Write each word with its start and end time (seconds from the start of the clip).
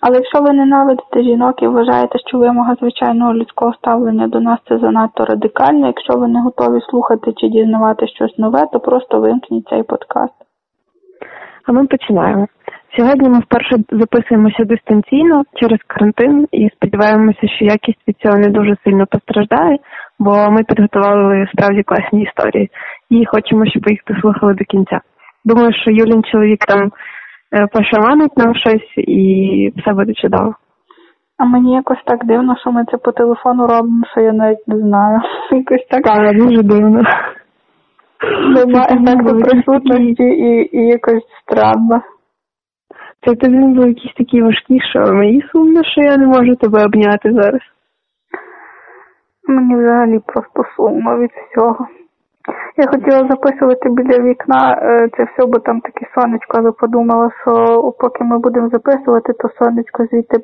Але 0.00 0.16
якщо 0.16 0.40
ви 0.40 0.52
ненавидите 0.52 1.22
жінок 1.22 1.62
і 1.62 1.66
вважаєте, 1.66 2.18
що 2.18 2.38
вимога 2.38 2.74
звичайного 2.74 3.34
людського 3.34 3.74
ставлення 3.74 4.28
до 4.28 4.40
нас 4.40 4.58
це 4.68 4.78
занадто 4.78 5.24
радикально, 5.24 5.86
якщо 5.86 6.18
ви 6.18 6.28
не 6.28 6.40
готові 6.40 6.80
слухати 6.90 7.32
чи 7.36 7.48
дізнавати 7.48 8.06
щось 8.06 8.38
нове, 8.38 8.66
то 8.72 8.80
просто 8.80 9.20
вимкніть 9.20 9.68
цей 9.68 9.82
подкаст. 9.82 10.34
А 11.66 11.72
ми 11.72 11.86
починаємо. 11.86 12.46
Сьогодні 12.96 13.28
ми 13.28 13.38
вперше 13.38 13.76
записуємося 13.90 14.64
дистанційно 14.64 15.42
через 15.54 15.78
карантин 15.86 16.48
і 16.52 16.68
сподіваємося, 16.76 17.48
що 17.56 17.64
якість 17.64 18.08
від 18.08 18.16
цього 18.16 18.38
не 18.38 18.48
дуже 18.48 18.76
сильно 18.84 19.06
постраждає, 19.06 19.78
бо 20.18 20.50
ми 20.50 20.62
підготували 20.62 21.48
справді 21.52 21.82
класні 21.82 22.22
історії 22.22 22.70
і 23.10 23.24
хочемо, 23.26 23.66
щоб 23.66 23.82
ви 23.82 23.90
їх 23.90 24.00
дослухали 24.06 24.54
до 24.54 24.64
кінця. 24.64 25.00
Думаю, 25.44 25.72
що 25.72 25.90
Юлін 25.90 26.24
чоловік 26.24 26.64
там 26.64 26.92
пошаманить 27.72 28.36
нам 28.36 28.54
щось 28.54 28.94
і 28.96 29.72
все 29.76 29.92
буде 29.92 30.14
чудово. 30.14 30.54
А 31.38 31.44
мені 31.44 31.74
якось 31.74 32.02
так 32.06 32.24
дивно, 32.24 32.56
що 32.56 32.72
ми 32.72 32.84
це 32.90 32.96
по 32.96 33.12
телефону 33.12 33.66
робимо, 33.66 34.04
що 34.12 34.20
я 34.20 34.32
навіть 34.32 34.68
не 34.68 34.78
знаю. 34.78 35.20
Якось 35.50 35.86
так 35.90 36.02
Так, 36.02 36.36
дуже 36.36 36.62
дивно. 36.62 37.02
немає 38.54 38.86
ефекту 38.90 39.38
присутності 39.38 40.22
і, 40.22 40.76
і 40.78 40.86
якось 40.86 41.24
странно. 41.42 42.02
Це 43.26 43.34
тобі 43.34 43.58
був 43.58 43.88
якийсь 43.88 44.14
такий 44.14 44.42
важкий, 44.42 44.80
що 44.80 45.14
мені 45.14 45.42
сумно, 45.52 45.84
що 45.84 46.00
я 46.00 46.16
не 46.16 46.26
можу 46.26 46.56
тебе 46.56 46.84
обняти 46.84 47.32
зараз. 47.32 47.60
Мені 49.48 49.74
взагалі 49.76 50.20
просто 50.26 50.64
сумно 50.76 51.18
від 51.18 51.30
всього. 51.30 51.86
Я 52.76 52.86
хотіла 52.86 53.28
записувати 53.28 53.88
біля 53.90 54.22
вікна 54.24 54.78
е, 54.82 55.08
це 55.16 55.24
все, 55.24 55.46
бо 55.46 55.58
там 55.58 55.80
таке 55.80 56.06
сонечко, 56.14 56.58
але 56.58 56.72
подумала, 56.72 57.30
що 57.40 57.82
поки 57.98 58.24
ми 58.24 58.38
будемо 58.38 58.68
записувати, 58.68 59.32
то 59.32 59.48
сонечко 59.58 60.06
звідти 60.10 60.36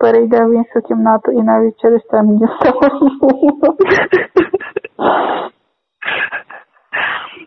перейде 0.00 0.44
в 0.44 0.52
іншу 0.52 0.80
кімнату 0.88 1.32
і 1.32 1.42
навіть 1.42 1.80
через 1.80 2.00
це 2.10 2.22
мені 2.22 2.48
стало. 2.60 2.80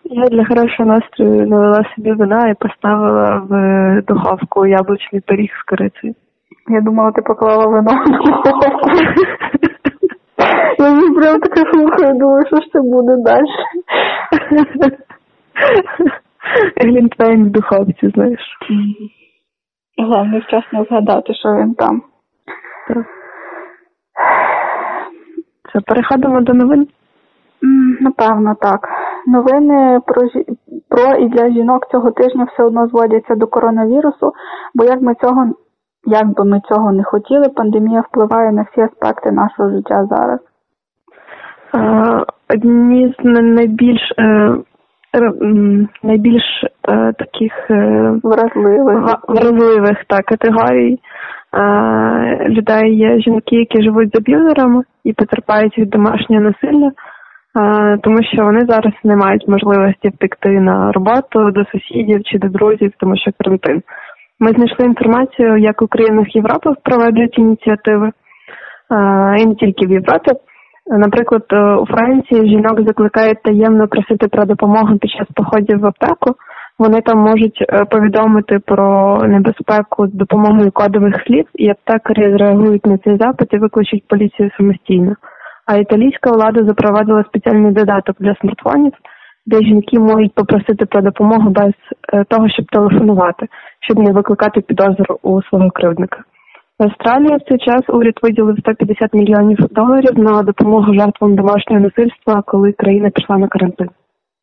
Я 0.04 0.26
для 0.26 0.46
хорошого 0.46 0.90
настрою 0.90 1.48
налила 1.48 1.84
собі 1.96 2.12
вина 2.12 2.50
і 2.50 2.54
поставила 2.54 3.46
в 3.50 3.54
е, 3.54 4.04
духовку 4.08 4.66
яблучний 4.66 5.22
пиріг 5.22 5.50
з 5.62 5.70
корицею. 5.70 6.16
Я 6.70 6.82
думала, 6.82 7.12
ти 7.12 7.22
поклала 7.22 7.66
вино 7.66 7.92
в 7.92 8.10
духовку. 8.10 8.90
Я 10.80 10.92
вже 10.94 11.14
прям 11.14 11.40
таке 11.40 11.72
слухаю, 11.72 12.14
думаю, 12.20 12.46
що 12.48 12.56
ж 12.56 12.62
це 12.74 12.82
буде 12.82 13.16
далі. 13.18 13.46
Глінтвейн 16.82 17.44
в 17.46 17.50
духовці, 17.50 18.12
знаєш. 18.16 18.40
Головне 19.98 20.40
вчасно 20.40 20.86
згадати, 20.90 21.34
що 21.34 21.50
він 21.50 21.74
там. 21.74 22.02
Це 25.74 25.80
переходимо 25.86 26.42
до 26.42 26.54
новин. 26.54 26.88
Напевно, 28.02 28.56
так. 28.62 28.80
Новини 29.28 30.02
про 30.08 30.22
жі- 30.22 30.58
про 30.90 31.16
і 31.16 31.30
для 31.30 31.50
жінок 31.50 31.88
цього 31.92 32.12
тижня 32.12 32.48
все 32.54 32.64
одно 32.64 32.88
зводяться 32.88 33.36
до 33.36 33.48
коронавірусу, 33.48 34.34
бо 34.76 34.84
як 34.84 35.02
ми 35.02 35.16
цього 35.16 35.54
як 36.06 36.28
би 36.28 36.46
ми 36.46 36.62
цього 36.70 36.92
не 36.92 37.04
хотіли, 37.04 37.50
пандемія 37.50 38.02
впливає 38.02 38.52
на 38.52 38.62
всі 38.62 38.82
аспекти 38.82 39.32
нашого 39.32 39.70
життя 39.70 40.08
зараз. 40.10 40.40
Одні 42.50 43.16
з 43.20 43.24
найбільш 43.24 44.14
е, 44.20 45.32
найбільш 46.04 46.44
е, 46.90 47.14
таких 47.20 47.54
е, 47.70 48.14
Вразливих. 48.24 49.20
вразливих 49.28 50.06
та 50.08 50.22
категорій 50.22 51.00
людей 52.50 52.96
є 52.96 53.20
жінки, 53.20 53.56
які 53.56 53.84
живуть 53.84 54.10
з 54.14 54.18
аб'юзерами 54.18 54.84
і 55.04 55.14
потерпають 55.14 55.78
від 55.78 55.90
домашнього 55.90 56.42
насилля, 56.42 56.92
тому 58.04 58.18
що 58.24 58.44
вони 58.44 58.60
зараз 58.60 58.94
не 59.04 59.16
мають 59.16 59.48
можливості 59.48 60.10
втекти 60.10 60.50
на 60.50 60.92
роботу 60.92 61.52
до 61.52 61.66
сусідів 61.66 62.24
чи 62.24 62.38
до 62.38 62.48
друзів, 62.48 62.92
тому 63.00 63.18
що 63.18 63.32
карантин. 63.40 63.82
Ми 64.40 64.52
знайшли 64.52 64.86
інформацію, 64.86 65.58
як 65.58 65.82
у 65.82 65.88
країнах 65.88 66.36
Європи 66.36 66.70
впроваджують 66.70 67.38
ініціативи, 67.38 68.12
і 69.40 69.46
не 69.46 69.56
тільки 69.56 69.88
в 69.88 69.92
Європі. 69.92 70.32
Наприклад, 70.90 71.44
е, 71.52 71.76
у 71.76 71.86
Франції 71.86 72.50
жінок 72.50 72.82
закликають 72.82 73.44
таємно 73.44 73.88
просити 73.88 74.28
про 74.28 74.46
допомогу 74.46 74.98
під 74.98 75.12
час 75.12 75.28
походів 75.36 75.80
в 75.80 75.86
аптеку. 75.86 76.36
Вони 76.80 77.02
там 77.02 77.20
можуть 77.20 77.66
е, 77.70 77.86
повідомити 77.86 78.60
про 78.66 79.18
небезпеку 79.28 80.08
з 80.08 80.14
допомогою 80.14 80.72
кодових 80.72 81.16
слів, 81.28 81.46
і 81.56 81.70
аптекарі 81.70 82.32
зреагують 82.32 82.86
на 82.86 82.98
цей 82.98 83.18
запит 83.18 83.54
і 83.54 83.58
викличуть 83.58 84.08
поліцію 84.08 84.50
самостійно. 84.58 85.16
А 85.66 85.76
італійська 85.78 86.32
влада 86.32 86.64
запровадила 86.64 87.24
спеціальний 87.24 87.72
додаток 87.72 88.16
для 88.20 88.36
смартфонів, 88.36 88.94
де 89.46 89.58
жінки 89.58 90.00
можуть 90.00 90.36
попросити 90.36 90.86
про 90.86 91.02
допомогу 91.02 91.50
без 91.50 91.74
е, 92.14 92.24
того, 92.30 92.50
щоб 92.50 92.66
телефонувати, 92.66 93.48
щоб 93.80 94.00
не 94.00 94.12
викликати 94.12 94.62
підозру 94.62 95.20
у 95.22 95.42
свого 95.42 95.72
кривдника. 95.72 96.18
В 96.80 96.84
Австралії 96.84 97.38
в 97.38 97.50
цей 97.50 97.58
час 97.58 97.82
уряд 97.90 98.14
виділив 98.22 98.60
150 98.60 99.14
мільйонів 99.14 99.58
доларів 99.72 100.20
на 100.20 100.44
допомогу 100.44 100.94
жертвам 100.94 101.36
домашнього 101.36 101.82
насильства, 101.82 102.44
коли 102.46 102.72
країна 102.72 103.10
пішла 103.10 103.38
на 103.38 103.48
карантин. 103.48 103.90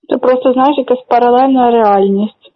Це 0.09 0.19
просто 0.19 0.53
знаєш 0.53 0.79
якась 0.79 1.05
паралельна 1.09 1.71
реальність. 1.71 2.53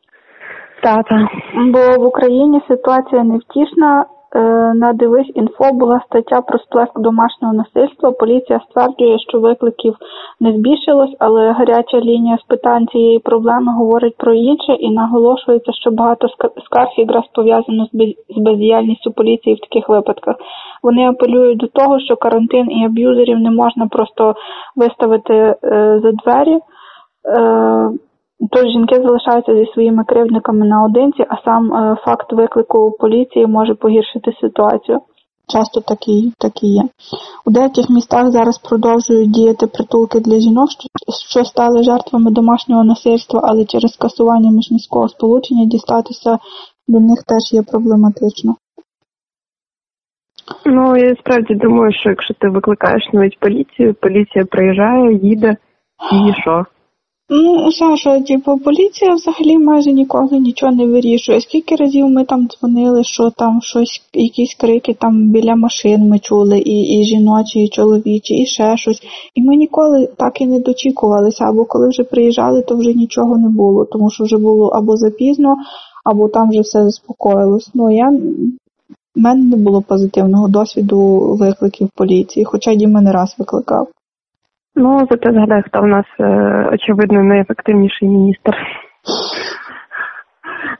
Та-та. 0.83 1.29
Бо 1.55 2.03
в 2.03 2.07
Україні 2.07 2.61
ситуація 2.69 3.25
невтішна. 3.25 4.05
Е, 4.35 4.75
На 4.75 4.93
дивись 4.93 5.31
інфо 5.35 5.73
була 5.73 6.01
стаття 6.07 6.41
про 6.41 6.59
сплеск 6.59 7.01
домашнього 7.01 7.55
насильства. 7.55 8.11
Поліція 8.13 8.61
стверджує, 8.71 9.19
що 9.19 9.41
викликів 9.41 9.97
не 10.41 10.53
збільшилось, 10.53 11.17
але 11.19 11.53
гаряча 11.53 12.01
лінія 12.01 12.37
з 12.37 12.43
питань 12.43 12.87
цієї 12.87 13.19
проблеми 13.19 13.73
говорить 13.73 14.17
про 14.17 14.35
інше 14.35 14.73
і 14.73 14.91
наголошується, 14.91 15.73
що 15.73 15.91
багато 15.91 16.27
ска- 16.27 16.65
скарг 16.65 16.91
якраз 16.97 17.25
пов'язано 17.35 17.87
з 17.93 18.41
бездіяльністю 18.41 19.13
поліції 19.13 19.55
в 19.57 19.61
таких 19.61 19.89
випадках. 19.89 20.37
Вони 20.83 21.09
апелюють 21.09 21.59
до 21.59 21.67
того, 21.67 22.01
що 22.01 22.17
карантин 22.17 22.71
і 22.71 22.85
аб'юзерів 22.85 23.39
не 23.39 23.51
можна 23.51 23.87
просто 23.87 24.35
виставити 24.77 25.35
е, 25.35 25.57
за 26.03 26.13
двері. 26.13 26.59
Тож 28.51 28.63
жінки 28.73 29.03
залишаються 29.03 29.55
зі 29.55 29.73
своїми 29.73 30.05
кривдниками 30.05 30.67
наодинці, 30.67 31.25
а 31.29 31.37
сам 31.45 31.73
е, 31.73 31.97
факт 32.05 32.33
виклику 32.33 32.97
поліції 33.01 33.47
може 33.47 33.75
погіршити 33.75 34.33
ситуацію. 34.41 35.01
Часто 35.49 35.81
так 35.81 36.09
і, 36.09 36.33
так 36.39 36.63
і 36.63 36.67
є. 36.67 36.83
У 37.47 37.51
деяких 37.51 37.91
містах 37.91 38.31
зараз 38.31 38.59
продовжують 38.59 39.31
діяти 39.31 39.67
притулки 39.67 40.21
для 40.21 40.41
жінок, 40.41 40.69
що 41.31 41.45
стали 41.45 41.83
жертвами 41.83 42.31
домашнього 42.31 42.85
насильства, 42.85 43.41
але 43.45 43.65
через 43.65 43.93
скасування 43.93 44.51
міжміського 44.51 45.09
сполучення 45.09 45.65
дістатися 45.65 46.39
до 46.89 47.01
них 47.01 47.19
теж 47.23 47.53
є 47.53 47.63
проблематично. 47.63 48.57
Ну 50.67 50.97
я 50.97 51.15
справді 51.15 51.55
думаю, 51.55 51.93
що 51.93 52.09
якщо 52.09 52.35
ти 52.35 52.49
викликаєш 52.49 53.03
навіть 53.13 53.39
поліцію, 53.39 53.95
поліція 53.95 54.45
приїжджає, 54.45 55.15
їде 55.15 55.57
і 56.13 56.33
що? 56.43 56.67
Ну, 57.31 57.73
Саша, 57.73 58.21
типу, 58.21 58.59
поліція 58.59 59.15
взагалі 59.15 59.59
майже 59.59 59.93
ніколи 59.93 60.39
нічого 60.41 60.73
не 60.73 60.87
вирішує. 60.87 61.41
Скільки 61.41 61.77
разів 61.77 62.09
ми 62.09 62.25
там 62.25 62.49
дзвонили, 62.49 63.05
що 63.05 63.31
там 63.31 63.61
щось, 63.63 64.03
якісь 64.13 64.55
крики 64.55 64.95
там 65.01 65.31
біля 65.31 65.57
машин 65.57 66.09
ми 66.09 66.19
чули, 66.19 66.59
і, 66.59 66.99
і 66.99 67.05
жіночі, 67.05 67.61
і 67.61 67.69
чоловічі, 67.69 68.35
і 68.35 68.47
ще 68.47 68.77
щось. 68.77 69.01
І 69.35 69.43
ми 69.43 69.57
ніколи 69.57 70.09
так 70.17 70.41
і 70.41 70.47
не 70.47 70.61
дочікувалися, 70.61 71.45
або 71.45 71.65
коли 71.65 71.89
вже 71.89 72.05
приїжджали, 72.05 72.63
то 72.63 72.77
вже 72.77 72.95
нічого 72.95 73.39
не 73.39 73.49
було, 73.49 73.85
тому 73.85 74.11
що 74.11 74.25
вже 74.25 74.39
було 74.39 74.69
або 74.69 74.97
запізно, 74.97 75.57
або 76.05 76.29
там 76.29 76.51
вже 76.51 76.61
все 76.61 76.85
заспокоїлось. 76.85 77.71
Ну, 77.75 77.91
я 77.91 78.11
в 79.17 79.21
мене 79.21 79.43
не 79.43 79.57
було 79.57 79.83
позитивного 79.83 80.49
досвіду 80.49 80.99
викликів 81.41 81.89
поліції, 81.95 82.45
хоча 82.45 82.75
Діма 82.75 83.01
не 83.01 83.13
раз 83.13 83.35
викликав. 83.39 83.89
Ну, 84.81 85.07
зате 85.11 85.33
згадай, 85.33 85.63
хто 85.63 85.81
в 85.81 85.87
нас 85.87 86.05
е, 86.21 86.25
очевидно 86.73 87.23
найефективніший 87.23 88.09
міністр. 88.09 88.53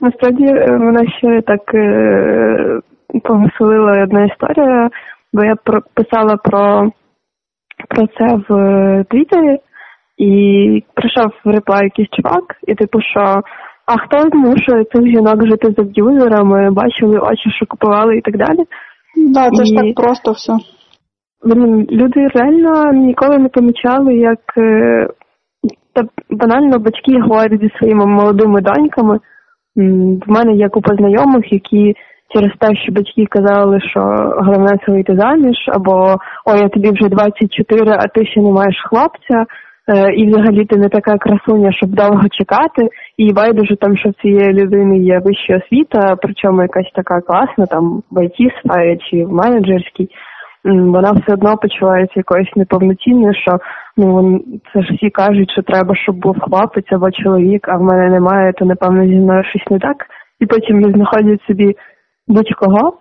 Насправді 0.01 0.45
е, 0.45 0.77
мене 0.77 1.07
ще 1.17 1.41
так 1.41 1.73
е, 1.73 2.79
повеселила 3.23 4.03
одна 4.03 4.25
історія, 4.25 4.89
бо 5.33 5.43
я 5.43 5.55
писала 5.93 6.37
про 6.37 6.91
про 7.89 8.07
це 8.07 8.35
в 8.49 9.03
Твіттері, 9.09 9.57
і 10.17 10.83
прийшов 10.93 11.31
в 11.45 11.49
реплай 11.49 11.83
якийсь 11.83 12.09
чувак, 12.09 12.43
і 12.67 12.75
типу, 12.75 13.01
що 13.01 13.41
а 13.85 13.97
хто 13.97 14.29
змушує 14.29 14.83
цих 14.83 15.07
жінок 15.07 15.47
жити 15.47 15.73
з 15.77 15.79
аб'юзерами, 15.79 16.71
бачили 16.71 17.19
очі, 17.19 17.51
що 17.51 17.65
купували 17.65 18.17
і 18.17 18.21
так 18.21 18.37
далі. 18.37 18.59
Да, 19.33 19.49
це 19.49 19.63
і... 19.63 19.65
ж 19.65 19.75
так 19.75 19.95
просто 19.95 20.31
все. 20.31 20.53
Блін, 21.43 21.87
люди 21.91 22.27
реально 22.27 22.93
ніколи 22.93 23.37
не 23.37 23.49
помічали, 23.49 24.15
як 24.15 24.39
е, 24.57 25.07
та 25.93 26.03
банально 26.29 26.79
батьки 26.79 27.21
говорять 27.21 27.61
зі 27.61 27.69
своїми 27.79 28.05
молодими 28.05 28.61
доньками. 28.61 29.19
В 30.25 30.31
мене 30.31 30.53
є 30.53 30.69
купа 30.69 30.95
знайомих, 30.95 31.53
які 31.53 31.95
через 32.33 32.51
те, 32.59 32.75
що 32.75 32.91
батьки 32.91 33.25
казали, 33.25 33.79
що 33.81 33.99
головне 34.37 34.77
це 34.85 34.91
вийти 34.91 35.15
заміж, 35.15 35.57
або 35.67 36.17
ой, 36.45 36.59
я 36.61 36.69
тобі 36.69 36.89
вже 36.91 37.09
24, 37.09 37.91
а 37.91 38.07
ти 38.07 38.25
ще 38.25 38.41
не 38.41 38.51
маєш 38.51 38.75
хлопця, 38.89 39.45
е, 39.87 40.13
і 40.13 40.27
взагалі 40.27 40.65
ти 40.65 40.77
не 40.77 40.89
така 40.89 41.17
красуня, 41.17 41.71
щоб 41.71 41.89
довго 41.89 42.23
чекати, 42.31 42.89
і 43.17 43.33
байдуже 43.33 43.75
там, 43.75 43.97
що 43.97 44.09
в 44.09 44.21
цієї 44.21 44.53
людини 44.53 44.97
є 44.97 45.21
вища 45.25 45.57
освіта, 45.57 46.15
причому 46.21 46.61
якась 46.61 46.91
така 46.95 47.21
класна, 47.21 47.65
там 47.65 48.03
в 48.11 48.17
IT 48.17 48.59
сфері 48.59 48.97
чи 49.09 49.25
в 49.25 49.33
менеджерській 49.33 50.09
вона 50.65 51.11
все 51.11 51.33
одно 51.33 51.57
почувається 51.57 52.13
якоюсь 52.15 52.55
неповноцінною, 52.55 53.33
що 53.33 53.57
ну 53.97 54.41
це 54.73 54.81
ж 54.81 54.93
всі 54.93 55.09
кажуть, 55.09 55.51
що 55.51 55.61
треба, 55.61 55.95
щоб 55.95 56.15
був 56.15 56.39
хлопець 56.39 56.91
або 56.91 57.11
чоловік, 57.11 57.67
а 57.69 57.77
в 57.77 57.81
мене 57.81 58.09
немає, 58.09 58.53
то 58.53 58.65
напевно 58.65 59.05
зі 59.05 59.15
мною 59.15 59.43
щось 59.43 59.71
не 59.71 59.79
так. 59.79 59.97
І 60.39 60.45
потім 60.45 60.79
не 60.79 60.91
знаходять 60.91 61.41
собі 61.47 61.75
будь-кого. 62.27 62.93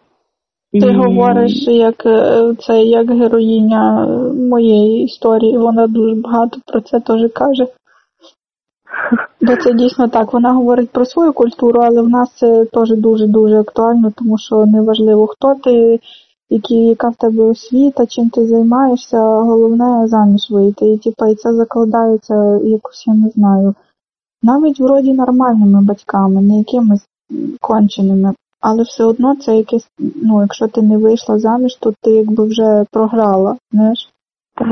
І... 0.73 0.81
Ти 0.81 0.93
говориш, 0.93 1.69
як 1.69 2.07
е, 2.07 2.55
це 2.59 2.83
як 2.83 3.11
героїня 3.11 4.07
моєї 4.51 5.05
історії, 5.05 5.59
вона 5.59 5.87
дуже 5.87 6.15
багато 6.15 6.61
про 6.67 6.81
це 6.81 7.01
теж 7.01 7.33
каже. 7.33 7.67
Бо 9.41 9.57
це 9.57 9.73
дійсно 9.73 10.09
так. 10.09 10.33
Вона 10.33 10.53
говорить 10.53 10.91
про 10.91 11.05
свою 11.05 11.33
культуру, 11.33 11.81
але 11.81 12.03
в 12.03 12.09
нас 12.09 12.35
це 12.35 12.65
теж 12.65 12.91
дуже-дуже 12.91 13.61
актуально, 13.61 14.13
тому 14.17 14.39
що 14.39 14.67
неважливо, 14.67 15.27
хто 15.27 15.55
ти, 15.55 16.01
яка 16.51 17.09
в 17.09 17.15
тебе 17.15 17.45
освіта, 17.45 18.07
чим 18.07 18.31
ти 18.31 18.47
займаєшся, 18.47 19.19
головне 19.21 20.09
заміж 20.09 20.51
вийти. 20.51 20.87
І 20.87 20.99
типа, 20.99 21.29
і 21.29 21.35
це 21.35 21.55
закладається 21.55 22.57
якось, 22.57 23.07
я 23.07 23.15
не 23.15 23.29
знаю, 23.29 23.75
навіть 24.43 24.81
вроді 24.81 25.13
нормальними 25.13 25.83
батьками, 25.83 26.43
не 26.43 26.59
якимись 26.59 27.07
конченими. 27.61 28.35
Але 28.61 28.83
все 28.83 29.05
одно 29.05 29.37
це 29.37 29.57
якесь, 29.57 29.89
ну, 29.99 30.41
якщо 30.41 30.69
ти 30.69 30.83
не 30.83 30.99
вийшла 30.99 31.39
заміж, 31.39 31.77
то 31.81 31.95
ти 32.03 32.11
якби 32.11 32.45
вже 32.45 32.85
програла, 32.91 33.57
знаєш? 33.73 34.11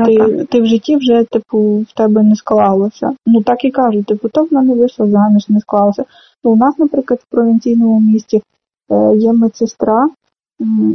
Ти 0.05 0.45
ти 0.51 0.61
в 0.61 0.65
житті 0.65 0.95
вже, 0.95 1.23
типу, 1.23 1.85
в 1.89 1.93
тебе 1.95 2.23
не 2.23 2.35
склалося. 2.35 3.13
Ну 3.25 3.41
так 3.43 3.65
і 3.65 3.71
кажуть, 3.71 4.05
типу, 4.05 4.29
то 4.29 4.47
вона 4.51 4.63
не 4.63 4.73
вийшла 4.73 5.07
заміж, 5.07 5.49
не 5.49 5.59
склалося. 5.59 6.05
Ну, 6.43 6.51
У 6.51 6.55
нас, 6.55 6.77
наприклад, 6.77 7.19
в 7.19 7.31
провінційному 7.31 7.99
місті 7.99 8.41
е, 8.91 9.15
є 9.15 9.33
медсестра, 9.33 10.09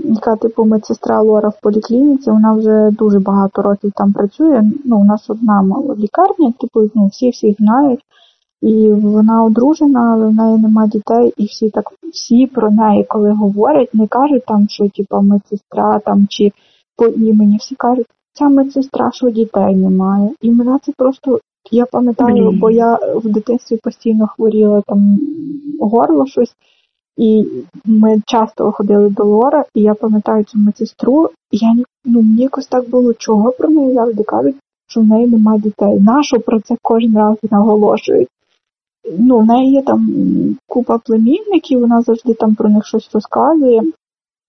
яка 0.05 0.37
типу 0.37 0.65
медсестра 0.65 1.23
Лора 1.23 1.49
в 1.49 1.61
поліклініці, 1.63 2.31
вона 2.31 2.53
вже 2.53 2.91
дуже 2.91 3.19
багато 3.19 3.63
років 3.63 3.93
там 3.97 4.13
працює. 4.13 4.63
Ну, 4.85 5.01
у 5.01 5.05
нас 5.05 5.31
одна 5.31 5.65
лікарня, 5.99 6.53
типу, 6.61 6.91
ну, 6.95 7.07
всі 7.07 7.31
всіх 7.31 7.57
знають. 7.59 8.01
І 8.63 8.89
вона 8.89 9.45
одружена, 9.45 10.13
але 10.13 10.27
в 10.27 10.33
неї 10.33 10.59
нема 10.59 10.87
дітей, 10.87 11.33
і 11.37 11.45
всі 11.45 11.71
так 11.71 11.93
всі 12.13 12.47
про 12.47 12.71
неї, 12.71 13.05
коли 13.09 13.31
говорять, 13.31 13.95
не 13.95 14.07
кажуть 14.07 14.45
там, 14.47 14.67
що 14.69 14.89
типу, 14.89 15.21
медсестра 15.21 15.99
там 15.99 16.27
чи 16.29 16.53
по 16.97 17.07
імені. 17.07 17.57
Всі 17.57 17.75
кажуть, 17.75 18.07
ця 18.33 18.49
медсестра, 18.49 19.11
що 19.13 19.31
дітей 19.31 19.77
немає. 19.77 20.31
І 20.41 20.51
мене 20.51 20.79
це 20.83 20.93
просто 20.97 21.41
я 21.71 21.87
пам'ятаю, 21.87 22.51
бо 22.61 22.71
я 22.71 22.95
в 22.95 23.29
дитинстві 23.29 23.77
постійно 23.77 24.27
хворіла 24.27 24.83
там 24.87 25.19
горло 25.81 26.27
щось. 26.27 26.55
І 27.17 27.47
ми 27.85 28.21
часто 28.27 28.73
ходили 28.73 29.09
до 29.09 29.25
Лора, 29.25 29.65
і 29.75 29.83
я 29.83 29.95
пам'ятаю 29.95 30.45
цю 30.45 30.59
медсестру, 30.59 31.31
і 31.51 31.59
я 31.59 31.75
ну, 32.05 32.23
мені 32.23 32.43
якось 32.43 32.67
так 32.67 32.89
було, 32.89 33.15
чого 33.15 33.53
про 33.53 33.69
неї 33.69 33.95
завжди 33.95 34.23
кажуть, 34.23 34.57
що 34.89 35.01
в 35.01 35.05
неї 35.05 35.27
немає 35.27 35.61
дітей. 35.61 36.01
Нащо 36.01 36.41
про 36.41 36.61
це 36.61 36.77
кожен 36.83 37.17
раз 37.17 37.37
наголошують? 37.51 38.29
Ну, 39.19 39.39
в 39.39 39.45
неї 39.45 39.73
є 39.73 39.83
там 39.83 40.09
купа 40.69 40.99
племінників, 40.99 41.81
вона 41.81 42.03
завжди 42.03 42.35
там 42.35 42.55
про 42.55 42.69
них 42.69 42.87
щось 42.87 43.11
розказує. 43.15 43.83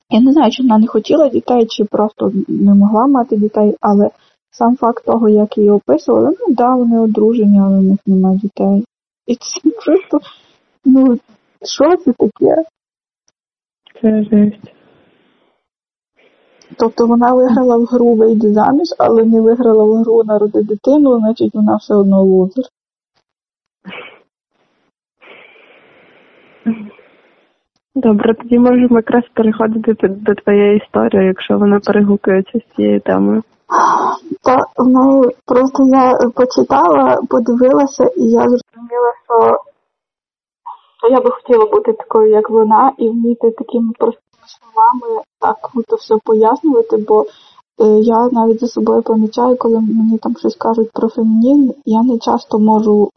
Я 0.10 0.22
не 0.22 0.34
знаю, 0.34 0.52
чи 0.52 0.64
вона 0.64 0.78
не 0.78 0.88
хотіла 0.88 1.30
дітей, 1.30 1.66
чи 1.70 1.84
просто 1.84 2.32
не 2.48 2.74
могла 2.74 3.08
мати 3.08 3.38
дітей, 3.38 3.76
але 3.82 4.10
сам 4.52 4.76
факт 4.76 5.06
того, 5.06 5.30
як 5.30 5.58
її 5.58 5.70
описували, 5.70 6.36
ну 6.40 6.56
да, 6.56 6.76
вони 6.76 7.00
одружені, 7.00 7.60
але 7.60 7.80
в 7.80 7.84
них 7.84 8.00
немає 8.06 8.38
дітей. 8.38 8.86
І 9.28 9.36
це 9.36 9.70
просто, 9.86 10.20
ну, 10.86 11.18
що 11.64 11.98
це 11.98 12.14
таке? 12.14 12.64
Це 14.02 14.24
жесть. 14.24 14.74
Тобто 16.78 17.08
вона 17.08 17.34
виграла 17.34 17.78
в 17.78 17.84
гру 17.84 18.16
вийди 18.16 18.54
заміж, 18.54 18.88
але 19.00 19.26
не 19.26 19.42
виграла 19.42 19.84
в 19.84 19.94
гру 19.96 20.24
народи 20.24 20.64
дитину, 20.64 21.20
значить 21.20 21.54
вона 21.54 21.76
все 21.76 21.96
одно 21.96 22.24
лузер. 22.24 22.66
Добре, 27.96 28.34
тоді 28.34 28.60
можемо 28.60 28.98
якраз 28.98 29.24
переходити 29.34 30.08
до 30.08 30.36
твоєї 30.36 30.78
історії, 30.78 31.26
якщо 31.26 31.58
вона 31.58 31.80
перегукується 31.80 32.60
з 32.60 32.76
цією 32.76 33.00
темою. 33.00 33.44
Та 34.44 34.84
неї 34.84 35.32
просто 35.46 35.84
я 35.88 36.30
почитала, 36.36 37.22
подивилася, 37.30 38.04
і 38.18 38.24
я 38.24 38.42
зрозуміла, 38.42 39.14
що 39.26 39.58
я 41.08 41.22
би 41.22 41.32
хотіла 41.32 41.66
бути 41.66 41.94
такою, 41.94 42.32
як 42.32 42.50
вона, 42.50 42.92
і 42.98 43.10
вміти 43.10 43.52
такими 43.52 43.92
простими 44.00 44.44
словами 44.48 45.22
так 45.40 45.58
круто 45.62 45.96
все 45.96 46.16
пояснювати, 46.26 46.98
бо 46.98 47.26
е, 47.82 47.86
я 48.00 48.30
навіть 48.32 48.60
за 48.60 48.68
собою 48.68 49.02
помічаю, 49.02 49.58
коли 49.58 49.80
мені 49.80 50.18
там 50.18 50.36
щось 50.36 50.56
кажуть 50.56 50.92
про 50.92 51.10
фемінізм, 51.10 51.72
я 51.86 52.04
не 52.04 52.18
часто 52.20 52.60
можу 52.60 53.10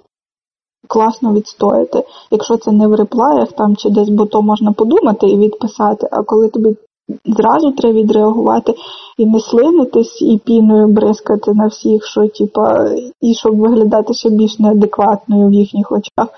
класно 0.89 1.33
відстояти, 1.33 2.05
якщо 2.31 2.57
це 2.57 2.73
не 2.73 2.87
в 2.87 2.95
реплаях 2.95 3.53
там 3.53 3.77
чи 3.77 3.91
десь, 3.91 4.09
бо 4.09 4.27
то 4.27 4.43
можна 4.43 4.73
подумати 4.73 5.27
і 5.27 5.39
відписати, 5.39 6.09
а 6.11 6.23
коли 6.23 6.49
тобі 6.49 6.77
зразу 7.25 7.73
треба 7.73 8.01
відреагувати 8.01 8.73
і 9.19 9.27
не 9.27 9.41
слинитись, 9.41 10.23
і 10.23 10.41
піною 10.47 10.87
бризкати 10.87 11.53
на 11.55 11.67
всіх, 11.67 12.07
що 12.07 12.29
типа, 12.29 12.91
і 13.21 13.35
щоб 13.35 13.57
виглядати 13.57 14.15
ще 14.15 14.31
більш 14.31 14.59
неадекватною 14.59 15.49
в 15.49 15.53
їхніх 15.53 15.93
очах, 15.93 16.29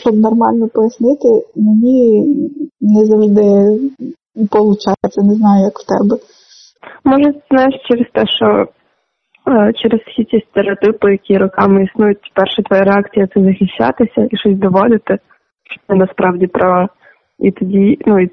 щоб 0.00 0.14
нормально 0.16 0.68
пояснити, 0.74 1.28
мені 1.56 2.26
не 2.80 3.06
завжди 3.06 3.78
виходить, 4.36 5.16
не 5.16 5.34
знаю, 5.34 5.64
як 5.64 5.78
в 5.78 5.86
тебе. 5.86 6.16
Може, 7.04 7.34
знаєш, 7.50 7.74
через 7.88 8.06
те, 8.12 8.26
що 8.26 8.46
е, 9.48 9.72
через 9.72 10.00
всі 10.00 10.24
ці 10.24 10.46
стереотипи, 10.50 11.12
які 11.12 11.38
роками 11.38 11.84
існують, 11.84 12.32
перша 12.34 12.62
твоя 12.62 12.82
реакція 12.82 13.28
це 13.34 13.44
захищатися 13.44 14.28
і 14.30 14.36
щось 14.36 14.58
доводити, 14.58 15.18
що 15.70 15.80
ти 15.88 15.94
насправді 15.94 16.46
права. 16.46 16.88
І 17.38 17.50
тоді, 17.50 17.98
ну 18.06 18.20
і 18.20 18.30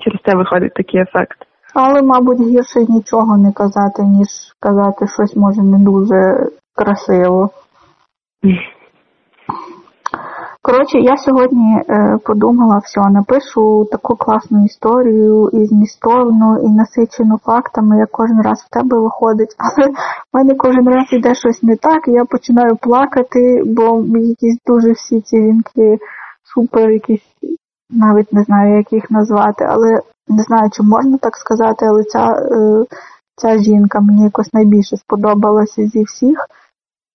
через 0.00 0.20
це 0.26 0.36
виходить 0.36 0.74
такий 0.74 1.00
ефект. 1.00 1.38
Але, 1.74 2.02
мабуть, 2.02 2.40
гірше 2.40 2.86
нічого 2.88 3.36
не 3.36 3.52
казати, 3.52 4.02
ніж 4.02 4.28
казати 4.60 5.06
щось 5.06 5.36
може 5.36 5.62
не 5.62 5.78
дуже 5.78 6.48
красиво. 6.76 7.50
Коротше, 10.62 10.98
я 10.98 11.16
сьогодні 11.16 11.82
е, 11.88 12.18
подумала, 12.24 12.78
все, 12.78 13.00
напишу 13.10 13.86
таку 13.92 14.16
класну 14.16 14.64
історію 14.64 15.50
і 15.52 15.66
змістовну, 15.66 16.58
і 16.62 16.68
насичену 16.68 17.38
фактами, 17.44 17.98
як 17.98 18.10
кожен 18.10 18.42
раз 18.42 18.58
в 18.60 18.70
тебе 18.70 18.98
виходить. 18.98 19.56
Але 19.58 19.88
в 19.90 19.94
мене 20.32 20.54
кожен 20.54 20.88
раз 20.88 21.12
іде 21.12 21.34
щось 21.34 21.62
не 21.62 21.76
так, 21.76 22.08
і 22.08 22.12
я 22.12 22.24
починаю 22.24 22.76
плакати, 22.76 23.62
бо 23.66 24.04
якісь 24.18 24.58
дуже 24.66 24.92
всі 24.92 25.20
ці 25.20 25.36
жінки 25.36 25.98
супер, 26.54 26.90
якісь 26.90 27.26
навіть 27.90 28.32
не 28.32 28.42
знаю, 28.42 28.76
як 28.76 28.92
їх 28.92 29.10
назвати, 29.10 29.64
але 29.64 30.00
не 30.28 30.42
знаю, 30.42 30.70
чи 30.72 30.82
можна 30.82 31.18
так 31.18 31.36
сказати, 31.36 31.86
але 31.86 32.04
ця 32.04 32.32
е, 32.32 32.84
ця 33.36 33.58
жінка 33.58 34.00
мені 34.00 34.22
якось 34.22 34.52
найбільше 34.52 34.96
сподобалася 34.96 35.86
зі 35.86 36.02
всіх. 36.02 36.46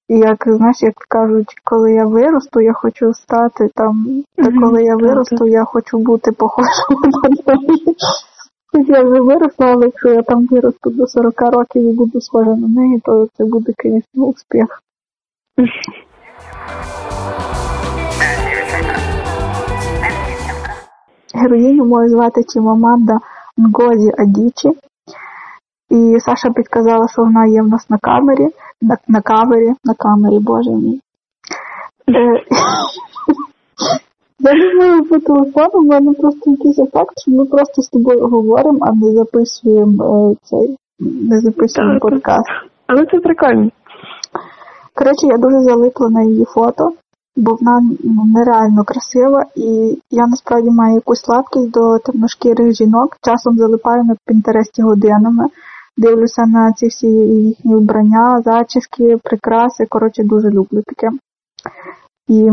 І 0.09 0.17
як 0.17 0.43
знаєш, 0.47 0.81
як 0.81 0.93
кажуть, 1.09 1.55
коли 1.63 1.93
я 1.93 2.05
виросту, 2.05 2.61
я 2.61 2.73
хочу 2.73 3.13
стати 3.13 3.69
там, 3.75 4.23
та 4.35 4.51
коли 4.61 4.83
я 4.83 4.95
виросту, 4.95 5.47
я 5.47 5.63
хочу 5.63 5.97
бути 5.97 6.31
похожою 6.31 6.99
на 7.45 7.53
неї. 7.55 7.95
Я 8.87 9.03
вже 9.03 9.21
виросла, 9.21 9.67
але 9.67 9.85
якщо 9.85 10.09
я 10.09 10.21
там 10.21 10.47
виросту 10.47 10.89
до 10.89 11.07
40 11.07 11.41
років 11.41 11.83
і 11.83 11.93
буду 11.93 12.21
схожа 12.21 12.55
на 12.55 12.67
неї, 12.67 13.01
то 13.05 13.27
це 13.37 13.45
буде, 13.45 13.73
звісно, 13.83 14.25
успіх. 14.25 14.81
Героїню 21.43 21.85
мою 21.85 22.09
звати 22.09 22.43
Чимаманда 22.53 23.19
Нгозі 23.57 24.11
Адічі. 24.17 24.79
І 25.89 26.19
Саша 26.19 26.49
підказала, 26.49 27.07
що 27.07 27.21
вона 27.21 27.45
є 27.45 27.61
в 27.61 27.67
нас 27.67 27.89
на 27.89 27.97
камері, 27.97 28.47
на, 28.81 28.97
на 29.07 29.21
кавері, 29.21 29.73
на 29.83 29.93
камері, 29.93 30.39
боже 30.39 30.69
мій. 30.69 30.99
Е, 32.09 32.43
я 34.39 34.75
знаю 34.75 35.05
по 35.05 35.19
телефону, 35.19 35.83
в 35.83 35.85
мене 35.85 36.13
просто 36.13 36.51
якийсь 36.51 36.79
ефект, 36.79 37.19
що 37.21 37.31
ми 37.31 37.45
просто 37.45 37.81
з 37.81 37.89
тобою 37.89 38.27
говоримо, 38.27 38.77
а 38.81 38.91
не 38.91 39.11
записуємо 39.11 40.31
е, 40.31 40.35
цей, 40.43 40.77
не 40.99 41.39
записуємо 41.39 41.99
подкаст. 41.99 42.49
Але 42.87 43.05
це 43.05 43.19
прикольно. 43.19 43.69
Коротше, 44.95 45.27
я 45.27 45.37
дуже 45.37 45.59
залипла 45.59 46.09
на 46.09 46.23
її 46.23 46.45
фото, 46.45 46.91
бо 47.35 47.57
вона 47.61 47.81
ну, 48.03 48.25
нереально 48.25 48.83
красива, 48.83 49.45
і 49.55 49.97
я 50.11 50.27
насправді 50.27 50.69
маю 50.69 50.95
якусь 50.95 51.21
слабкість 51.21 51.71
до 51.71 51.99
темношкірих 51.99 52.73
жінок. 52.73 53.17
Часом 53.21 53.57
залипаю 53.57 54.03
на 54.03 54.15
Пінтересті 54.25 54.81
годинами, 54.81 55.47
дивлюся 55.97 56.45
на 56.45 56.73
ці 56.73 56.87
всі 56.87 57.07
їхні 57.07 57.75
вбрання, 57.75 58.41
зачіски, 58.45 59.17
прикраси. 59.23 59.85
Коротше, 59.89 60.23
дуже 60.23 60.49
люблю 60.49 60.83
таке. 60.85 61.17
І 62.27 62.51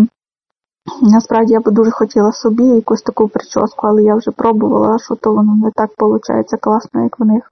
насправді 1.02 1.52
я 1.52 1.60
би 1.60 1.72
дуже 1.72 1.90
хотіла 1.90 2.32
собі 2.32 2.64
якусь 2.64 3.02
таку 3.02 3.28
прическу, 3.28 3.86
але 3.86 4.02
я 4.02 4.14
вже 4.14 4.30
пробувала, 4.30 4.98
що 4.98 5.14
то 5.14 5.32
воно 5.32 5.54
не 5.54 5.70
так 5.74 5.90
виходить 5.98 6.60
класно, 6.60 7.02
як 7.02 7.18
в 7.18 7.24
них. 7.24 7.50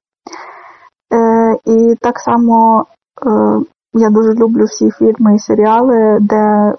Е, 1.13 1.57
і 1.65 1.95
так 2.01 2.19
само 2.19 2.87
е, 3.27 3.61
я 3.93 4.11
дуже 4.11 4.35
люблю 4.35 4.65
всі 4.65 4.91
фільми 4.91 5.37
і 5.37 5.39
серіали, 5.39 6.19
де 6.21 6.75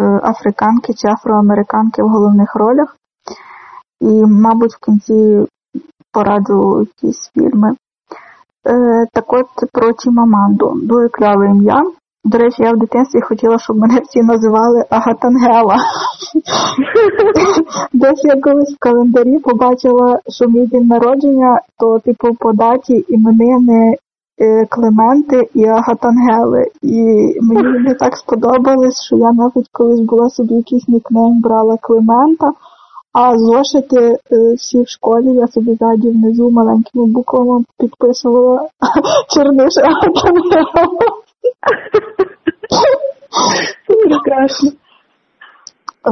африканки 0.00 0.94
чи 0.94 1.08
афроамериканки 1.08 2.02
в 2.02 2.08
головних 2.08 2.56
ролях. 2.56 2.96
І, 4.00 4.24
мабуть, 4.26 4.74
в 4.74 4.84
кінці 4.84 5.46
пораджу 6.12 6.80
якісь 6.80 7.30
фільми. 7.34 7.76
Е, 8.68 9.06
так 9.12 9.32
от 9.32 9.70
про 9.72 9.92
Чімаманду. 9.92 10.72
Дуже 10.82 11.08
кльове 11.08 11.46
ім'я. 11.46 11.82
До 12.24 12.38
речі, 12.38 12.62
я 12.62 12.72
в 12.72 12.78
дитинстві 12.78 13.20
хотіла, 13.20 13.58
щоб 13.58 13.76
мене 13.76 14.00
всі 14.00 14.22
називали 14.22 14.84
Агатангела. 14.90 15.76
Десь 17.92 18.24
я 18.24 18.40
колись 18.40 18.74
в 18.74 18.78
календарі 18.78 19.38
побачила, 19.38 20.18
що 20.28 20.48
мій 20.48 20.66
день 20.66 20.86
народження, 20.86 21.60
то, 21.78 21.98
типу, 21.98 22.34
по 22.34 22.52
даті 22.52 23.04
іменини 23.08 23.92
е, 23.92 23.96
Клементи 24.68 25.48
і 25.54 25.64
Агатангели. 25.64 26.66
І 26.82 27.00
мені 27.40 27.62
вони 27.72 27.94
так 27.94 28.16
сподобались, 28.16 29.02
що 29.06 29.16
я 29.16 29.32
навіть 29.32 29.68
колись 29.72 30.00
була 30.00 30.30
собі 30.30 30.54
якийсь 30.54 30.88
нікнейм 30.88 31.40
брала 31.40 31.76
Клемента, 31.80 32.52
а 33.12 33.38
зошити 33.38 34.18
е, 34.32 34.54
всі 34.54 34.82
в 34.82 34.88
школі 34.88 35.34
я 35.34 35.48
собі 35.48 35.74
ззаді 35.74 36.08
внизу 36.08 36.50
маленькими 36.50 37.06
буквами 37.06 37.64
підписувала 37.78 38.68
Черниш 39.28 39.76
Агатангела. 39.76 40.66
Прекрасно. 44.04 44.70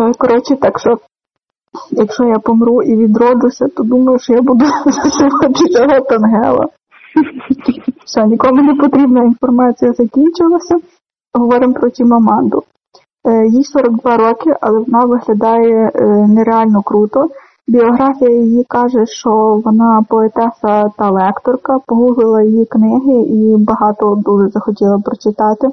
Е, 0.01 0.13
Коротше, 0.19 0.57
так 0.57 0.81
що, 0.81 0.99
якщо 1.91 2.25
я 2.25 2.39
помру 2.39 2.83
і 2.83 2.97
відроджуся, 2.97 3.69
то 3.77 3.83
думаю, 3.83 4.19
що 4.19 4.33
я 4.33 4.43
буду 4.43 4.65
називати 4.87 5.83
Агатангела. 5.83 6.69
Все, 8.05 8.27
нікому 8.27 8.63
не 8.63 8.75
потрібна 8.75 9.25
інформація 9.25 9.93
закінчилася. 9.93 10.77
Говоримо 11.35 11.75
про 11.75 11.91
Чімаманду. 11.91 12.63
Е, 13.27 13.47
Їй 13.47 13.65
42 13.65 14.17
роки, 14.17 14.57
але 14.61 14.79
вона 14.79 15.05
виглядає 15.05 15.93
е, 15.95 16.05
нереально 16.29 16.83
круто. 16.83 17.29
Біографія 17.69 18.31
її 18.31 18.65
каже, 18.65 19.07
що 19.07 19.63
вона 19.65 20.05
поетеса 20.09 20.89
та 20.99 21.11
лекторка, 21.11 21.79
погуглила 21.87 22.43
її 22.43 22.67
книги 22.67 23.21
і 23.23 23.57
багато 23.57 24.15
дуже 24.15 24.49
захотіла 24.49 24.99
прочитати. 24.99 25.69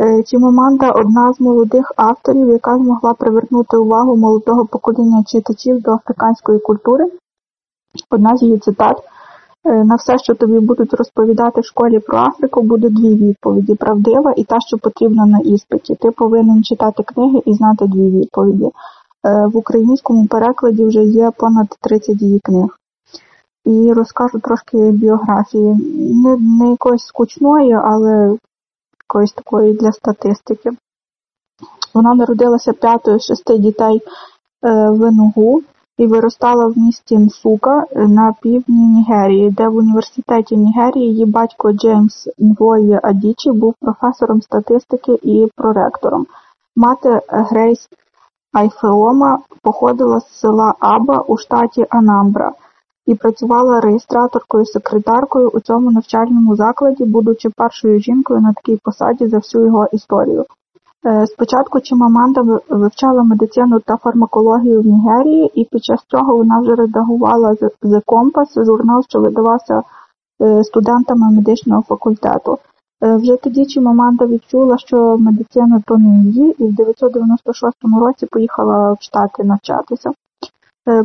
Е, 0.00 0.22
Чімаманда 0.22 0.90
одна 0.90 1.32
з 1.32 1.40
молодих 1.40 1.92
авторів, 1.96 2.48
яка 2.48 2.76
змогла 2.76 3.14
привернути 3.14 3.76
увагу 3.76 4.16
молодого 4.16 4.66
покоління 4.66 5.24
читачів 5.26 5.82
до 5.82 5.92
африканської 5.92 6.58
культури. 6.58 7.04
Одна 8.10 8.36
з 8.36 8.42
її 8.42 8.58
цитат. 8.58 8.96
Е, 9.66 9.84
На 9.84 9.94
все, 9.94 10.18
що 10.18 10.34
тобі 10.34 10.60
будуть 10.60 10.94
розповідати 10.94 11.60
в 11.60 11.64
школі 11.64 11.98
про 11.98 12.18
Африку, 12.18 12.62
буде 12.62 12.88
дві 12.90 13.14
відповіді: 13.14 13.74
правдива 13.74 14.32
і 14.36 14.44
та, 14.44 14.56
що 14.60 14.78
потрібна 14.78 15.26
на 15.26 15.38
іспиті. 15.38 15.94
Ти 15.94 16.10
повинен 16.10 16.64
читати 16.64 17.02
книги 17.02 17.42
і 17.46 17.54
знати 17.54 17.86
дві 17.86 18.10
відповіді. 18.10 18.64
Е, 18.64 19.46
В 19.46 19.56
українському 19.56 20.26
перекладі 20.26 20.84
вже 20.84 21.04
є 21.04 21.30
понад 21.36 21.66
30 21.80 22.22
її 22.22 22.40
книг. 22.40 22.68
І 23.64 23.92
розкажу 23.92 24.40
трошки 24.40 24.90
біографії. 24.90 25.76
Не, 26.24 26.36
не 26.36 26.70
якоїсь 26.70 27.06
скучної, 27.06 27.72
але 27.72 28.36
якоїсь 29.04 29.32
такої 29.32 29.72
для 29.72 29.92
статистики. 29.92 30.70
Вона 31.94 32.14
народилася 32.14 32.72
п'ятою 32.72 33.20
з 33.20 33.26
шести 33.26 33.58
дітей 33.58 33.96
е, 33.96 34.90
в 34.90 35.04
Енугу 35.04 35.62
і 35.98 36.06
виростала 36.06 36.66
в 36.66 36.78
місті 36.78 37.18
Нсука 37.18 37.84
е, 37.90 38.08
на 38.08 38.34
півдні 38.42 38.86
Нігерії, 38.86 39.50
де 39.50 39.68
в 39.68 39.76
університеті 39.76 40.56
Нігерії 40.56 41.08
її 41.08 41.26
батько 41.26 41.72
Джеймс 41.72 42.28
Нвої 42.38 43.00
Адічі 43.02 43.52
був 43.52 43.74
професором 43.80 44.42
статистики 44.42 45.18
і 45.22 45.48
проректором. 45.56 46.26
Мати 46.76 47.20
Грейс 47.28 47.88
Айфеома 48.52 49.38
походила 49.62 50.20
з 50.20 50.40
села 50.40 50.74
Аба 50.80 51.20
у 51.20 51.36
штаті 51.36 51.86
Анамбра 51.90 52.52
і 53.06 53.14
працювала 53.14 53.80
реєстраторкою-секретаркою 53.80 55.48
у 55.48 55.60
цьому 55.60 55.90
навчальному 55.90 56.56
закладі, 56.56 57.04
будучи 57.04 57.50
першою 57.56 58.00
жінкою 58.00 58.40
на 58.40 58.52
такій 58.52 58.78
посаді 58.82 59.26
за 59.26 59.36
всю 59.36 59.64
його 59.64 59.86
історію. 59.92 60.44
Е, 61.06 61.26
Спочатку 61.26 61.80
Чимаманда 61.80 62.60
вивчала 62.68 63.22
медицину 63.22 63.80
та 63.80 63.96
фармакологію 63.96 64.82
в 64.82 64.86
Нігерії, 64.86 65.50
і 65.60 65.64
під 65.64 65.84
час 65.84 66.00
цього 66.10 66.36
вона 66.36 66.60
вже 66.60 66.74
редагувала 66.74 67.50
The- 67.50 68.02
Compass, 68.06 68.64
журнал, 68.64 69.02
що 69.08 69.20
видавався 69.20 69.82
е, 70.42 70.64
студентами 70.64 71.30
медичного 71.30 71.82
факультету. 71.82 72.58
Е, 73.04 73.16
Вже 73.16 73.36
тоді 73.36 73.66
Чимаманда 73.66 74.26
відчула, 74.26 74.78
що 74.78 75.18
медицина 75.18 75.82
то 75.86 75.98
не 75.98 76.22
її, 76.24 76.54
і 76.58 76.64
в 76.64 76.74
996 76.74 77.74
році 78.00 78.26
поїхала 78.26 78.92
в 78.92 78.96
Штати 79.00 79.44
навчатися. 79.44 80.10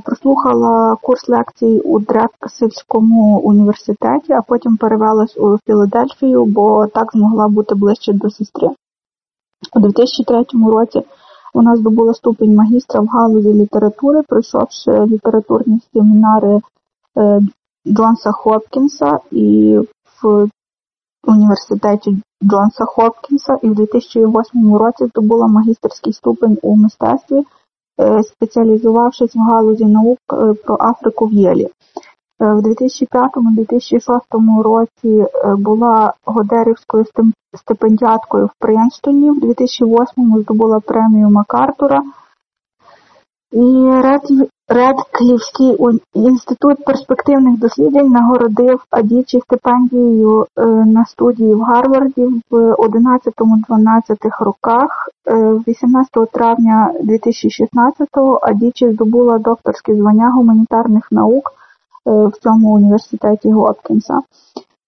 Прослухала 0.06 0.98
курс 1.02 1.30
лекцій 1.30 1.82
у 1.86 2.00
Дрексельському 2.00 3.40
університеті, 3.40 4.34
а 4.34 4.42
потім 4.42 4.78
перевелась 4.78 5.38
у 5.38 5.58
Філадельфію, 5.66 6.46
бо 6.46 6.88
так 6.88 7.10
змогла 7.14 7.48
бути 7.48 7.76
ближче 7.76 8.14
до 8.14 8.30
сестри. 8.30 8.70
У 9.76 9.80
2003 9.80 10.46
році 10.72 11.02
вона 11.54 11.76
здобула 11.76 12.14
ступінь 12.14 12.56
магістра 12.56 13.02
в 13.02 13.06
галузі 13.06 13.54
літератури, 13.54 14.22
пройшовши 14.28 15.06
літературні 15.06 15.80
семінари 15.94 16.62
е, 17.18 17.42
Джонса 17.88 18.32
Хопкінса 18.32 19.20
і 19.32 19.78
в 20.24 20.48
університеті 21.28 22.22
Джонса 22.44 22.86
Хопкінса, 22.86 23.58
і 23.62 23.70
в 23.70 23.76
2008 23.76 24.76
році 24.76 25.06
здобула 25.06 25.48
магістерський 25.48 26.14
ступень 26.14 26.58
у 26.62 26.76
мистецтві, 26.76 27.44
е, 28.02 28.24
спеціалізувавшись 28.24 29.36
в 29.36 29.40
галузі 29.40 29.86
наук 29.86 30.20
е, 30.34 30.54
про 30.54 30.78
Африку 30.80 31.26
в 31.26 31.34
Єлі. 31.34 31.68
Е, 32.42 32.54
В 32.54 32.60
2005-2006 32.62 34.62
році 34.64 35.26
е, 35.46 35.56
була 35.56 36.14
Годерівською 36.26 37.06
стипендіаткою 37.58 38.46
в 38.46 38.52
Принстоні, 38.60 39.32
в 39.32 39.40
2008 39.40 40.38
здобула 40.42 40.80
премію 40.80 41.30
Макартура. 41.30 42.04
І 43.52 43.62
Ред- 44.02 44.48
Редклівський 44.70 45.78
інститут 46.14 46.86
перспективних 46.86 47.60
досліджень 47.60 48.12
нагородив 48.12 48.80
Адічі 48.92 49.40
стипендією 49.40 50.46
е, 50.58 50.66
на 50.66 51.06
студії 51.06 51.54
в 51.54 51.62
Гарварді 51.62 52.26
в 52.52 52.56
11-12 52.74 54.16
роках. 54.40 55.10
Е, 55.28 55.34
18 55.68 56.10
травня 56.32 56.92
2016 57.04 58.08
Адічі 58.42 58.92
здобула 58.92 59.40
докторське 59.40 59.96
звання 59.96 60.32
гуманітарних 60.32 61.08
наук 61.12 61.52
в 62.06 62.32
цьому 62.44 62.74
університеті 62.74 63.52
Гопкінса. 63.52 64.20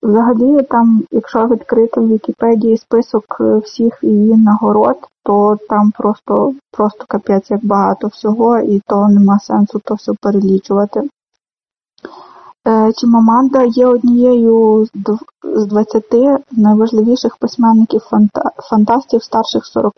Взагалі, 0.03 0.63
там, 0.63 1.03
якщо 1.12 1.48
відкрити 1.48 2.00
в 2.00 2.08
Вікіпедії 2.08 2.77
список 2.77 3.38
е, 3.39 3.58
всіх 3.58 4.00
її 4.01 4.38
нагород, 4.38 4.98
то 5.24 5.58
там 5.70 5.91
просто, 5.91 6.53
просто 6.72 7.05
капець 7.08 7.51
як 7.51 7.65
багато 7.65 8.08
всього, 8.08 8.60
і 8.60 8.82
то 8.88 9.08
нема 9.08 9.39
сенсу 9.39 9.82
то 9.86 9.93
все 9.93 10.12
перелічувати. 10.22 11.01
Е, 12.67 12.93
Чимаманда 12.93 13.63
є 13.63 13.88
однією 13.88 14.86
з 14.86 14.91
дв- 14.91 15.67
20 15.67 16.39
найважливіших 16.51 17.38
письменників 17.38 18.01
фанта- 18.12 18.51
фантастів 18.70 19.24
старших 19.24 19.65
40 19.65 19.93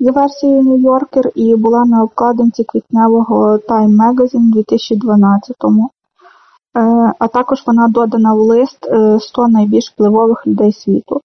за 0.00 0.10
версією 0.10 0.62
Нью-Йоркер 0.62 1.30
і 1.34 1.56
була 1.56 1.84
на 1.84 2.02
обкладинці 2.02 2.64
квітневого 2.64 3.56
Time 3.56 3.96
Magazine 3.96 4.52
у 4.52 4.56
2012-му. 4.56 5.90
А 7.18 7.28
також 7.28 7.62
вона 7.66 7.88
додана 7.88 8.34
в 8.34 8.38
лист 8.38 8.88
100 9.18 9.48
найбільш 9.48 9.90
впливових 9.90 10.46
людей 10.46 10.72
світу. 10.72 11.20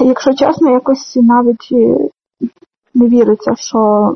Якщо 0.00 0.34
чесно, 0.34 0.70
якось 0.70 1.16
навіть 1.16 1.68
не 2.94 3.08
віриться, 3.08 3.54
що 3.56 4.14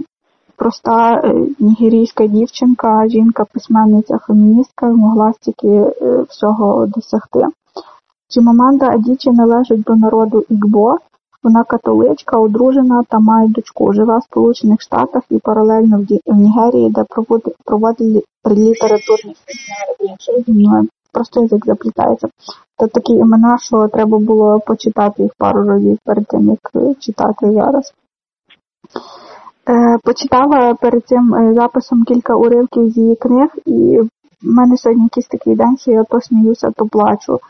проста 0.57 1.23
нігерійська 1.59 2.27
дівчинка, 2.27 3.09
жінка-письменниця, 3.09 4.19
феміністка 4.19 4.87
могла 4.87 5.33
стільки 5.33 5.93
всього 6.29 6.87
досягти. 6.87 7.47
Чимаманда 8.31 8.87
Адічі 8.91 9.31
належить 9.31 9.83
до 9.83 9.95
народу 9.95 10.45
Ікбо, 10.49 10.99
вона 11.43 11.65
католичка, 11.65 12.39
одружена 12.39 13.03
та 13.09 13.19
має 13.19 13.49
дочку. 13.49 13.93
Живе 13.93 14.19
в 14.19 14.23
Сполучених 14.23 14.81
Штатах 14.81 15.23
і 15.31 15.39
паралельно 15.39 16.07
в 16.27 16.35
Нігерії, 16.35 16.91
де 16.91 17.05
проводить 17.65 18.25
літературні 18.47 19.37
семінари. 20.19 20.89
Просто 21.13 21.43
язик 21.43 21.67
заплітається. 21.67 22.29
Та 22.79 22.87
такі 22.87 23.13
імена, 23.13 23.59
що 23.59 23.89
треба 23.89 24.19
було 24.19 24.61
почитати 24.61 25.23
їх 25.23 25.33
пару 25.39 25.69
разів 25.69 25.99
перед 26.05 26.27
тим, 26.27 26.49
як 26.49 26.97
читати 26.99 27.51
зараз. 27.53 27.93
Е, 29.69 29.99
почитала 30.05 30.75
перед 30.75 31.07
цим 31.07 31.35
е, 31.35 31.55
записом 31.55 32.05
кілька 32.05 32.35
уривків 32.35 32.91
з 32.91 32.97
її 32.97 33.17
книг, 33.17 33.49
і 33.67 34.01
в 34.01 34.09
мене 34.43 34.77
сьогодні 34.77 35.05
якийсь 35.05 35.27
такий 35.27 35.55
день, 35.55 35.77
що 35.77 35.91
я 35.91 36.05
то 36.05 36.21
сміюся, 36.21 36.71
то 36.77 36.87
плачу. 36.87 37.41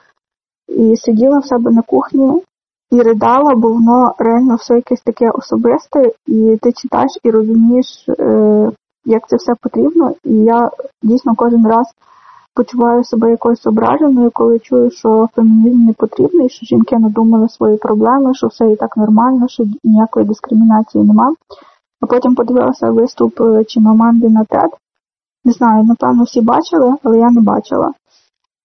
І 0.69 0.97
сиділа 0.97 1.39
в 1.39 1.45
себе 1.45 1.71
на 1.71 1.83
кухні 1.83 2.43
і 2.91 3.03
ридала, 3.03 3.55
бо 3.55 3.69
воно 3.69 4.15
реально 4.19 4.55
все 4.55 4.75
якесь 4.75 5.01
таке 5.01 5.31
особисте, 5.31 6.13
і 6.27 6.59
ти 6.63 6.73
читаєш 6.73 7.11
і 7.23 7.31
розумієш, 7.31 7.87
е, 8.09 8.71
як 9.05 9.29
це 9.29 9.37
все 9.37 9.53
потрібно. 9.63 10.13
І 10.25 10.35
я 10.35 10.71
дійсно 11.03 11.35
кожен 11.37 11.67
раз 11.67 11.87
почуваю 12.55 13.05
себе 13.05 13.31
якоюсь 13.31 13.67
ображеною, 13.67 14.31
коли 14.35 14.59
чую, 14.59 14.91
що 14.91 15.29
фемінізм 15.35 15.85
не 15.85 15.93
потрібний, 15.93 16.49
що 16.49 16.67
жінки 16.67 16.99
надумали 16.99 17.49
свої 17.49 17.77
проблеми, 17.77 18.35
що 18.35 18.47
все 18.47 18.73
і 18.73 18.77
так 18.77 18.97
нормально, 18.97 19.49
що 19.49 19.65
ніякої 19.85 20.27
дискримінації 20.27 21.05
нема. 21.05 21.35
А 22.01 22.07
потім 22.07 22.35
подивилася 22.35 22.91
виступ 22.91 23.41
е, 23.41 23.65
Чимаманди 23.65 24.29
на 24.29 24.41
TED. 24.41 24.71
Не 25.45 25.53
знаю, 25.53 25.85
напевно, 25.85 26.25
всі 26.25 26.41
бачили, 26.41 26.95
але 27.03 27.19
я 27.19 27.31
не 27.31 27.41
бачила. 27.41 27.93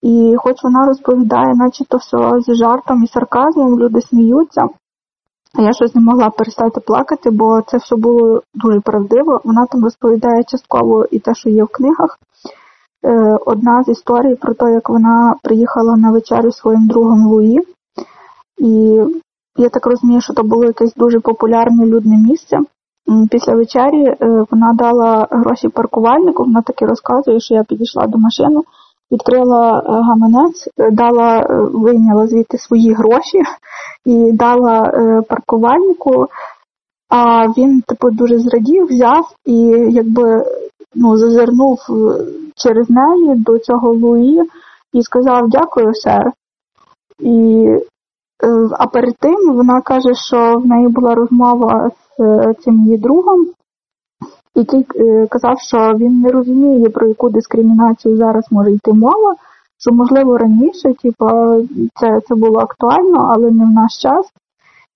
І 0.04 0.34
хоч 0.36 0.56
вона 0.64 0.86
розповідає, 0.86 1.54
наче 1.54 1.84
то 1.84 1.96
все 1.96 2.18
з 2.40 2.54
жартом 2.54 3.04
і 3.04 3.06
сарказмом, 3.06 3.78
люди 3.78 4.00
сміються, 4.00 4.62
а 5.54 5.62
я 5.62 5.72
щось 5.72 5.94
не 5.94 6.00
могла 6.00 6.30
перестати 6.30 6.80
плакати, 6.80 7.30
бо 7.30 7.62
це 7.66 7.76
все 7.76 7.96
було 7.96 8.42
дуже 8.54 8.80
правдиво. 8.80 9.40
Вона 9.44 9.66
там 9.66 9.84
розповідає 9.84 10.44
частково 10.44 11.04
і 11.10 11.18
те, 11.18 11.34
що 11.34 11.50
є 11.50 11.64
в 11.64 11.68
книгах. 11.68 12.18
Е, 13.04 13.38
одна 13.46 13.82
з 13.84 13.88
історій 13.88 14.34
про 14.34 14.54
те, 14.54 14.72
як 14.72 14.88
вона 14.88 15.34
приїхала 15.42 15.96
на 15.96 16.12
вечерю 16.12 16.52
своїм 16.52 16.86
другом 16.86 17.26
Луї. 17.26 17.60
І 18.58 19.00
я 19.56 19.68
так 19.68 19.86
розумію, 19.86 20.20
що 20.20 20.34
то 20.34 20.42
було 20.42 20.64
якесь 20.64 20.94
дуже 20.96 21.20
популярне 21.20 21.86
людне 21.86 22.16
місце. 22.16 22.58
Після 23.30 23.54
вечері 23.54 24.04
е, 24.04 24.16
вона 24.50 24.72
дала 24.72 25.28
гроші 25.30 25.68
паркувальнику, 25.68 26.44
вона 26.44 26.62
таки 26.62 26.86
розказує, 26.86 27.40
що 27.40 27.54
я 27.54 27.64
підійшла 27.64 28.06
до 28.06 28.18
машини 28.18 28.60
відкрила 29.12 29.78
е, 29.78 29.82
гаманець, 29.88 30.68
е, 30.78 30.90
дала, 30.90 31.38
е, 31.38 31.46
вийняла 31.72 32.26
звідти 32.26 32.58
свої 32.58 32.92
гроші 32.92 33.38
і 34.04 34.32
дала 34.32 34.82
паркувальнику. 35.28 36.26
А 37.08 37.46
він, 37.46 37.80
типу, 37.80 38.10
дуже 38.10 38.38
зрадів, 38.38 38.86
взяв 38.86 39.26
і 39.46 39.56
якби 39.90 40.44
ну, 40.94 41.16
зазирнув 41.16 41.78
через 42.56 42.90
неї 42.90 43.34
до 43.34 43.58
цього 43.58 43.92
Луї 43.92 44.42
і 44.92 45.02
сказав 45.02 45.48
Дякую, 45.48 45.94
сер. 45.94 46.32
І, 47.18 47.66
А 48.78 48.86
перед 48.86 49.14
тим 49.20 49.54
вона 49.54 49.80
каже, 49.80 50.14
що 50.14 50.54
в 50.58 50.66
неї 50.66 50.88
була 50.88 51.14
розмова 51.14 51.90
з 52.18 52.54
цим 52.64 52.74
її 52.74 52.98
другом, 52.98 53.46
який 54.54 54.86
е, 54.96 55.26
казав, 55.26 55.60
що 55.60 55.94
він 55.96 56.20
не 56.20 56.30
розуміє, 56.30 56.88
про 56.88 57.06
яку 57.06 57.30
дискримінацію 57.30 58.16
зараз 58.16 58.44
може 58.50 58.72
йти 58.72 58.92
мова, 58.92 59.34
що, 59.78 59.92
можливо, 59.92 60.38
раніше 60.38 60.94
типу, 61.02 61.26
це, 62.00 62.20
це 62.28 62.34
було 62.34 62.58
актуально, 62.58 63.30
але 63.34 63.50
не 63.50 63.64
в 63.64 63.68
наш 63.68 63.98
час. 64.02 64.26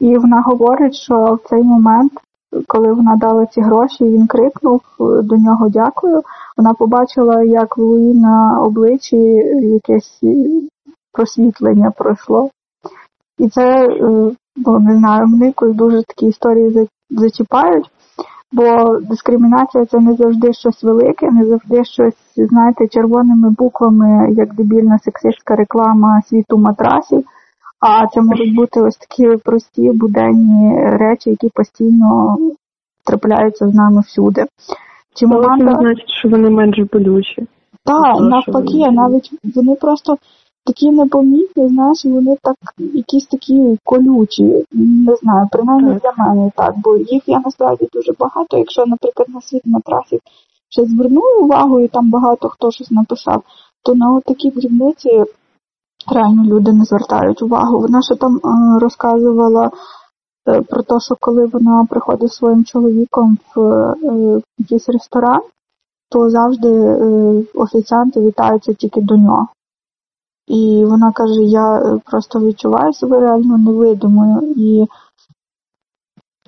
І 0.00 0.18
вона 0.18 0.42
говорить, 0.42 0.94
що 0.94 1.38
в 1.44 1.48
цей 1.48 1.62
момент, 1.62 2.12
коли 2.66 2.92
вона 2.92 3.16
дала 3.16 3.46
ці 3.46 3.60
гроші, 3.60 4.04
він 4.04 4.26
крикнув 4.26 4.80
до 4.98 5.36
нього 5.36 5.68
дякую. 5.68 6.22
Вона 6.56 6.74
побачила, 6.74 7.42
як 7.42 7.76
в 7.76 7.80
Луї 7.80 8.14
на 8.14 8.62
обличчі 8.62 9.16
якесь 9.62 10.20
просвітлення 11.12 11.90
пройшло. 11.90 12.50
І 13.38 13.48
це, 13.48 13.86
е, 13.86 14.30
ну, 14.56 14.78
не 14.80 14.96
знаю, 14.96 15.26
мене 15.26 15.52
дуже 15.60 16.02
такі 16.02 16.26
історії 16.26 16.88
зачіпають. 17.10 17.90
Бо 18.52 18.98
дискримінація 18.98 19.86
це 19.86 20.00
не 20.00 20.14
завжди 20.14 20.52
щось 20.52 20.82
велике, 20.82 21.30
не 21.30 21.44
завжди 21.44 21.84
щось, 21.84 22.14
знаєте, 22.36 22.88
червоними 22.88 23.50
буквами, 23.50 24.32
як 24.32 24.54
дебільна 24.54 24.98
сексистська 24.98 25.56
реклама 25.56 26.22
світу 26.22 26.58
матрасів. 26.58 27.24
А 27.80 28.06
це 28.06 28.20
можуть 28.20 28.54
бути 28.54 28.80
ось 28.80 28.96
такі 28.96 29.36
прості 29.44 29.90
буденні 29.90 30.80
речі, 30.84 31.30
які 31.30 31.48
постійно 31.54 32.36
трапляються 33.04 33.68
з 33.68 33.74
нами 33.74 34.00
всюди. 34.00 34.46
Чи 35.14 35.26
Це 35.26 35.56
не 35.56 35.74
значить, 35.74 36.10
що 36.10 36.28
вони 36.28 36.50
менш 36.50 36.80
болючі. 36.92 37.46
Так, 37.84 38.20
навпаки, 38.20 38.90
навіть 38.90 39.30
вони 39.56 39.74
просто 39.74 40.16
такі 40.68 40.90
непомітні, 40.90 41.68
знаєш, 41.68 42.04
вони 42.04 42.36
так 42.42 42.56
якісь 42.78 43.26
такі 43.26 43.78
колючі, 43.84 44.64
не 45.06 45.14
знаю, 45.16 45.48
принаймні 45.52 45.98
для 46.02 46.24
мене 46.24 46.50
так, 46.56 46.74
бо 46.78 46.96
їх 46.96 47.22
я 47.26 47.40
насправді 47.44 47.88
дуже 47.92 48.12
багато. 48.18 48.58
Якщо, 48.58 48.86
наприклад, 48.86 49.28
на 49.28 49.40
світ 49.40 49.62
матрасів 49.64 50.20
ще 50.68 50.84
звернули 50.84 51.42
увагу, 51.42 51.80
і 51.80 51.88
там 51.88 52.10
багато 52.10 52.48
хто 52.48 52.70
щось 52.70 52.90
написав, 52.90 53.42
то 53.84 53.94
на 53.94 54.20
такі 54.20 54.50
дрібниці 54.50 55.24
реально 56.12 56.44
люди 56.44 56.72
не 56.72 56.84
звертають 56.84 57.42
увагу. 57.42 57.80
Вона 57.80 58.02
ще 58.02 58.14
там 58.14 58.36
е, 58.36 58.78
розказувала. 58.78 59.70
Е, 60.48 60.60
про 60.60 60.82
те, 60.82 60.94
що 61.00 61.14
коли 61.20 61.46
вона 61.46 61.86
приходить 61.90 62.32
своїм 62.32 62.64
чоловіком 62.64 63.38
в 63.54 63.60
е, 63.60 63.94
якийсь 64.58 64.88
ресторан, 64.88 65.40
то 66.10 66.30
завжди 66.30 66.68
офіціанти 67.54 68.20
вітаються 68.20 68.74
тільки 68.74 69.00
до 69.00 69.16
нього. 69.16 69.48
І 70.48 70.84
вона 70.84 71.12
каже: 71.12 71.42
я 71.42 71.78
е, 71.78 72.00
просто 72.04 72.40
відчуваю 72.40 72.92
себе 72.92 73.20
реально 73.20 73.58
невидимою. 73.58 74.54
І 74.56 74.86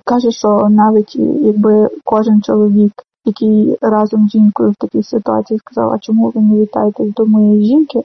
каже, 0.04 0.30
що 0.30 0.68
навіть 0.70 1.16
е, 1.16 1.22
якби 1.22 1.88
кожен 2.04 2.42
чоловік, 2.42 2.92
який 3.24 3.78
разом 3.80 4.28
з 4.28 4.32
жінкою 4.32 4.70
в 4.70 4.74
такій 4.74 5.02
ситуації 5.02 5.58
сказав, 5.58 5.92
а 5.92 5.98
чому 5.98 6.32
ви 6.34 6.40
не 6.40 6.60
вітаєтесь 6.60 7.14
до 7.14 7.26
моєї 7.26 7.64
жінки, 7.64 8.02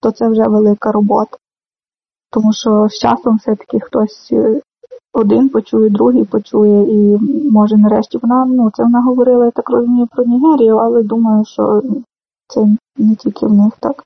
то 0.00 0.10
це 0.10 0.28
вже 0.28 0.48
велика 0.48 0.92
робота. 0.92 1.36
Тому 2.30 2.52
що 2.52 2.88
з 2.88 2.98
часом 2.98 3.36
все-таки 3.36 3.80
хтось 3.80 4.28
е, 4.32 4.60
один 5.12 5.48
почує, 5.48 5.90
другий 5.90 6.24
почує, 6.24 6.82
і 6.94 7.18
може 7.50 7.76
нарешті 7.76 8.18
вона, 8.22 8.44
ну 8.44 8.70
це 8.74 8.82
вона 8.82 9.02
говорила, 9.02 9.44
я 9.44 9.50
так 9.50 9.70
розумію, 9.70 10.08
про 10.10 10.24
Нігерію, 10.24 10.76
але 10.76 11.02
думаю, 11.02 11.44
що 11.44 11.82
це 12.48 12.68
не 12.96 13.14
тільки 13.14 13.46
в 13.46 13.52
них 13.52 13.72
так. 13.80 14.04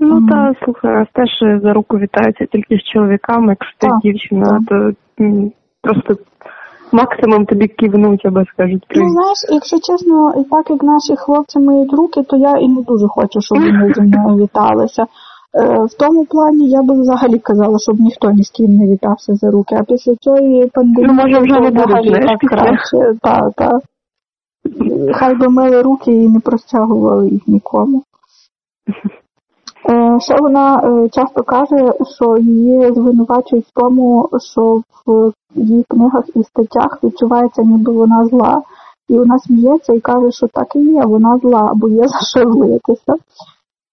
Ну 0.00 0.20
mm. 0.20 0.28
та 0.28 0.54
слухай, 0.64 0.90
раз 0.90 1.06
теж 1.12 1.62
за 1.62 1.72
руку 1.72 1.98
вітаються 1.98 2.46
тільки 2.52 2.76
з 2.76 2.82
чоловіками, 2.92 3.48
якщо 3.48 3.76
ти 3.78 3.88
дівчина, 4.02 4.60
то 4.68 4.92
просто 5.82 6.22
максимум 6.92 7.46
тобі 7.46 7.68
кивнуть 7.68 8.26
або 8.26 8.44
скажуть 8.44 8.86
привіт. 8.88 9.06
Ну 9.06 9.10
знаєш, 9.10 9.38
якщо 9.48 9.76
чесно, 9.76 10.34
і 10.40 10.44
так 10.44 10.70
як 10.70 10.82
наші 10.82 11.16
хлопці 11.16 11.58
миють 11.58 11.92
руки, 11.92 12.22
то 12.22 12.36
я 12.36 12.56
і 12.56 12.68
не 12.68 12.82
дуже 12.82 13.06
хочу, 13.08 13.40
щоб 13.40 13.58
вони 13.58 13.94
зі 13.94 14.00
мною 14.00 14.44
віталися. 14.44 15.02
Е, 15.02 15.84
в 15.84 15.94
тому 15.98 16.24
плані 16.24 16.68
я 16.68 16.82
би 16.82 17.00
взагалі 17.00 17.38
казала, 17.38 17.78
щоб 17.78 18.00
ніхто 18.00 18.30
ні 18.30 18.42
з 18.42 18.50
ким 18.50 18.76
не 18.76 18.92
вітався 18.92 19.34
за 19.34 19.50
руки, 19.50 19.74
а 19.80 19.82
після 19.82 20.14
цієї 20.16 20.66
пандемії 20.66 21.06
ну, 21.08 21.14
може, 21.14 21.38
вже 21.40 21.60
не 21.60 21.70
взагалі 21.70 22.10
так 22.10 22.38
краще. 22.38 23.14
Так, 23.22 23.52
так. 23.56 23.82
Хай 25.14 25.34
би 25.34 25.48
мили 25.48 25.82
руки 25.82 26.12
і 26.12 26.28
не 26.28 26.40
простягували 26.40 27.28
їх 27.28 27.48
нікому. 27.48 28.02
Е, 29.88 30.20
ще 30.20 30.36
вона 30.40 30.82
е, 30.84 31.08
часто 31.08 31.42
каже, 31.42 31.92
що 32.16 32.36
її 32.36 32.92
звинувачують 32.92 33.66
в 33.66 33.80
тому, 33.80 34.28
що 34.52 34.82
в 35.06 35.32
її 35.54 35.84
книгах 35.88 36.24
і 36.34 36.42
статтях 36.42 36.98
відчувається, 37.04 37.62
ніби 37.62 37.92
вона 37.92 38.26
зла. 38.26 38.62
І 39.08 39.18
вона 39.18 39.38
сміється 39.38 39.92
і 39.92 40.00
каже, 40.00 40.30
що 40.30 40.46
так 40.48 40.76
і 40.76 40.78
є, 40.78 41.02
вона 41.04 41.38
зла, 41.38 41.72
бо 41.74 41.88
є 41.88 42.08
за 42.08 42.18
що 42.18 42.52
злитися. 42.52 43.14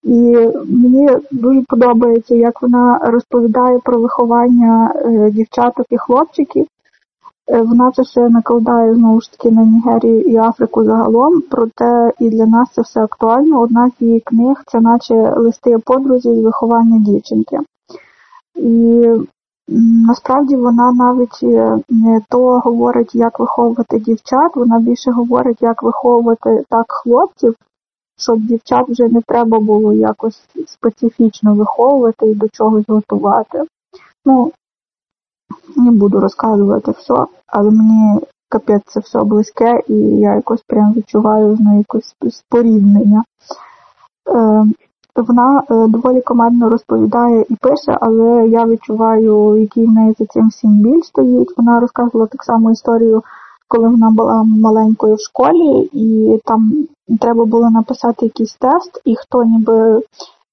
І 0.04 0.38
мені 0.66 1.10
дуже 1.32 1.64
подобається, 1.70 2.36
як 2.36 2.62
вона 2.62 3.00
розповідає 3.04 3.80
про 3.80 4.00
виховання 4.00 4.94
е, 4.96 5.32
дівчаток 5.32 5.86
і 5.90 5.98
хлопчиків. 5.98 6.66
Е, 7.50 7.62
вона 7.62 7.92
це 7.92 8.02
все 8.02 8.30
накладає 8.30 8.96
знову 8.96 9.22
ж 9.22 9.32
таки 9.32 9.52
на 9.52 9.64
Нігерію 9.64 10.22
і 10.22 10.38
Африку 10.38 10.84
загалом, 10.84 11.42
проте 11.50 12.14
і 12.20 12.30
для 12.30 12.46
нас 12.46 12.70
це 12.72 12.82
все 12.82 13.04
актуально. 13.04 13.60
Одна 13.60 13.90
з 13.90 14.02
її 14.02 14.20
книг 14.20 14.64
це 14.66 14.80
наче 14.80 15.14
листи 15.38 15.78
подрузі 15.78 16.36
з 16.36 16.44
виховання 16.44 17.00
дівчинки. 17.00 17.58
І 18.56 19.06
насправді 20.08 20.56
вона 20.56 20.92
навіть 20.92 21.40
е, 21.44 21.80
не 21.90 22.22
то 22.30 22.60
говорить, 22.60 23.16
як 23.16 23.40
виховувати 23.40 24.00
дівчат, 24.00 24.56
вона 24.56 24.80
більше 24.80 25.12
говорить, 25.12 25.62
як 25.62 25.84
виховувати 25.84 26.64
так 26.70 26.86
хлопців, 26.88 27.56
щоб 28.18 28.40
дівчат 28.40 28.90
вже 28.90 29.08
не 29.08 29.22
треба 29.22 29.60
було 29.60 29.94
якось 29.94 30.40
специфічно 30.68 31.56
виховувати 31.56 32.28
і 32.28 32.36
до 32.36 32.48
чогось 32.50 32.86
готувати. 32.88 33.64
Ну, 34.26 34.52
не 35.76 35.92
буду 35.92 36.20
розказувати 36.20 36.92
все, 36.92 37.26
але 37.48 37.72
мені 37.72 38.20
капець 38.50 38.84
це 38.86 39.00
все 39.00 39.24
близьке, 39.24 39.82
і 39.88 39.94
я 39.96 40.36
якось 40.36 40.62
прям 40.68 40.94
відчуваю 40.94 41.56
з 41.56 41.60
нею 41.60 41.78
якось 41.78 42.16
споріднення. 42.36 43.24
Е, 44.30 44.66
вона 45.16 45.64
е, 45.70 45.88
доволі 45.88 46.22
командно 46.22 46.70
розповідає 46.70 47.46
і 47.50 47.56
пише, 47.56 47.98
але 48.02 48.48
я 48.48 48.66
відчуваю, 48.66 49.58
який 49.58 49.86
в 49.86 49.92
неї 49.92 50.16
за 50.20 50.26
цим 50.26 50.48
всім 50.48 50.72
біль 50.72 51.02
стоїть. 51.02 51.58
Вона 51.58 51.80
розказувала 51.80 52.28
так 52.28 52.44
само 52.44 52.72
історію, 52.72 53.24
коли 53.68 53.90
вона 53.90 54.10
була 54.10 54.44
маленькою 54.44 55.16
в 55.16 55.20
школі, 55.20 55.90
і 55.94 56.40
там 56.46 56.88
треба 57.20 57.46
було 57.46 57.70
написати 57.70 58.26
якийсь 58.26 58.56
тест, 58.56 59.02
і 59.06 59.16
хто 59.16 59.44
ніби 59.44 60.02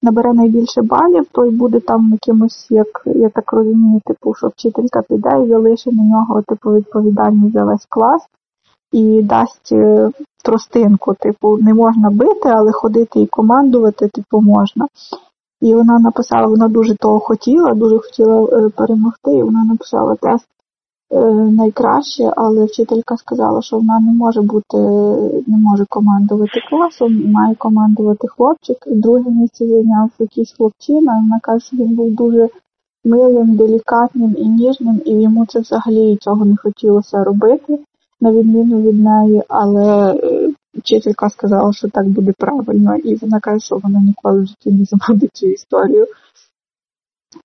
набере 0.05 0.33
найбільше 0.33 0.83
балів, 0.83 1.27
той 1.33 1.51
буде 1.51 1.81
там 1.81 2.11
якимось, 2.13 2.67
як 2.71 3.03
я 3.07 3.29
так 3.29 3.53
розумію, 3.53 4.01
типу, 4.07 4.35
що 4.35 4.49
вчителька 4.49 5.03
піде 5.09 5.43
і 5.45 5.49
залишить 5.49 5.93
на 5.93 6.03
нього 6.03 6.43
типу 6.43 6.75
відповідальність 6.75 7.53
за 7.53 7.65
весь 7.65 7.87
клас 7.89 8.23
і 8.93 9.23
дасть 9.23 9.73
е, 9.73 10.11
тростинку, 10.45 11.15
типу, 11.15 11.59
не 11.59 11.75
можна 11.75 12.11
бити, 12.11 12.49
але 12.49 12.73
ходити 12.73 13.21
і 13.21 13.27
командувати, 13.27 14.09
типу, 14.09 14.41
можна. 14.41 14.89
І 15.61 15.75
вона 15.75 15.99
написала, 15.99 16.47
вона 16.47 16.69
дуже 16.69 16.97
того 16.97 17.21
хотіла, 17.21 17.75
дуже 17.75 17.99
хотіла 17.99 18.49
е, 18.53 18.69
перемогти, 18.69 19.33
і 19.33 19.43
вона 19.43 19.65
написала 19.65 20.15
тест 20.15 20.47
найкраще, 21.51 22.33
але 22.37 22.65
вчителька 22.65 23.17
сказала, 23.17 23.63
що 23.63 23.77
вона 23.77 24.01
не 24.01 24.13
може 24.13 24.43
бути, 24.43 24.79
не 25.47 25.59
може 25.59 25.85
командувати 25.89 26.61
класом, 26.71 27.31
має 27.31 27.55
командувати 27.55 28.29
хлопчик. 28.29 28.77
Друге 28.87 29.31
місце 29.31 29.67
зайняв 29.67 30.11
якийсь 30.19 30.53
хлопчина, 30.57 31.13
вона 31.21 31.41
каже, 31.43 31.67
що 31.67 31.77
він 31.77 31.95
був 31.95 32.15
дуже 32.15 32.49
милим, 33.05 33.57
делікатним 33.57 34.35
і 34.39 34.49
ніжним, 34.49 35.03
і 35.05 35.11
йому 35.11 35.47
це 35.47 35.61
взагалі 35.61 36.17
цього 36.17 36.45
не 36.45 36.57
хотілося 36.57 37.25
робити 37.25 37.79
на 38.21 38.33
відміну 38.33 38.83
від 38.83 39.05
неї, 39.05 39.43
але 39.49 40.15
е, 40.15 40.51
вчителька 40.75 41.31
сказала, 41.31 41.73
що 41.73 41.89
так 41.89 42.09
буде 42.09 42.33
правильно, 42.39 42.97
і 42.97 43.17
вона 43.17 43.41
каже, 43.41 43.67
що 43.67 43.79
вона 43.83 44.01
ніколи 44.01 44.41
в 44.41 44.47
житті 44.47 44.73
не 44.73 44.85
забуде 44.85 45.29
цю 45.33 45.47
історію. 45.47 46.07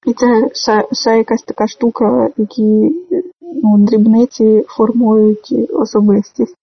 І 0.08 0.14
це 0.14 0.50
ще, 0.54 0.88
ще 0.92 1.18
якась 1.18 1.44
така 1.44 1.68
штука, 1.68 2.30
які 2.38 2.96
дрібниці 3.78 4.66
формують 4.68 5.54
особистість. 5.74 6.56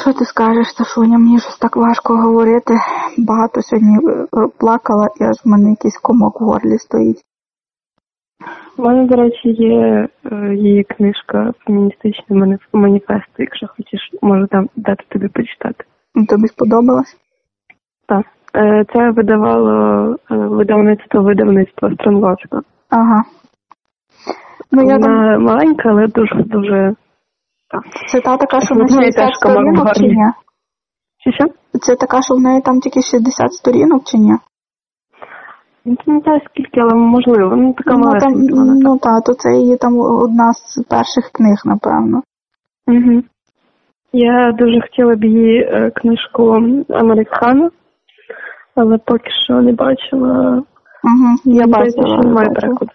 Що 0.00 0.12
ти 0.12 0.24
скажеш, 0.24 0.74
Сашуня? 0.74 1.18
Мені 1.18 1.38
щось 1.38 1.58
так 1.58 1.76
важко 1.76 2.16
говорити. 2.16 2.74
Багато 3.18 3.62
сьогодні 3.62 3.96
е, 3.96 4.26
плакала, 4.58 5.08
і 5.20 5.24
аж 5.24 5.36
в 5.44 5.48
мене 5.48 5.70
якийсь 5.70 5.98
комок 5.98 6.40
в 6.40 6.44
горлі 6.44 6.78
стоїть. 6.78 7.22
У 8.76 8.82
мене, 8.82 9.06
до 9.06 9.16
речі, 9.16 9.48
є 9.48 10.08
е, 10.24 10.54
її 10.54 10.84
книжка 10.84 11.52
феміністичний 11.66 12.58
маніфест, 12.72 13.28
якщо 13.38 13.66
хочеш, 13.76 14.10
можу 14.22 14.46
там 14.46 14.68
дати 14.76 15.04
тобі 15.08 15.28
почитати. 15.28 15.84
Тобі 16.28 16.48
сподобалось? 16.48 17.16
Так. 18.08 18.26
Е, 18.56 18.84
це 18.94 19.10
видавало 19.10 20.16
е, 20.30 20.34
видавництво 20.36 21.22
видавництво 21.22 21.90
Стронлочка. 21.90 22.60
Ага. 22.90 23.24
Ну, 24.72 24.84
Вона 24.84 24.98
там... 24.98 25.42
маленька, 25.44 25.88
але 25.88 26.06
дуже 26.06 26.42
дуже. 26.42 26.94
Так. 27.70 27.82
Це 28.08 28.20
та 28.20 28.36
така, 28.36 28.60
що 28.60 28.74
на 28.74 28.88
60 28.88 29.34
сторінок 29.34 29.92
чи 29.94 30.02
ні? 30.02 30.32
Чи 31.24 31.32
що? 31.32 31.44
Це 31.80 31.96
така, 31.96 32.22
що 32.22 32.34
в 32.34 32.40
неї 32.40 32.60
там 32.60 32.80
тільки 32.80 33.00
60 33.00 33.52
сторінок 33.52 34.02
чи 34.04 34.18
ні? 34.18 34.36
Не 35.84 35.96
пам'ятаю 36.06 36.40
скільки, 36.50 36.80
але 36.80 36.94
можливо. 36.94 37.56
Ну, 37.56 37.72
така 37.72 37.96
ну, 37.96 38.18
там, 38.18 38.32
Ну 38.78 38.98
так, 38.98 39.24
то 39.24 39.34
це 39.34 39.56
її 39.56 39.76
там 39.76 39.98
одна 39.98 40.52
з 40.52 40.84
перших 40.90 41.30
книг, 41.32 41.56
напевно. 41.64 42.22
Угу. 42.86 43.22
Я 44.12 44.52
дуже 44.52 44.80
хотіла 44.80 45.14
б 45.14 45.24
її 45.24 45.60
е, 45.60 45.90
книжку 45.90 46.56
Американа, 46.88 47.70
але 48.74 48.98
поки 48.98 49.30
що 49.44 49.54
не 49.54 49.72
бачила. 49.72 50.62
Угу, 51.04 51.36
Я 51.44 51.66
бачила. 51.66 52.06
що 52.06 52.28
немає 52.28 52.48
перекладу. 52.48 52.92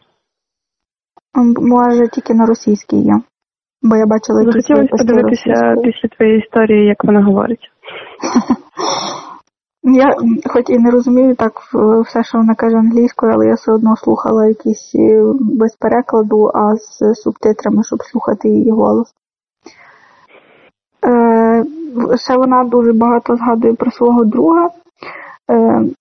Може, 1.36 2.08
тільки 2.08 2.34
на 2.34 2.46
російській 2.46 2.98
є. 2.98 3.22
Бо 3.82 3.96
я 3.96 4.06
бачила 4.06 4.42
якісь 4.42 4.68
Захотілося 4.68 4.98
подивитися 4.98 5.76
після 5.84 6.10
твоєї 6.16 6.40
історії, 6.40 6.88
як 6.88 7.04
вона 7.04 7.24
говорить. 7.24 7.70
Я 9.84 10.16
хоч 10.46 10.70
і 10.70 10.80
не 10.80 10.92
розумію 10.92 11.36
так 11.36 11.52
все, 12.06 12.24
що 12.24 12.38
вона 12.38 12.56
каже 12.56 12.78
англійською, 12.78 13.32
але 13.32 13.48
я 13.48 13.54
все 13.54 13.72
одно 13.72 13.96
слухала 13.98 14.46
якісь 14.46 14.92
е, 14.96 15.24
без 15.40 15.76
перекладу, 15.76 16.52
а 16.54 16.76
з 16.76 17.14
субтитрами, 17.14 17.84
щоб 17.84 18.04
слухати 18.04 18.50
її 18.50 18.72
голос. 18.72 19.08
Е, 21.06 21.66
Ще 22.26 22.38
вона 22.38 22.64
дуже 22.64 22.94
багато 22.94 23.36
згадує 23.36 23.74
про 23.74 23.92
свого 23.92 24.26
друга, 24.26 24.66
е, 24.66 24.70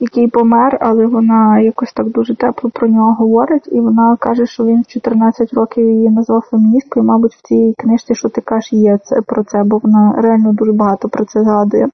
який 0.01 0.29
помер, 0.29 0.79
але 0.81 1.07
вона 1.07 1.61
якось 1.61 1.93
так 1.93 2.09
дуже 2.09 2.35
тепло 2.35 2.71
про 2.75 2.89
нього 2.89 3.13
говорить, 3.13 3.69
і 3.73 3.81
вона 3.81 4.17
каже, 4.17 4.47
що 4.47 4.65
він 4.65 4.83
в 4.83 4.87
14 4.87 5.55
років 5.55 5.91
її 5.91 6.11
назвав 6.11 6.41
феміністкою. 6.51 7.07
Мабуть, 7.07 7.35
в 7.35 7.43
цій 7.43 7.75
книжці, 7.79 8.15
що 8.15 8.29
ти 8.29 8.41
кажеш, 8.41 8.73
є 8.73 8.99
це 9.05 9.21
про 9.27 9.45
це, 9.45 9.63
бо 9.65 9.81
вона 9.83 10.15
реально 10.19 10.53
дуже 10.53 10.73
багато 10.73 11.09
про 11.09 11.25
це 11.25 11.43
згадує. 11.45 11.89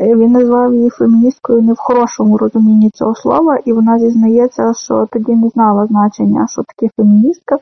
Е, 0.00 0.14
він 0.14 0.32
назвав 0.32 0.74
її 0.74 0.90
феміністкою 0.90 1.62
не 1.62 1.72
в 1.72 1.78
хорошому 1.78 2.36
розумінні 2.36 2.90
цього 2.90 3.14
слова, 3.14 3.58
і 3.64 3.72
вона 3.72 3.98
зізнається, 3.98 4.72
що 4.74 5.08
тоді 5.10 5.32
не 5.34 5.48
знала 5.48 5.86
значення, 5.86 6.46
що 6.50 6.62
таке 6.62 6.92
феміністка, 6.96 7.58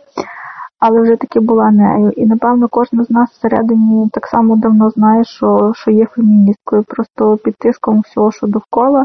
але 0.81 1.01
вже 1.01 1.17
таки 1.17 1.41
була 1.41 1.71
нею. 1.71 2.11
І 2.17 2.27
напевно 2.27 2.69
кожна 2.69 3.05
з 3.05 3.11
нас 3.11 3.31
всередині 3.31 4.09
так 4.13 4.27
само 4.27 4.57
давно 4.57 4.91
знає, 4.91 5.25
що 5.25 5.73
що 5.75 5.91
є 5.91 6.07
феміністкою. 6.07 6.85
Просто 6.89 7.37
під 7.37 7.57
тиском 7.57 8.01
всього, 8.01 8.33
що 8.33 8.47
довкола, 8.47 9.05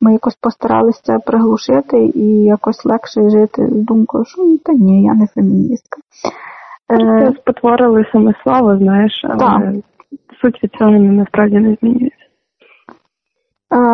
ми 0.00 0.12
якось 0.12 0.36
постаралися 0.40 1.00
це 1.04 1.18
приглушити 1.18 1.98
і 2.14 2.26
якось 2.44 2.84
легше 2.84 3.30
жити 3.30 3.68
з 3.68 3.84
думкою, 3.84 4.24
що 4.24 4.42
ну, 4.42 4.58
та 4.58 4.72
ні, 4.72 5.04
я 5.04 5.14
не 5.14 5.26
феміністка. 5.26 6.00
Е, 6.92 7.32
спотворили 7.40 8.06
саме 8.12 8.34
славу, 8.42 8.76
знаєш, 8.76 9.24
але 9.24 9.38
так. 9.38 9.62
суть 10.42 10.64
від 10.64 10.70
цього 10.78 10.90
насправді 10.90 11.58
не 11.58 11.76
змінюється. 11.80 12.24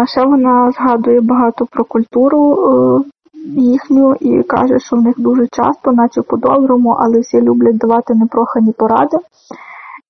Ще 0.06 0.24
вона 0.24 0.70
згадує 0.70 1.20
багато 1.20 1.66
про 1.70 1.84
культуру 1.84 2.52
е, 2.52 3.10
їхню 3.56 4.14
і 4.20 4.42
каже, 4.42 4.78
що 4.78 4.96
в 4.96 5.02
них 5.02 5.14
дуже 5.18 5.46
часто, 5.52 5.92
наче 5.92 6.22
по-доброму, 6.22 6.90
але 6.90 7.20
всі 7.20 7.40
люблять 7.40 7.78
давати 7.78 8.14
непрохані 8.14 8.72
поради. 8.72 9.16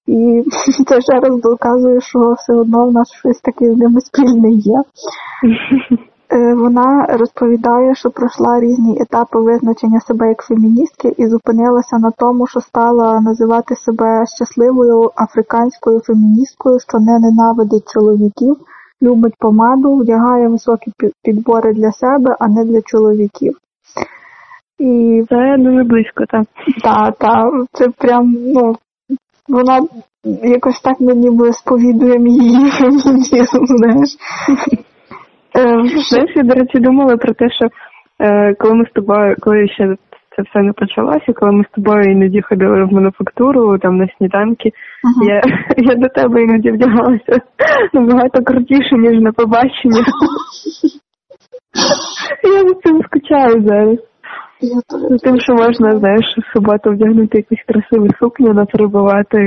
І 0.06 0.44
це 0.86 1.00
ще 1.00 1.20
раз 1.20 1.40
доказує, 1.40 2.00
що 2.00 2.32
все 2.32 2.52
одно 2.52 2.86
в 2.86 2.92
нас 2.92 3.12
щось 3.12 3.40
таке 3.40 3.74
з 3.74 3.76
ними 3.76 4.00
спільне 4.00 4.50
є. 4.50 4.82
Е, 6.32 6.54
вона 6.54 7.06
розповідає, 7.06 7.94
що 7.94 8.10
пройшла 8.10 8.60
різні 8.60 8.98
етапи 9.00 9.38
визначення 9.40 10.00
себе 10.00 10.28
як 10.28 10.42
феміністки 10.42 11.14
і 11.16 11.26
зупинилася 11.26 11.98
на 11.98 12.10
тому, 12.10 12.46
що 12.46 12.60
стала 12.60 13.20
називати 13.20 13.76
себе 13.76 14.24
щасливою 14.36 15.10
африканською 15.16 16.00
феміністкою, 16.00 16.78
що 16.80 16.98
не 16.98 17.18
ненавидить 17.18 17.92
чоловіків 17.92 18.56
любить 19.02 19.34
помаду, 19.38 19.96
вдягає 19.96 20.48
високі 20.48 20.92
підбори 21.24 21.72
для 21.72 21.92
себе, 21.92 22.36
а 22.40 22.48
не 22.48 22.64
для 22.64 22.82
чоловіків. 22.82 23.56
І 24.78 25.22
це 25.28 25.56
дуже 25.58 25.84
близько, 25.84 26.24
так. 26.28 26.46
Так, 26.82 27.16
так. 27.18 27.52
Це 27.72 27.88
прям, 27.88 28.34
ну, 28.54 28.76
вона 29.48 29.80
якось 30.42 30.80
так 30.80 31.00
мені 31.00 31.20
ніби 31.20 31.52
сповідує 31.52 32.18
її 32.18 32.70
фемінізм, 32.78 33.64
знаєш. 33.64 34.08
Е, 35.56 35.82
знаєш, 36.08 36.30
я, 36.36 36.42
до 36.42 36.54
речі, 36.54 36.78
думала 36.78 37.16
про 37.16 37.34
те, 37.34 37.50
що 37.50 37.66
е, 38.20 38.54
коли 38.54 38.74
ми 38.74 38.84
з 38.84 38.92
тобою, 38.92 39.36
коли 39.40 39.68
ще 39.68 39.96
це 40.36 40.42
все 40.42 40.62
не 40.62 40.72
почалося, 40.72 41.32
коли 41.34 41.52
ми 41.52 41.64
з 41.64 41.74
тобою 41.74 42.02
іноді 42.02 42.42
ходили 42.42 42.84
в 42.84 42.92
мануфактуру, 42.92 43.78
там 43.78 43.96
на 43.96 44.08
сніданки, 44.16 44.72
ага. 45.04 45.32
я 45.32 45.42
я 45.90 45.94
до 45.94 46.08
тебе 46.08 46.42
іноді 46.42 46.70
вдягалася 46.70 47.40
набагато 47.92 48.44
крутіше, 48.44 48.96
ніж 48.96 49.22
на 49.22 49.32
побачення. 49.32 50.04
Я 52.42 52.68
за 52.68 52.74
цим 52.74 53.02
скучаю 53.02 53.66
зараз. 53.66 53.98
Ну, 55.10 55.18
Тим, 55.18 55.40
що 55.40 55.54
можна, 55.54 55.98
знаєш, 55.98 56.38
в 56.38 56.56
суботу 56.56 56.90
вдягнути 56.90 57.38
якусь 57.38 57.64
красиву 57.66 58.08
сукню, 58.18 58.54
нафарбувати 58.54 59.38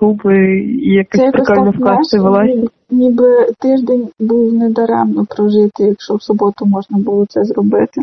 губи 0.00 0.58
і 0.60 0.94
якось 0.94 1.20
Це 1.20 1.30
прикольно 1.30 1.70
вкласти 1.70 2.18
волосся. 2.20 2.68
Ніби 2.90 3.46
тиждень 3.60 4.08
був 4.20 4.52
недаремно 4.52 5.26
прожити, 5.36 5.82
якщо 5.82 6.14
в 6.14 6.22
суботу 6.22 6.66
можна 6.66 6.98
було 6.98 7.26
це 7.28 7.44
зробити. 7.44 8.00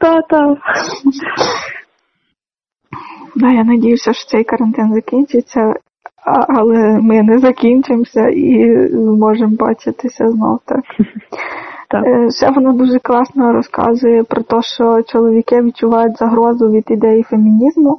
Та-та. 0.00 0.56
Да, 3.36 3.50
я 3.50 3.64
надіюся, 3.64 4.12
що 4.12 4.28
цей 4.28 4.44
карантин 4.44 4.94
закінчиться, 4.94 5.74
але 6.48 7.00
ми 7.00 7.22
не 7.22 7.38
закінчимося 7.38 8.28
і 8.28 8.76
зможемо 8.88 9.56
бачитися 9.56 10.28
знов 10.28 10.58
так. 10.66 10.84
Так. 11.88 12.06
Е, 12.06 12.30
ще 12.30 12.50
вона 12.50 12.72
дуже 12.72 12.98
класно 12.98 13.52
розказує 13.52 14.24
про 14.24 14.42
те, 14.42 14.62
що 14.62 15.02
чоловіки 15.02 15.62
відчувають 15.62 16.16
загрозу 16.16 16.70
від 16.70 16.84
ідеї 16.90 17.22
фемінізму, 17.22 17.98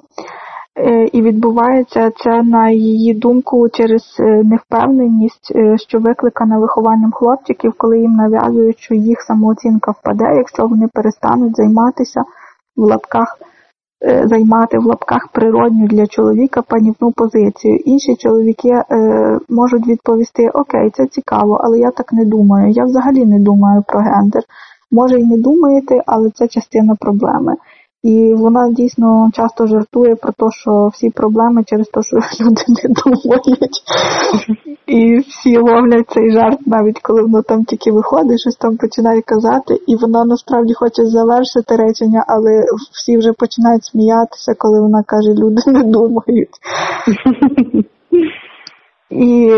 і 1.12 1.22
відбувається 1.22 2.12
це 2.18 2.44
на 2.44 2.70
її 2.70 3.14
думку 3.14 3.70
через 3.70 4.18
е, 4.20 4.44
невпевненість, 4.44 5.54
що 5.88 6.00
викликана 6.00 6.60
вихованням 6.60 7.12
хлопчиків, 7.12 7.74
коли 7.78 8.00
їм 8.00 8.12
нав'язують, 8.12 8.80
що 8.80 8.96
їх 8.96 9.22
самооцінка 9.22 9.92
впаде, 9.92 10.34
якщо 10.38 10.68
вони 10.68 10.88
перестануть 10.94 11.56
займатися 11.56 12.24
в 12.76 12.82
лапках 12.82 13.38
Е, 14.04 14.28
займати 14.28 14.80
в 14.80 14.86
лапках 14.86 15.28
природню 15.28 15.88
для 15.88 16.08
чоловіка 16.08 16.62
панівну 16.62 17.12
позицію. 17.12 17.76
Інші 17.76 18.16
чоловіки 18.16 18.70
е, 18.70 18.84
можуть 19.50 19.88
відповісти: 19.88 20.50
Окей, 20.50 20.90
це 20.90 21.06
цікаво, 21.06 21.62
але 21.64 21.80
я 21.80 21.92
так 21.92 22.14
не 22.14 22.26
думаю. 22.26 22.72
Я 22.72 22.86
взагалі 22.86 23.26
не 23.26 23.40
думаю 23.40 23.84
про 23.88 24.00
гендер. 24.00 24.44
Може 24.92 25.20
і 25.20 25.26
не 25.26 25.38
думаєте, 25.38 26.04
але 26.06 26.30
це 26.30 26.48
частина 26.48 26.96
проблеми. 27.00 27.56
І 28.04 28.34
вона 28.34 28.70
дійсно 28.70 29.30
часто 29.34 29.68
жартує 29.68 30.16
про 30.16 30.32
те, 30.32 30.46
що 30.52 30.88
всі 30.94 31.10
проблеми 31.10 31.64
через 31.66 31.88
те, 31.88 32.02
що 32.04 32.18
люди 32.46 32.62
не 32.68 32.94
думають. 33.04 33.82
І 34.88 35.18
всі 35.18 35.58
ловлять 35.58 36.10
цей 36.10 36.32
жарт, 36.32 36.68
навіть 36.68 37.00
коли 37.00 37.22
воно 37.22 37.42
там 37.42 37.64
тільки 37.64 37.92
виходить, 37.92 38.40
щось 38.40 38.56
там 38.56 38.78
починає 38.78 39.22
казати, 39.22 39.80
і 39.88 39.96
вона 39.96 40.26
насправді 40.26 40.74
хоче 40.74 41.06
завершити 41.06 41.76
речення, 41.76 42.26
але 42.28 42.64
всі 42.92 43.18
вже 43.18 43.34
починають 43.34 43.86
сміятися, 43.86 44.54
коли 44.58 44.82
вона 44.82 45.04
каже, 45.04 45.34
люди 45.34 45.62
не 45.68 45.84
думають. 45.84 46.50
І 49.10 49.52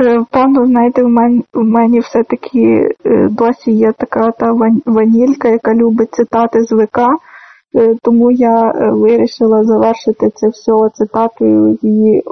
е, 0.00 0.24
певно, 0.30 0.66
знаєте, 0.66 1.02
в 1.02 1.08
мене 1.08 1.42
в 1.54 1.64
мені 1.64 2.00
все-таки 2.00 2.88
е, 3.06 3.28
досі 3.30 3.72
є 3.72 3.92
така 3.98 4.30
та 4.30 4.52
ванілька, 4.86 5.48
яка 5.48 5.74
любить 5.74 6.14
цитати 6.14 6.62
з 6.62 6.72
ВК. 6.72 6.98
Е, 7.76 7.96
тому 8.02 8.30
я 8.30 8.70
е, 8.70 8.90
вирішила 8.90 9.64
завершити 9.64 10.30
це 10.34 10.48
все 10.48 10.72
цитатою 10.94 11.78
її 11.82 12.22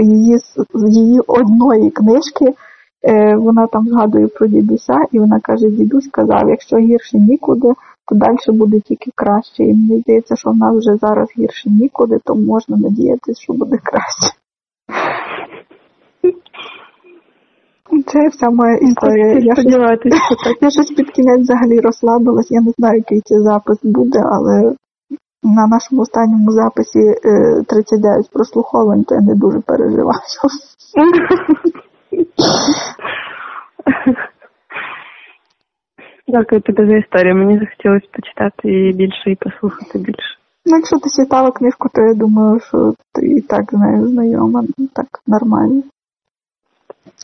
її, 0.00 0.38
її 0.74 1.20
одної 1.26 1.90
книжки. 1.90 2.54
Е, 3.02 3.36
вона 3.36 3.66
там 3.66 3.88
згадує 3.88 4.26
про 4.26 4.46
дідуся, 4.46 4.94
і 5.12 5.18
вона 5.18 5.40
каже: 5.40 5.70
дідусь 5.70 6.08
казав, 6.08 6.48
якщо 6.48 6.76
гірше 6.76 7.18
нікуди, 7.18 7.72
то 8.08 8.14
далі 8.14 8.58
буде 8.58 8.80
тільки 8.80 9.10
краще. 9.14 9.64
І 9.64 9.74
мені 9.74 10.00
здається, 10.00 10.36
що 10.36 10.50
в 10.50 10.56
нас 10.56 10.76
вже 10.76 10.96
зараз 10.96 11.28
гірше 11.38 11.70
нікуди, 11.70 12.18
то 12.24 12.34
можна 12.34 12.76
надіятися, 12.76 13.42
що 13.42 13.52
буде 13.52 13.78
краще. 13.82 14.36
Це 18.06 18.28
вся 18.28 18.50
моя 18.50 18.76
історія. 18.76 19.26
Я 19.32 19.54
щось, 19.54 19.66
я 20.60 20.70
щось 20.70 20.90
під 20.90 21.10
кінець 21.10 21.40
взагалі 21.40 21.80
розслабилась. 21.80 22.50
Я 22.50 22.60
не 22.60 22.72
знаю, 22.78 22.96
який 22.96 23.20
це 23.20 23.40
запис 23.40 23.78
буде, 23.82 24.22
але 24.32 24.74
на 25.42 25.66
нашому 25.66 26.02
останньому 26.02 26.52
записі 26.52 27.14
39 27.68 28.26
е, 28.26 28.28
прослуховань, 28.32 29.04
то 29.04 29.14
я 29.14 29.20
не 29.20 29.34
дуже 29.34 29.60
переживаю. 29.60 30.18
Дякую 36.28 36.60
тобі 36.60 36.86
за 36.86 36.96
історію. 36.96 37.34
Мені 37.34 37.58
захотілося 37.58 38.06
почитати 38.12 38.68
її 38.68 38.92
більше 38.92 39.30
і 39.30 39.36
послухати 39.36 39.98
більше. 39.98 40.36
Ну, 40.66 40.76
якщо 40.76 40.98
ти 40.98 41.22
читала 41.22 41.50
книжку, 41.50 41.88
то 41.94 42.02
я 42.02 42.14
думаю, 42.14 42.60
що 42.60 42.94
ти 43.14 43.26
і 43.26 43.40
так 43.40 43.64
з 43.72 43.76
нею 43.76 44.08
знайома, 44.08 44.64
так 44.94 45.06
нормально. 45.26 45.82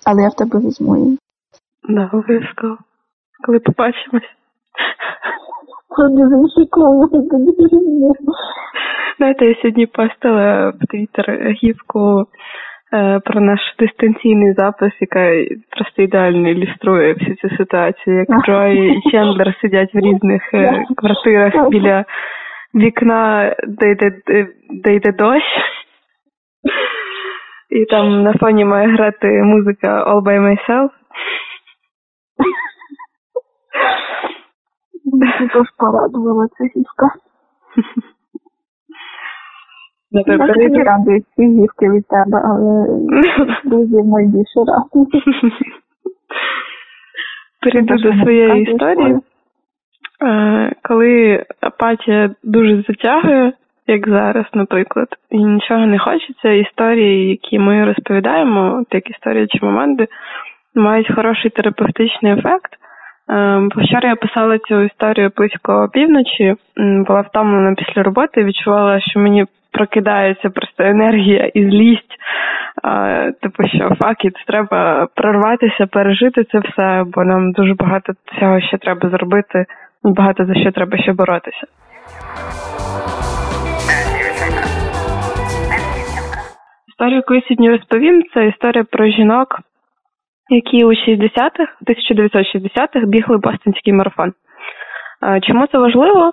Але 0.07 0.23
я 0.23 0.29
в 0.29 0.35
тебе 0.35 0.59
візьму 0.59 0.97
її. 0.97 1.19
Да, 1.89 2.11
обов'язково. 2.13 2.79
Коли 3.47 3.59
побачимось. 3.59 4.31
Знаєте, 9.19 9.47
я 9.47 9.55
сьогодні 9.55 9.87
постила 9.87 10.71
в 10.71 10.87
Твіттер 10.87 11.55
гівку 11.63 12.27
е, 12.93 13.21
про 13.25 13.41
наш 13.41 13.61
дистанційний 13.79 14.53
запис, 14.53 14.93
яка 15.01 15.31
просто 15.71 16.03
ідеально 16.03 16.49
ілюструє 16.49 17.13
всю 17.15 17.37
цю 17.37 17.57
ситуацію. 17.57 18.17
Як 18.17 18.47
Джой 18.47 18.99
і 18.99 19.11
Чендлер 19.11 19.55
сидять 19.61 19.95
в 19.95 19.99
різних 19.99 20.55
е, 20.55 20.85
квартирах 20.97 21.69
біля 21.69 22.05
вікна, 22.75 23.55
де 23.69 23.91
йде, 23.91 24.13
де 24.71 24.95
йде 24.95 25.13
дощ. 25.13 25.45
І 27.73 27.85
там 27.85 28.23
на 28.23 28.35
фоні 28.35 28.65
має 28.65 28.89
грати 28.89 29.43
музика 29.43 30.05
All 30.05 30.23
by 30.23 30.41
Myself. 30.41 30.91
Мені 35.13 35.49
теж 35.49 35.67
порадувала 35.79 36.49
ця 36.49 36.65
гівка. 36.65 37.11
Я 40.11 40.37
не 40.69 40.85
радують 40.85 41.25
ці 41.37 41.43
гівки 41.43 41.91
від 41.91 42.07
тебе, 42.09 42.43
але 42.45 42.87
друзі 43.65 43.97
мої 44.03 44.29
більше 44.29 44.61
радують. 44.67 45.25
Перейду 47.63 47.97
до 47.97 48.23
своєї 48.23 48.63
історії. 48.63 49.21
Е, 50.23 50.73
коли 50.83 51.45
апатія 51.61 52.35
дуже 52.43 52.85
затягує, 52.89 53.53
як 53.87 54.09
зараз, 54.09 54.45
наприклад, 54.55 55.09
і 55.31 55.38
нічого 55.38 55.87
не 55.87 55.99
хочеться. 55.99 56.49
Історії, 56.51 57.29
які 57.29 57.59
ми 57.59 57.85
розповідаємо, 57.85 58.85
як 58.90 59.11
історія 59.11 59.47
чи 59.47 59.66
моменти, 59.66 60.07
мають 60.75 61.14
хороший 61.14 61.51
терапевтичний 61.51 62.33
ефект. 62.33 62.73
Ем, 63.29 63.68
вчора 63.77 64.09
я 64.09 64.16
писала 64.16 64.59
цю 64.59 64.81
історію 64.81 65.31
близько 65.37 65.88
півночі, 65.92 66.55
була 66.77 67.21
втомлена 67.21 67.75
після 67.75 68.03
роботи, 68.03 68.45
відчувала, 68.45 69.01
що 69.01 69.21
мені 69.21 69.47
прокидається 69.73 70.51
просто 70.51 70.83
енергія 70.85 71.51
і 71.55 71.64
злість. 71.64 72.12
Типу, 73.42 73.68
що 73.68 73.95
факіт, 74.01 74.35
треба 74.47 75.09
прорватися, 75.14 75.87
пережити 75.87 76.45
це 76.45 76.59
все, 76.59 77.05
бо 77.07 77.25
нам 77.25 77.53
дуже 77.53 77.75
багато 77.75 78.12
всього 78.37 78.61
ще 78.61 78.79
треба 78.79 79.11
зробити, 79.11 79.64
багато 80.05 80.45
за 80.45 80.55
що 80.55 80.73
треба 80.73 80.99
ще 80.99 81.12
боротися. 81.12 81.66
Історію, 87.03 87.17
яку 87.17 87.35
я 87.35 87.41
сьогодні 87.41 87.71
розповім, 87.71 88.23
це 88.35 88.47
історія 88.47 88.85
про 88.85 89.07
жінок, 89.07 89.61
які 90.51 90.85
у 90.85 90.88
60-х, 90.88 91.67
1960-х 91.87 93.07
бігли 93.07 93.38
Бостонський 93.38 93.93
марафон. 93.93 94.33
Чому 95.43 95.67
це 95.67 95.79
важливо? 95.79 96.33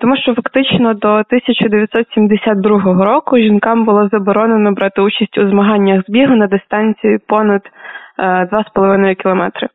Тому 0.00 0.16
що 0.16 0.34
фактично 0.34 0.94
до 0.94 1.08
1972 1.08 3.04
року 3.04 3.38
жінкам 3.38 3.84
було 3.84 4.08
заборонено 4.08 4.72
брати 4.72 5.00
участь 5.00 5.38
у 5.38 5.48
змаганнях 5.48 6.02
з 6.08 6.10
бігу 6.10 6.36
на 6.36 6.46
дистанції 6.46 7.18
понад 7.28 7.62
2,5 8.18 9.14
кілометри. 9.14 9.68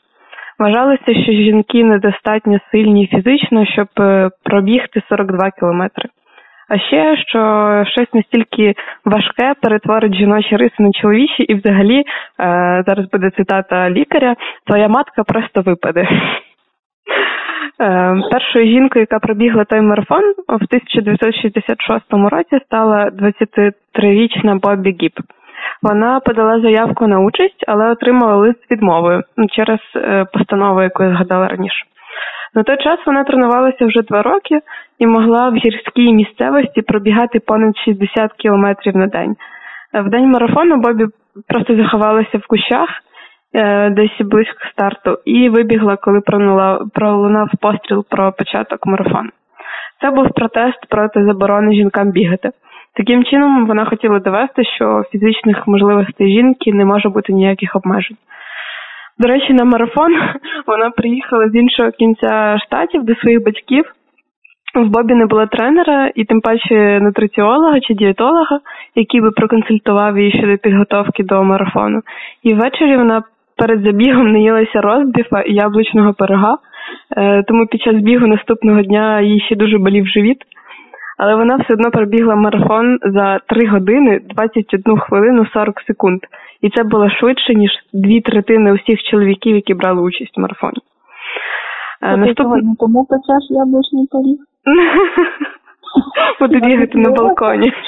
Вважалося, 0.59 1.13
що 1.23 1.31
жінки 1.31 1.83
недостатньо 1.83 2.59
сильні 2.71 3.07
фізично, 3.07 3.65
щоб 3.65 3.87
е, 3.99 4.29
пробігти 4.43 5.01
42 5.09 5.51
кілометри. 5.51 6.09
А 6.69 6.77
ще 6.79 7.17
що 7.17 7.83
щось 7.87 8.13
настільки 8.13 8.73
важке 9.05 9.53
перетворить 9.61 10.15
жіночі 10.15 10.55
риси 10.55 10.75
на 10.79 10.91
чоловічі, 10.91 11.43
і 11.43 11.55
взагалі 11.55 11.99
е, 11.99 12.03
зараз 12.87 13.05
буде 13.11 13.29
цитата 13.37 13.89
лікаря: 13.89 14.35
твоя 14.65 14.87
матка 14.87 15.23
просто 15.23 15.61
випаде. 15.61 16.07
Е, 17.81 18.15
першою 18.31 18.65
жінкою, 18.65 19.07
яка 19.09 19.19
пробігла 19.19 19.63
той 19.63 19.81
марафон 19.81 20.23
в 20.47 20.53
1966 20.53 22.05
році, 22.09 22.65
стала 22.65 23.09
23-річна 23.09 24.59
Бобі 24.59 24.97
Гіп. 25.01 25.13
Вона 25.81 26.19
подала 26.19 26.61
заявку 26.61 27.07
на 27.07 27.19
участь, 27.19 27.63
але 27.67 27.91
отримала 27.91 28.35
лист 28.35 28.71
відмовою 28.71 29.23
через 29.51 29.79
е, 29.95 30.25
постанову, 30.33 30.81
яку 30.81 31.03
я 31.03 31.09
згадала 31.09 31.47
раніше. 31.47 31.85
На 32.55 32.63
той 32.63 32.77
час 32.77 32.99
вона 33.05 33.23
тренувалася 33.23 33.85
вже 33.85 34.01
два 34.01 34.21
роки 34.21 34.59
і 34.99 35.07
могла 35.07 35.49
в 35.49 35.55
гірській 35.55 36.13
місцевості 36.13 36.81
пробігати 36.81 37.39
понад 37.39 37.77
60 37.77 38.33
кілометрів 38.33 38.95
на 38.95 39.07
день. 39.07 39.35
В 39.93 40.09
день 40.09 40.27
марафону 40.27 40.77
Бобі 40.77 41.05
просто 41.47 41.75
заховалася 41.75 42.37
в 42.37 42.47
кущах 42.47 42.89
е, 43.53 43.89
десь 43.89 44.17
близько 44.19 44.69
старту 44.71 45.17
і 45.25 45.49
вибігла, 45.49 45.97
коли 45.97 46.21
пролунав 46.93 47.49
постріл 47.61 48.05
про 48.09 48.31
початок 48.31 48.85
марафону. 48.85 49.29
Це 50.01 50.11
був 50.11 50.33
протест 50.33 50.85
проти 50.89 51.25
заборони 51.25 51.75
жінкам 51.75 52.11
бігати. 52.11 52.51
Таким 52.95 53.23
чином 53.23 53.67
вона 53.67 53.85
хотіла 53.85 54.19
довести, 54.19 54.63
що 54.63 55.03
фізичних 55.11 55.67
можливостей 55.67 56.33
жінки 56.33 56.73
не 56.73 56.85
може 56.85 57.09
бути 57.09 57.33
ніяких 57.33 57.75
обмежень. 57.75 58.17
До 59.19 59.27
речі, 59.27 59.53
на 59.53 59.63
марафон 59.63 60.11
вона 60.67 60.89
приїхала 60.89 61.49
з 61.49 61.55
іншого 61.55 61.91
кінця 61.91 62.57
штатів 62.65 63.03
до 63.03 63.15
своїх 63.15 63.43
батьків. 63.43 63.85
В 64.75 64.89
Бобі 64.89 65.13
не 65.13 65.25
було 65.25 65.45
тренера 65.45 66.11
і 66.15 66.25
тим 66.25 66.41
паче 66.41 66.99
нутриціолога 67.01 67.79
чи 67.79 67.93
дієтолога, 67.93 68.59
який 68.95 69.21
би 69.21 69.31
проконсультував 69.31 70.17
її 70.17 70.31
щодо 70.31 70.57
підготовки 70.57 71.23
до 71.23 71.43
марафону. 71.43 72.01
І 72.43 72.53
ввечері 72.53 72.97
вона 72.97 73.23
перед 73.57 73.81
забігом 73.81 74.31
наїлася 74.31 74.81
розбіфа 74.81 75.41
і 75.41 75.53
яблучного 75.53 76.13
пирога, 76.13 76.57
е, 77.17 77.43
тому 77.43 77.67
під 77.67 77.81
час 77.81 77.95
бігу 77.95 78.27
наступного 78.27 78.81
дня 78.81 79.21
їй 79.21 79.39
ще 79.39 79.55
дуже 79.55 79.77
болів 79.77 80.07
живіт. 80.07 80.37
Але 81.19 81.35
вона 81.35 81.55
все 81.55 81.73
одно 81.73 81.91
пробігла 81.91 82.35
марафон 82.35 82.99
за 83.03 83.39
3 83.39 83.67
години 83.67 84.21
21 84.29 84.99
хвилину 84.99 85.45
40 85.53 85.81
секунд. 85.87 86.19
І 86.61 86.69
це 86.69 86.83
було 86.83 87.09
швидше, 87.09 87.55
ніж 87.55 87.71
дві 87.93 88.21
третини 88.21 88.73
усіх 88.73 89.03
чоловіків, 89.03 89.55
які 89.55 89.73
брали 89.73 90.01
участь 90.01 90.37
в 90.37 90.41
марафоні. 90.41 90.77
Е, 92.01 92.17
Наступ... 92.17 92.37
сьогодні 92.37 92.75
тому 92.79 93.05
печеш 93.05 93.43
яблучний 93.49 94.07
пиріг? 94.11 94.37
Буду 96.39 96.59
бігати 96.59 96.97
на 96.97 97.09
балконі. 97.09 97.73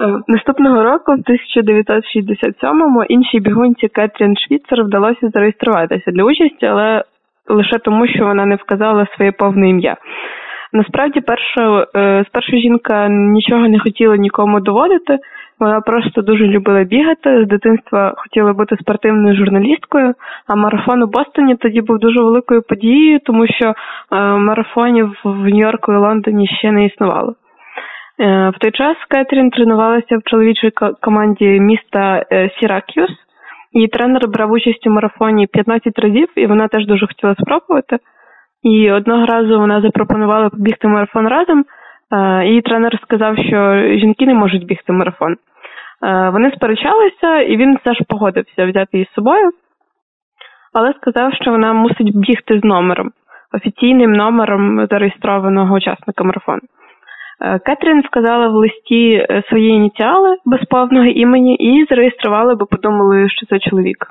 Е, 0.00 0.20
наступного 0.28 0.82
року, 0.82 1.12
в 1.12 1.18
1967-му, 1.18 3.04
іншій 3.04 3.40
бігунці 3.40 3.88
Кетрін 3.88 4.36
Швіцер 4.36 4.84
вдалося 4.84 5.28
зареєструватися 5.34 6.10
для 6.10 6.24
участі, 6.24 6.66
але 6.66 7.04
лише 7.48 7.78
тому, 7.78 8.06
що 8.06 8.24
вона 8.24 8.46
не 8.46 8.56
вказала 8.56 9.06
своє 9.16 9.32
повне 9.32 9.70
ім'я. 9.70 9.96
Насправді, 10.72 11.20
перша 11.20 11.86
е, 11.96 12.24
спершу 12.28 12.56
жінка 12.56 13.08
нічого 13.08 13.68
не 13.68 13.78
хотіла 13.78 14.16
нікому 14.16 14.60
доводити. 14.60 15.18
Вона 15.60 15.80
просто 15.80 16.22
дуже 16.22 16.46
любила 16.46 16.84
бігати. 16.84 17.44
З 17.44 17.48
дитинства 17.48 18.14
хотіла 18.16 18.52
бути 18.52 18.76
спортивною 18.76 19.36
журналісткою. 19.36 20.14
А 20.46 20.54
марафон 20.54 21.02
у 21.02 21.06
Бостоні 21.06 21.56
тоді 21.56 21.80
був 21.80 21.98
дуже 21.98 22.22
великою 22.22 22.62
подією, 22.62 23.18
тому 23.24 23.46
що 23.46 23.66
е, 23.66 23.74
марафонів 24.20 25.20
в 25.24 25.48
Нью-Йорку 25.48 25.92
і 25.92 25.96
Лондоні 25.96 26.46
ще 26.46 26.72
не 26.72 26.84
існувало. 26.84 27.34
Е, 28.20 28.52
в 28.56 28.58
той 28.58 28.70
час 28.70 28.96
Кетрін 29.08 29.50
тренувалася 29.50 30.16
в 30.16 30.30
чоловічій 30.30 30.70
команді 31.00 31.60
міста 31.60 32.24
Сіракіус. 32.60 33.10
Її 33.72 33.88
тренер 33.88 34.28
брав 34.28 34.52
участь 34.52 34.86
у 34.86 34.90
марафоні 34.90 35.46
15 35.46 35.98
разів, 35.98 36.28
і 36.36 36.46
вона 36.46 36.68
теж 36.68 36.86
дуже 36.86 37.06
хотіла 37.06 37.34
спробувати. 37.34 37.98
І 38.62 38.90
одного 38.90 39.26
разу 39.26 39.58
вона 39.58 39.80
запропонувала 39.80 40.48
побігти 40.48 40.88
марафон 40.88 41.28
разом. 41.28 41.64
Її 42.44 42.62
тренер 42.62 42.98
сказав, 43.02 43.36
що 43.36 43.82
жінки 43.98 44.26
не 44.26 44.34
можуть 44.34 44.66
бігти 44.66 44.92
марафон. 44.92 45.36
Вони 46.32 46.50
сперечалися, 46.50 47.40
і 47.40 47.56
він 47.56 47.76
все 47.76 47.94
ж 47.94 48.04
погодився 48.08 48.66
взяти 48.66 48.90
її 48.92 49.08
з 49.10 49.14
собою, 49.14 49.50
але 50.74 50.92
сказав, 50.92 51.34
що 51.34 51.50
вона 51.50 51.72
мусить 51.72 52.16
бігти 52.16 52.60
з 52.60 52.64
номером, 52.64 53.10
офіційним 53.52 54.12
номером 54.12 54.86
зареєстрованого 54.90 55.74
учасника 55.74 56.24
марафону. 56.24 56.60
Кетрін 57.66 58.02
сказала 58.02 58.48
в 58.48 58.52
листі 58.52 59.26
е, 59.30 59.42
свої 59.48 59.68
ініціали 59.68 60.36
без 60.44 60.60
повного 60.60 61.04
імені 61.04 61.54
і 61.54 61.86
зареєструвала, 61.90 62.54
бо 62.54 62.66
подумали, 62.66 63.28
що 63.28 63.46
це 63.46 63.58
чоловік. 63.58 64.06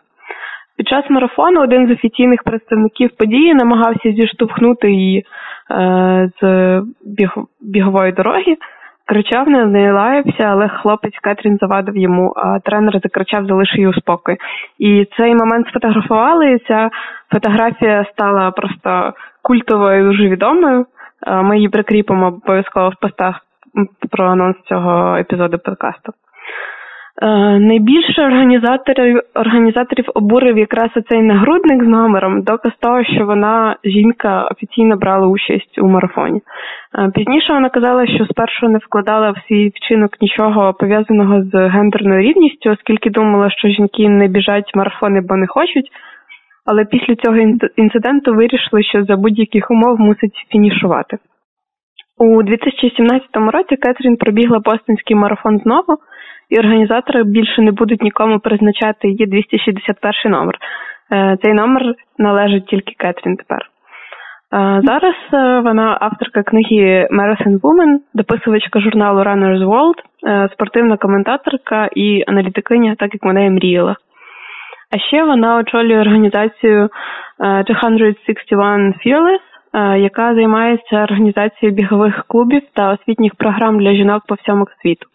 Під 0.78 0.88
час 0.88 1.06
марафону 1.10 1.62
один 1.62 1.88
з 1.88 1.92
офіційних 1.92 2.44
представників 2.44 3.10
події 3.18 3.54
намагався 3.54 4.12
зіштовхнути 4.12 4.92
її 4.92 5.26
е, 5.72 6.30
з 6.42 6.82
біг, 7.06 7.30
бігової 7.62 8.12
дороги, 8.12 8.58
кричав 9.06 9.50
на 9.50 9.66
неї 9.66 9.92
лаявся, 9.92 10.44
але 10.44 10.68
хлопець 10.68 11.20
Кетрін 11.24 11.58
завадив 11.62 11.98
йому, 11.98 12.34
а 12.36 12.60
тренер 12.60 13.00
закричав 13.04 13.46
Залиши 13.46 13.76
її 13.76 13.88
у 13.88 13.94
спокій. 13.94 14.38
І 14.80 15.08
цей 15.18 15.36
момент 15.36 15.68
сфотографували, 15.68 16.52
і 16.52 16.60
ця 16.68 16.90
фотографія 17.32 18.06
стала 18.14 18.52
просто 18.52 19.14
культовою, 19.42 20.12
дуже 20.12 20.30
відомою. 20.30 20.86
Е, 21.28 21.42
ми 21.42 21.56
її 21.56 21.70
прикріпимо 21.70 22.28
обов'язково 22.28 22.90
в 22.90 22.96
постах 23.02 23.42
про 24.12 24.26
анонс 24.26 24.58
цього 24.66 25.18
епізоду 25.18 25.60
подкасту. 25.60 26.14
Е, 27.22 27.60
найбільше 27.60 28.22
організаторів 28.22 29.22
організаторів 29.36 30.06
обурив 30.14 30.58
якраз 30.58 30.90
оцей 30.96 31.22
нагрудник 31.22 31.84
з 31.84 31.88
номером, 31.88 32.42
доказ 32.42 32.72
того, 32.80 33.04
що 33.04 33.26
вона 33.26 33.76
жінка 33.84 34.48
офіційно 34.52 34.98
брала 34.98 35.28
участь 35.28 35.80
у 35.80 35.88
марафоні. 35.88 36.42
Е, 37.00 37.12
пізніше 37.16 37.54
вона 37.54 37.70
казала, 37.70 38.08
що 38.08 38.26
спершу 38.26 38.70
не 38.70 38.78
вкладала 38.78 39.32
в 39.32 39.38
свій 39.48 39.72
вчинок 39.76 40.12
нічого 40.22 40.74
пов'язаного 40.74 41.44
з 41.44 41.68
гендерною 41.68 42.22
рівністю, 42.22 42.70
оскільки 42.72 43.10
думала, 43.10 43.50
що 43.50 43.68
жінки 43.68 44.10
не 44.10 44.28
біжать 44.28 44.76
марафони, 44.76 45.22
бо 45.22 45.36
не 45.36 45.48
хочуть. 45.48 45.92
Але 46.68 46.86
після 46.86 47.16
цього 47.16 47.38
інциденту 47.76 48.34
вирішили, 48.34 48.84
що 48.84 49.04
за 49.04 49.16
будь-яких 49.16 49.72
умов 49.72 50.00
мусить 50.00 50.46
фінішувати. 50.52 51.18
У 52.18 52.44
2017 52.44 53.28
році 53.36 53.76
Кетрін 53.76 54.16
пробігла 54.18 54.60
Бостонський 54.60 55.16
марафон 55.16 55.60
знову 55.60 55.98
і 56.50 56.60
організатори 56.60 57.24
більше 57.24 57.62
не 57.62 57.72
будуть 57.72 58.02
нікому 58.02 58.40
призначати 58.40 59.08
її 59.08 59.26
261 59.26 60.32
номер. 60.32 60.56
Е, 61.12 61.38
цей 61.44 61.54
номер 61.54 61.96
належить 62.18 62.68
тільки 62.68 62.94
Кетрін 62.98 63.36
тепер. 63.36 63.60
Е, 63.60 64.82
зараз 64.86 65.16
е, 65.34 65.60
вона 65.60 65.98
авторка 66.02 66.44
книги 66.44 67.08
Marathon 67.12 67.60
Woman, 67.60 67.98
дописувачка 68.14 68.80
журналу 68.80 69.20
Runner's 69.20 69.64
World, 69.66 70.00
спортивна 70.54 70.98
коментаторка 70.98 71.90
і 71.96 72.24
аналітикиня, 72.28 72.96
так 73.00 73.14
як 73.14 73.24
вона 73.24 73.42
і 73.42 73.50
мріяла. 73.50 73.96
А 74.92 75.00
ще 75.00 75.24
вона 75.24 75.58
очолює 75.58 76.02
організацію 76.02 76.90
261 77.40 78.94
Fearless, 79.06 79.40
яка 79.98 80.36
займається 80.36 81.04
організацією 81.04 81.76
бігових 81.76 82.24
клубів 82.28 82.62
та 82.74 82.94
освітніх 82.94 83.36
програм 83.36 83.80
для 83.80 83.94
жінок 83.94 84.24
по 84.28 84.36
всьому 84.36 84.66
світу. 84.82 85.08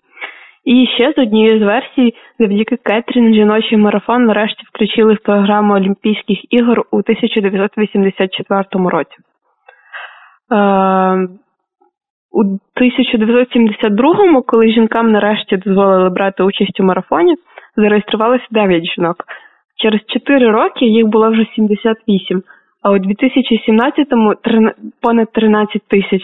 І 0.64 0.86
ще 0.86 1.12
з 1.12 1.18
однією 1.18 1.58
з 1.58 1.62
версій, 1.62 2.14
завдяки 2.38 2.76
Кетрін, 2.76 3.34
жіночий 3.34 3.78
марафон 3.78 4.24
нарешті 4.24 4.62
включили 4.68 5.14
в 5.14 5.22
програму 5.22 5.74
Олімпійських 5.74 6.52
ігор 6.52 6.84
у 6.90 6.98
1984 6.98 8.64
році. 8.72 9.16
Е, 10.52 11.28
у 12.32 12.42
1972-му, 12.80 14.42
коли 14.42 14.72
жінкам 14.72 15.12
нарешті 15.12 15.56
дозволили 15.56 16.10
брати 16.10 16.42
участь 16.42 16.80
у 16.80 16.84
марафоні, 16.84 17.34
зареєструвалося 17.76 18.46
9 18.50 18.84
жінок. 18.84 19.16
Через 19.82 20.00
4 20.06 20.50
роки 20.50 20.84
їх 20.84 21.06
було 21.06 21.30
вже 21.30 21.46
78, 21.54 22.42
а 22.82 22.90
у 22.90 22.96
2017-му 22.96 24.34
понад 25.02 25.32
13 25.32 25.82
тисяч. 25.88 26.22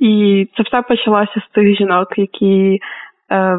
І 0.00 0.48
це 0.56 0.62
все 0.62 0.82
почалося 0.82 1.40
з 1.48 1.54
тих 1.54 1.76
жінок, 1.76 2.08
які 2.16 2.80
е, 3.32 3.58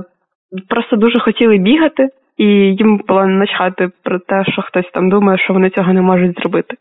просто 0.69 0.95
дуже 0.95 1.19
хотіли 1.19 1.57
бігати, 1.57 2.09
і 2.37 2.45
їм 2.45 3.01
було 3.07 3.25
начхати 3.25 3.89
про 4.03 4.19
те, 4.19 4.43
що 4.45 4.61
хтось 4.61 4.91
там 4.93 5.09
думає, 5.09 5.37
що 5.37 5.53
вони 5.53 5.69
цього 5.69 5.93
не 5.93 6.01
можуть 6.01 6.39
зробити. 6.39 6.77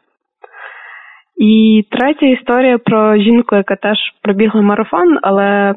І 1.37 1.85
третя 1.91 2.27
історія 2.27 2.79
про 2.79 3.17
жінку, 3.17 3.57
яка 3.57 3.77
теж 3.77 3.99
пробігла 4.23 4.63
марафон, 4.63 5.19
але 5.23 5.75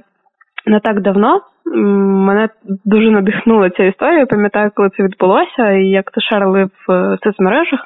не 0.66 0.80
так 0.80 1.02
давно. 1.02 1.42
Мене 1.66 2.50
дуже 2.86 3.12
надихнула 3.12 3.70
ця 3.70 3.84
історія. 3.84 4.26
Пам'ятаю, 4.26 4.72
коли 4.76 4.90
це 4.90 5.04
відбулося, 5.04 5.72
і 5.72 5.90
як 5.90 6.12
то 6.12 6.22
шарили 6.22 6.70
в 6.88 7.18
соцмережах. 7.24 7.80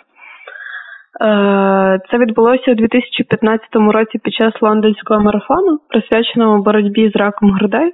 Е, 1.21 1.99
це 2.11 2.17
відбулося 2.17 2.71
у 2.71 2.75
2015 2.75 3.67
році 3.75 4.19
під 4.23 4.33
час 4.33 4.53
лондонського 4.61 5.21
марафону, 5.21 5.79
присвяченого 5.89 6.61
боротьбі 6.61 7.11
з 7.13 7.15
раком 7.15 7.51
грудей. 7.51 7.93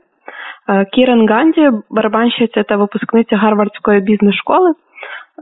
Е, 0.69 0.86
Кірен 0.86 1.27
Ганді, 1.29 1.69
барабанщиця 1.89 2.63
та 2.63 2.75
випускниця 2.77 3.38
Гарвардської 3.38 4.01
бізнес-школи. 4.01 4.73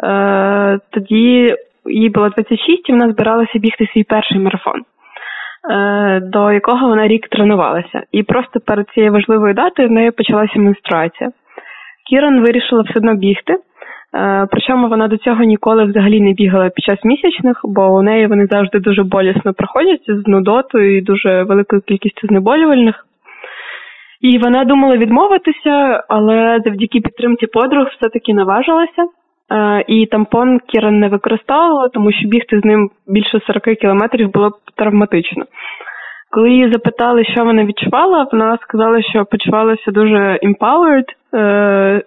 Е, 0.03 0.79
тоді 0.89 1.55
їй 1.85 2.09
було 2.09 2.29
26 2.29 2.89
і 2.89 2.91
вона 2.91 3.11
збиралася 3.11 3.59
бігти 3.59 3.87
свій 3.93 4.03
перший 4.03 4.39
марафон, 4.39 4.81
до 6.21 6.51
якого 6.51 6.87
вона 6.87 7.07
рік 7.07 7.27
тренувалася. 7.27 8.03
І 8.11 8.23
просто 8.23 8.59
перед 8.59 8.89
цією 8.89 9.11
важливою 9.11 9.53
датою 9.53 9.87
в 9.87 9.91
неї 9.91 10.11
почалася 10.11 10.59
менструація. 10.59 11.31
Кірен 12.09 12.41
вирішила 12.41 12.81
все 12.81 12.93
одно 12.95 13.15
бігти. 13.15 13.57
Е, 14.15 14.47
причому 14.51 14.87
вона 14.87 15.07
до 15.07 15.17
цього 15.17 15.43
ніколи 15.43 15.85
взагалі 15.85 16.21
не 16.21 16.33
бігала 16.33 16.69
під 16.69 16.85
час 16.85 16.99
місячних, 17.03 17.61
бо 17.63 17.95
у 17.95 18.01
неї 18.01 18.27
вони 18.27 18.45
завжди 18.45 18.79
дуже 18.79 19.03
болісно 19.03 19.53
проходять 19.53 20.03
з 20.07 20.27
нудотою 20.27 20.97
і 20.97 21.01
дуже 21.01 21.43
великою 21.43 21.81
кількістю 21.81 22.27
знеболювальних. 22.27 23.05
І 24.21 24.37
вона 24.37 24.65
думала 24.65 24.97
відмовитися, 24.97 26.03
але 26.09 26.59
завдяки 26.65 26.99
підтримці 26.99 27.47
подруг 27.47 27.87
все-таки 27.87 28.33
наважилася. 28.33 29.05
Е, 29.53 29.83
і 29.87 30.05
тампон 30.05 30.59
Кірен 30.59 30.99
не 30.99 31.09
використовувала, 31.09 31.89
тому 31.89 32.11
що 32.11 32.27
бігти 32.27 32.59
з 32.59 32.65
ним 32.65 32.89
більше 33.07 33.39
40 33.47 33.63
кілометрів 33.63 34.31
було 34.31 34.49
б 34.49 34.53
травматично. 34.75 35.45
Коли 36.31 36.49
її 36.49 36.71
запитали, 36.71 37.25
що 37.25 37.45
вона 37.45 37.65
відчувала, 37.65 38.27
вона 38.31 38.57
сказала, 38.61 39.01
що 39.01 39.25
почувалася 39.25 39.91
дуже 39.91 40.39
empowered, 40.43 41.05
е, 41.35 42.01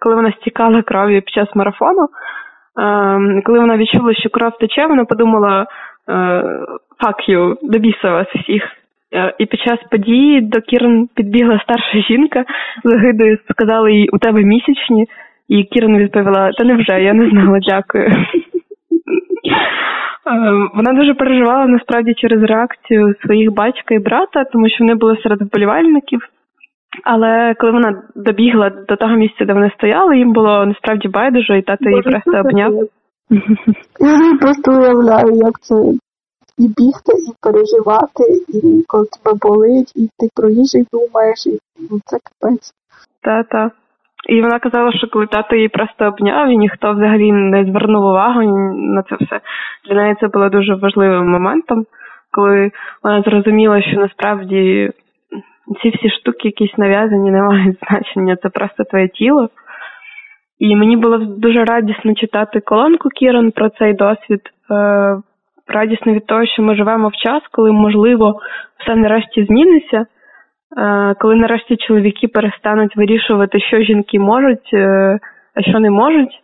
коли 0.00 0.14
вона 0.14 0.32
стікала 0.32 0.82
кров'ю 0.82 1.22
під 1.22 1.34
час 1.34 1.48
марафону. 1.54 2.02
Е, 2.02 3.42
коли 3.44 3.58
вона 3.58 3.76
відчула, 3.76 4.14
що 4.14 4.28
кров 4.28 4.58
тече, 4.60 4.86
вона 4.86 5.04
подумала 5.04 5.66
fuck 7.00 7.30
you, 7.30 7.56
добійся 7.62 8.10
вас 8.10 8.26
всіх. 8.34 8.62
І 9.38 9.46
під 9.46 9.60
час 9.60 9.78
події 9.90 10.40
до 10.40 10.60
Кірен 10.60 11.08
підбігла 11.16 11.60
старша 11.62 11.98
жінка 11.98 12.44
з 12.84 12.94
огидою, 12.94 13.38
сказала 13.50 13.90
їй, 13.90 14.08
у 14.12 14.18
тебе 14.18 14.42
місячні. 14.42 15.06
І 15.48 15.64
Кірен 15.64 15.98
відповіла: 15.98 16.52
Та 16.52 16.64
невже, 16.64 17.02
я 17.02 17.14
не 17.14 17.30
знала, 17.30 17.58
дякую. 17.68 18.06
Ем, 20.26 20.70
вона 20.74 20.92
дуже 20.92 21.14
переживала 21.14 21.66
насправді 21.66 22.14
через 22.14 22.42
реакцію 22.42 23.14
своїх 23.24 23.52
батька 23.52 23.94
і 23.94 23.98
брата, 23.98 24.44
тому 24.44 24.68
що 24.68 24.76
вони 24.80 24.94
були 24.94 25.16
серед 25.22 25.42
вболівальників. 25.42 26.20
Але 27.04 27.54
коли 27.58 27.72
вона 27.72 28.02
добігла 28.14 28.70
до 28.88 28.96
того 28.96 29.16
місця, 29.16 29.44
де 29.44 29.52
вони 29.52 29.70
стояли, 29.76 30.18
їм 30.18 30.32
було 30.32 30.66
насправді 30.66 31.08
байдуже, 31.08 31.58
і 31.58 31.62
тато 31.62 31.90
її 31.90 32.02
просто 32.02 32.40
обняв. 32.40 32.72
Я 34.00 34.38
просто 34.40 34.72
уявляю, 34.72 35.36
як 35.36 35.60
це 35.60 35.74
і 36.58 36.62
бігти, 36.62 37.12
і 37.28 37.32
переживати, 37.40 38.24
і 38.48 38.84
коли 38.86 39.06
тебе 39.06 39.38
болить, 39.40 39.92
і 39.96 40.08
ти 40.18 40.28
про 40.34 40.48
їжі 40.48 40.86
думаєш, 40.92 41.46
і 41.46 41.58
ну, 41.90 42.00
це 42.04 42.16
капець. 42.24 42.72
Та-та. 43.22 43.70
І 44.26 44.42
вона 44.42 44.58
казала, 44.58 44.92
що 44.92 45.06
коли 45.06 45.26
тато 45.26 45.56
її 45.56 45.68
просто 45.68 46.06
обняв, 46.06 46.48
і 46.48 46.56
ніхто 46.56 46.92
взагалі 46.92 47.32
не 47.32 47.64
звернув 47.64 48.04
увагу 48.04 48.42
на 48.74 49.02
це 49.02 49.16
все. 49.20 49.40
Для 49.88 49.94
неї 49.94 50.16
це 50.20 50.28
було 50.28 50.48
дуже 50.48 50.74
важливим 50.74 51.30
моментом, 51.30 51.84
коли 52.32 52.70
вона 53.02 53.22
зрозуміла, 53.22 53.82
що 53.82 53.96
насправді 53.96 54.90
ці 55.82 55.88
всі 55.88 56.10
штуки, 56.10 56.48
якісь 56.48 56.78
нав'язані, 56.78 57.30
не 57.30 57.42
мають 57.42 57.78
значення, 57.88 58.36
це 58.36 58.48
просто 58.48 58.84
твоє 58.84 59.08
тіло. 59.08 59.48
І 60.58 60.76
мені 60.76 60.96
було 60.96 61.18
дуже 61.18 61.64
радісно 61.64 62.14
читати 62.14 62.60
колонку 62.60 63.08
Кірон 63.08 63.50
про 63.50 63.68
цей 63.68 63.94
досвід. 63.94 64.40
Е, 64.70 65.16
радісно 65.66 66.12
від 66.12 66.26
того, 66.26 66.46
що 66.46 66.62
ми 66.62 66.76
живемо 66.76 67.08
в 67.08 67.16
час, 67.16 67.42
коли, 67.52 67.72
можливо, 67.72 68.40
все 68.80 68.96
нарешті 68.96 69.44
зміниться. 69.44 70.06
Е, 70.76 71.14
коли 71.20 71.34
нарешті 71.34 71.76
чоловіки 71.76 72.28
перестануть 72.28 72.96
вирішувати, 72.96 73.60
що 73.60 73.80
жінки 73.80 74.18
можуть, 74.18 74.70
е, 74.74 75.18
а 75.54 75.62
що 75.62 75.80
не 75.80 75.90
можуть, 75.90 76.40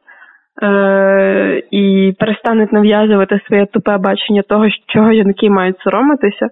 е, 0.62 1.62
і 1.70 2.14
перестануть 2.18 2.72
нав'язувати 2.72 3.40
своє 3.46 3.66
тупе 3.66 3.98
бачення 3.98 4.42
того, 4.42 4.66
чого 4.86 5.12
жінки 5.12 5.50
мають 5.50 5.80
соромитися. 5.80 6.48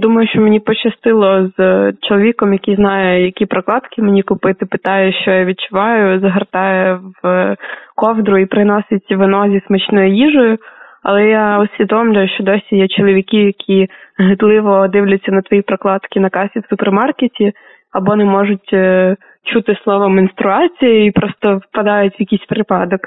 Думаю, 0.00 0.28
що 0.28 0.40
мені 0.40 0.60
пощастило 0.60 1.50
з 1.58 1.92
чоловіком, 2.08 2.52
який 2.52 2.76
знає, 2.76 3.24
які 3.24 3.46
прокладки 3.46 4.02
мені 4.02 4.22
купити, 4.22 4.66
питає, 4.66 5.12
що 5.12 5.30
я 5.30 5.44
відчуваю, 5.44 6.20
загортає 6.20 7.00
в 7.22 7.56
ковдру 7.96 8.38
і 8.38 8.46
приносить 8.46 9.10
вино 9.10 9.48
зі 9.48 9.60
смачною 9.66 10.14
їжею. 10.14 10.58
Але 11.02 11.28
я 11.28 11.58
усвідомлюю, 11.58 12.28
що 12.28 12.44
досі 12.44 12.76
є 12.76 12.88
чоловіки, 12.88 13.36
які 13.36 13.88
гидливо 14.18 14.88
дивляться 14.88 15.32
на 15.32 15.42
твої 15.42 15.62
прокладки 15.62 16.20
на 16.20 16.30
касі 16.30 16.58
в 16.58 16.66
супермаркеті, 16.70 17.52
або 17.92 18.16
не 18.16 18.24
можуть 18.24 18.72
е, 18.72 19.16
чути 19.44 19.78
слово 19.84 20.08
менструація 20.08 21.04
і 21.04 21.10
просто 21.10 21.56
впадають 21.56 22.14
в 22.18 22.20
якийсь 22.20 22.44
припадок. 22.44 23.00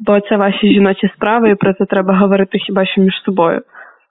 Бо 0.00 0.20
це 0.20 0.36
ваші 0.36 0.72
жіночі 0.72 1.10
справи, 1.16 1.50
і 1.50 1.54
про 1.54 1.74
це 1.74 1.84
треба 1.84 2.18
говорити 2.18 2.58
хіба 2.58 2.86
що 2.86 3.00
між 3.00 3.22
собою. 3.24 3.60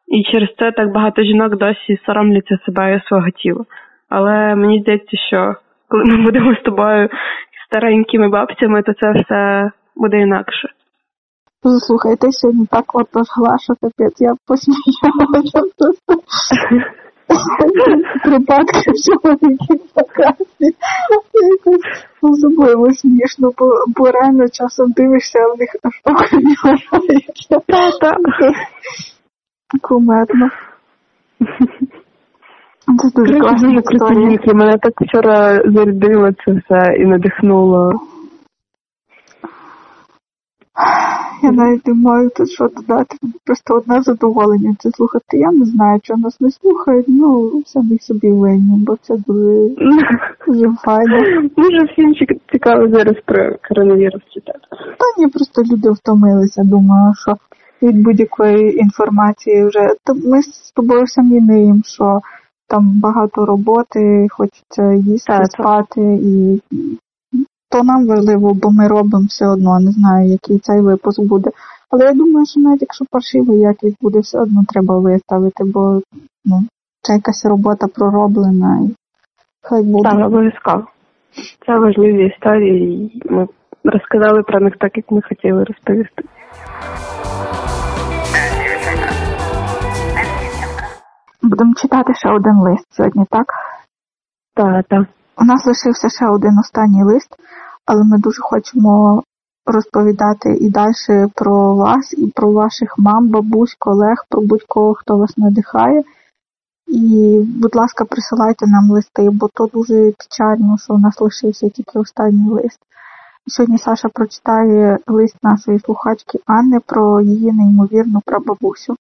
І 0.07 0.23
через 0.23 0.49
це 0.59 0.71
так 0.71 0.91
багато 0.91 1.23
жінок 1.23 1.57
досі 1.57 1.99
соромляться 2.05 2.57
себе 2.65 2.95
і 2.95 3.07
свого 3.07 3.29
тіла. 3.29 3.65
Але 4.09 4.55
мені 4.55 4.79
здається, 4.79 5.17
що 5.17 5.55
коли 5.89 6.03
ми 6.05 6.23
будемо 6.23 6.55
з 6.55 6.61
тобою 6.61 7.09
старенькими 7.69 8.29
бабцями, 8.29 8.81
то 8.81 8.93
це 8.93 9.11
все 9.11 9.71
буде 9.95 10.19
інакше. 10.19 10.69
Слухай, 11.65 12.15
ти 12.15 12.31
сьогодні 12.31 12.65
так 12.71 12.85
от 12.93 13.07
пожгла, 13.11 13.57
що 13.57 13.73
капець, 13.81 14.21
я 14.21 14.33
посміялася 14.47 15.61
просто. 15.77 16.23
Припадки 18.23 18.91
чоловіків 19.05 19.79
показі. 19.93 20.75
Особливо 22.21 22.93
смішно, 22.93 23.51
бо, 23.57 23.65
бо 23.87 24.11
реально 24.11 24.49
часом 24.49 24.91
дивишся, 24.91 25.39
а 25.39 25.53
в 25.53 25.59
них 25.59 25.69
аж 25.83 26.01
окремі. 26.05 26.55
Кумедно. 29.81 30.49
Це 33.01 33.09
дуже 33.15 33.39
класна 33.39 33.81
історія. 33.91 34.39
Мене 34.53 34.77
так 34.77 35.01
вчора 35.01 35.61
зарядило 35.65 36.29
це 36.45 36.51
все 36.51 36.95
і 36.97 37.05
надихнуло. 37.05 37.91
Я 41.43 41.51
навіть 41.51 41.87
не 41.87 41.93
маю 41.93 42.29
тут 42.29 42.51
що 42.51 42.67
додати. 42.67 43.17
Просто 43.45 43.75
одне 43.75 44.01
задоволення 44.01 44.75
це 44.79 44.91
слухати. 44.91 45.37
Я 45.37 45.51
не 45.51 45.65
знаю, 45.65 45.99
що 46.03 46.17
нас 46.17 46.41
не 46.41 46.51
слухають, 46.51 47.05
ну 47.07 47.61
самі 47.65 47.99
собі 47.99 48.31
винні, 48.31 48.83
бо 48.87 48.97
це 49.01 49.17
дуже 49.27 49.75
дуже 50.47 50.75
файно. 50.83 51.49
Дуже 51.57 51.85
всім 51.85 52.13
цікаво 52.51 52.87
зараз 52.87 53.15
про 53.25 53.55
коронавірус 53.69 54.21
читати. 54.33 54.59
Та 54.71 55.05
ні, 55.21 55.27
просто 55.27 55.63
люди 55.63 55.91
втомилися, 55.91 56.63
думаю, 56.63 57.13
що 57.15 57.35
від 57.81 58.03
будь-якої 58.03 58.77
інформації 58.77 59.65
вже 59.65 59.87
то 60.05 60.13
ми 60.13 60.41
з 60.41 60.71
тобою 60.75 61.07
самі 61.07 61.41
ниємо, 61.41 61.81
що 61.85 62.19
там 62.67 62.99
багато 62.99 63.45
роботи, 63.45 64.27
хочеться 64.29 64.93
їсти, 64.93 65.33
так, 65.33 65.51
спати 65.51 66.01
і 66.01 66.61
то 67.75 67.83
нам 67.83 68.07
важливо, 68.07 68.53
бо 68.53 68.71
ми 68.71 68.87
робимо 68.87 69.25
все 69.29 69.47
одно, 69.47 69.79
не 69.79 69.91
знаю, 69.91 70.29
який 70.29 70.59
цей 70.59 70.81
випуск 70.81 71.21
буде. 71.21 71.49
Але 71.89 72.05
я 72.05 72.13
думаю, 72.13 72.45
що 72.45 72.59
навіть 72.59 72.81
якщо 72.81 73.05
паршивий 73.11 73.59
якийсь 73.59 73.95
буде, 74.01 74.19
все 74.19 74.39
одно 74.39 74.63
треба 74.69 74.99
виставити, 74.99 75.63
бо 75.63 76.01
ну, 76.45 76.63
це 77.01 77.13
якась 77.13 77.45
робота 77.45 77.87
пророблена 77.87 78.79
і 78.81 78.95
хай 79.61 79.83
буде. 79.83 80.09
Так, 80.09 80.25
обов'язково. 80.25 80.87
Це 81.65 81.79
важливі 81.79 82.27
історії, 82.27 83.05
і 83.05 83.33
ми 83.33 83.47
розказали 83.83 84.43
про 84.43 84.59
них 84.59 84.73
так, 84.79 84.97
як 84.97 85.11
ми 85.11 85.21
хотіли 85.21 85.63
розповісти. 85.63 86.23
Будемо 91.41 91.73
читати 91.73 92.13
ще 92.13 92.29
один 92.29 92.59
лист 92.59 92.85
сьогодні, 92.89 93.25
так? 93.29 93.45
Так, 94.55 94.85
так. 94.89 95.07
У 95.37 95.43
нас 95.43 95.65
лишився 95.65 96.09
ще 96.09 96.27
один 96.27 96.59
останній 96.59 97.03
лист, 97.03 97.35
але 97.85 98.03
ми 98.03 98.17
дуже 98.17 98.41
хочемо 98.41 99.23
розповідати 99.65 100.49
і 100.61 100.69
далі 100.69 101.27
про 101.35 101.75
вас, 101.75 102.13
і 102.17 102.31
про 102.35 102.51
ваших 102.51 102.95
мам, 102.97 103.29
бабусь, 103.29 103.75
колег, 103.79 104.25
про 104.29 104.41
будь-кого, 104.41 104.93
хто 104.93 105.17
вас 105.17 105.37
надихає. 105.37 106.03
І, 106.87 107.39
будь 107.61 107.75
ласка, 107.75 108.05
присилайте 108.05 108.67
нам 108.67 108.91
листи, 108.91 109.29
бо 109.31 109.49
то 109.53 109.65
дуже 109.65 110.11
печально, 110.11 110.77
що 110.77 110.93
у 110.93 110.97
нас 110.97 111.21
лишився 111.21 111.69
тільки 111.69 111.99
останній 111.99 112.49
лист. 112.49 112.79
Сьогодні 113.47 113.77
Саша 113.77 114.09
прочитає 114.13 114.97
лист 115.07 115.43
нашої 115.43 115.79
слухачки 115.79 116.39
Анни 116.45 116.79
про 116.85 117.21
її 117.21 117.51
неймовірну 117.51 118.21
прабабусю. 118.25 118.95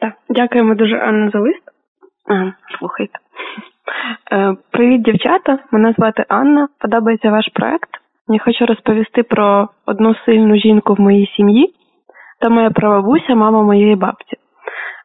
Так, 0.00 0.14
дякуємо 0.28 0.74
дуже 0.74 0.96
Анна 0.96 1.30
за 1.30 1.40
лист. 1.40 1.62
Слухайте. 2.78 3.18
Е, 4.32 4.56
привіт, 4.70 5.02
дівчата! 5.02 5.58
Мене 5.72 5.92
звати 5.98 6.24
Анна. 6.28 6.68
Подобається 6.80 7.30
ваш 7.30 7.48
проект. 7.54 7.90
Я 8.28 8.38
хочу 8.38 8.66
розповісти 8.66 9.22
про 9.22 9.68
одну 9.86 10.14
сильну 10.14 10.56
жінку 10.56 10.94
в 10.94 11.00
моїй 11.00 11.26
сім'ї 11.36 11.74
та 12.40 12.48
моя 12.48 12.70
прабабуся, 12.70 13.34
мама 13.34 13.62
моєї 13.62 13.96
бабці. 13.96 14.36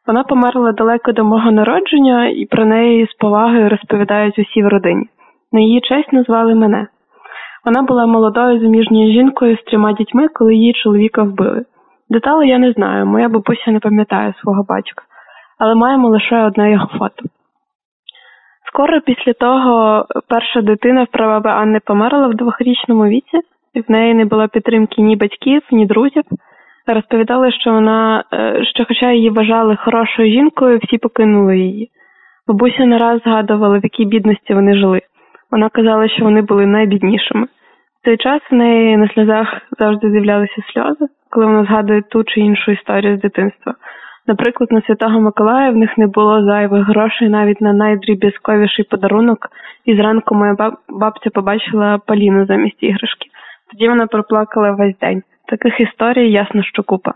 Вона 0.06 0.22
померла 0.24 0.72
далеко 0.72 1.12
до 1.12 1.24
мого 1.24 1.50
народження, 1.50 2.28
і 2.28 2.44
про 2.44 2.64
неї 2.64 3.06
з 3.06 3.14
повагою 3.14 3.68
розповідають 3.68 4.38
усі 4.38 4.62
в 4.62 4.68
родині. 4.68 5.06
На 5.52 5.60
її 5.60 5.80
честь 5.80 6.12
назвали 6.12 6.54
мене. 6.54 6.86
Вона 7.64 7.82
була 7.82 8.06
молодою 8.06 8.60
заміжньою 8.60 9.12
жінкою 9.12 9.56
з 9.56 9.62
трьома 9.62 9.92
дітьми, 9.92 10.28
коли 10.28 10.54
її 10.54 10.72
чоловіка 10.72 11.22
вбили. 11.22 11.64
Деталі 12.10 12.48
я 12.48 12.58
не 12.58 12.72
знаю, 12.72 13.06
моя 13.06 13.28
бабуся 13.28 13.70
не 13.70 13.80
пам'ятає 13.80 14.34
свого 14.40 14.64
батька, 14.68 15.02
але 15.58 15.74
маємо 15.74 16.08
лише 16.08 16.42
одне 16.42 16.72
його 16.72 16.86
фото. 16.98 17.24
Скоро 18.78 19.00
після 19.00 19.32
того 19.32 20.04
перша 20.28 20.60
дитина 20.62 21.02
в 21.02 21.06
прабаби 21.06 21.50
Анни 21.50 21.80
померла 21.84 22.26
в 22.26 22.34
двохрічному 22.34 23.06
віці, 23.06 23.38
і 23.74 23.80
в 23.80 23.84
неї 23.88 24.14
не 24.14 24.24
було 24.24 24.48
підтримки 24.48 25.02
ні 25.02 25.16
батьків, 25.16 25.62
ні 25.70 25.86
друзів. 25.86 26.22
Розповідали, 26.86 27.52
що 27.52 27.72
вона, 27.72 28.24
е, 28.32 28.64
що, 28.64 28.84
хоча 28.88 29.12
її 29.12 29.30
вважали 29.30 29.76
хорошою 29.76 30.32
жінкою, 30.32 30.80
всі 30.82 30.98
покинули 30.98 31.58
її. 31.58 31.90
Бабуся 32.48 32.86
не 32.86 32.98
раз 32.98 33.20
згадувала, 33.24 33.78
в 33.78 33.82
якій 33.82 34.04
бідності 34.04 34.54
вони 34.54 34.78
жили. 34.78 35.00
Вона 35.50 35.68
казала, 35.68 36.08
що 36.08 36.24
вони 36.24 36.42
були 36.42 36.66
найбіднішими. 36.66 37.44
В 38.02 38.04
той 38.04 38.16
час 38.16 38.40
в 38.50 38.54
неї 38.54 38.96
на 38.96 39.08
сльозах 39.08 39.62
завжди 39.78 40.10
з'являлися 40.10 40.62
сльози, 40.72 41.06
коли 41.30 41.46
вона 41.46 41.64
згадує 41.64 42.02
ту 42.02 42.24
чи 42.24 42.40
іншу 42.40 42.72
історію 42.72 43.16
з 43.16 43.20
дитинства. 43.20 43.74
Наприклад, 44.28 44.70
на 44.70 44.82
Святого 44.82 45.20
Миколая 45.20 45.70
в 45.70 45.76
них 45.76 45.98
не 45.98 46.06
було 46.06 46.44
зайвих 46.44 46.86
грошей 46.88 47.28
навіть 47.28 47.60
на 47.60 47.72
найдріб'язковіший 47.72 48.84
подарунок, 48.84 49.38
і 49.84 49.96
зранку 49.96 50.34
моя 50.34 50.56
бабця 50.88 51.30
побачила 51.30 51.98
Поліну 52.06 52.46
замість 52.46 52.82
іграшки. 52.82 53.28
Тоді 53.70 53.88
вона 53.88 54.06
проплакала 54.06 54.70
весь 54.70 54.98
день. 54.98 55.22
Таких 55.46 55.80
історій 55.80 56.32
ясно, 56.32 56.62
що 56.62 56.82
купа. 56.82 57.10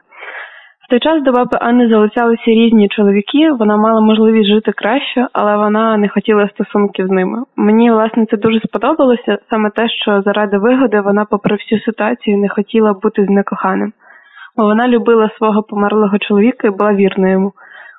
В 0.84 0.90
той 0.90 1.00
час 1.00 1.22
до 1.22 1.32
баби 1.32 1.58
Анни 1.60 1.88
залицялися 1.88 2.50
різні 2.50 2.88
чоловіки, 2.88 3.50
вона 3.50 3.76
мала 3.76 4.00
можливість 4.00 4.50
жити 4.50 4.72
краще, 4.72 5.26
але 5.32 5.56
вона 5.56 5.96
не 5.96 6.08
хотіла 6.08 6.48
стосунків 6.48 7.06
з 7.06 7.10
ними. 7.10 7.44
Мені, 7.56 7.90
власне, 7.90 8.26
це 8.26 8.36
дуже 8.36 8.60
сподобалося, 8.60 9.38
саме 9.50 9.70
те, 9.70 9.88
що 9.88 10.22
заради 10.22 10.58
вигоди 10.58 11.00
вона, 11.00 11.24
попри 11.30 11.56
всю 11.56 11.80
ситуацію, 11.80 12.38
не 12.38 12.48
хотіла 12.48 12.92
бути 12.92 13.24
з 13.24 13.28
некоханим. 13.28 13.92
Бо 14.56 14.64
вона 14.64 14.88
любила 14.88 15.30
свого 15.38 15.62
померлого 15.62 16.18
чоловіка 16.18 16.68
і 16.68 16.70
була 16.70 16.94
вірна 16.94 17.30
йому, 17.30 17.52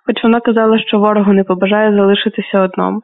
хоч 0.05 0.23
вона 0.23 0.39
казала, 0.39 0.79
що 0.79 0.99
ворогу 0.99 1.33
не 1.33 1.43
побажає 1.43 1.95
залишитися 1.95 2.61
одному. 2.61 3.01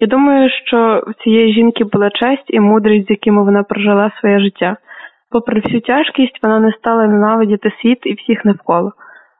Я 0.00 0.06
думаю, 0.06 0.50
що 0.66 1.04
в 1.06 1.24
цієї 1.24 1.52
жінки 1.52 1.84
була 1.84 2.10
честь 2.10 2.48
і 2.48 2.60
мудрість, 2.60 3.06
з 3.06 3.10
якими 3.10 3.44
вона 3.44 3.62
прожила 3.62 4.10
своє 4.20 4.40
життя. 4.40 4.76
Попри 5.30 5.60
всю 5.60 5.80
тяжкість, 5.80 6.38
вона 6.42 6.60
не 6.60 6.72
стала 6.72 7.06
ненавидіти 7.06 7.72
світ 7.82 7.98
і 8.02 8.14
всіх 8.14 8.44
навколо. 8.44 8.92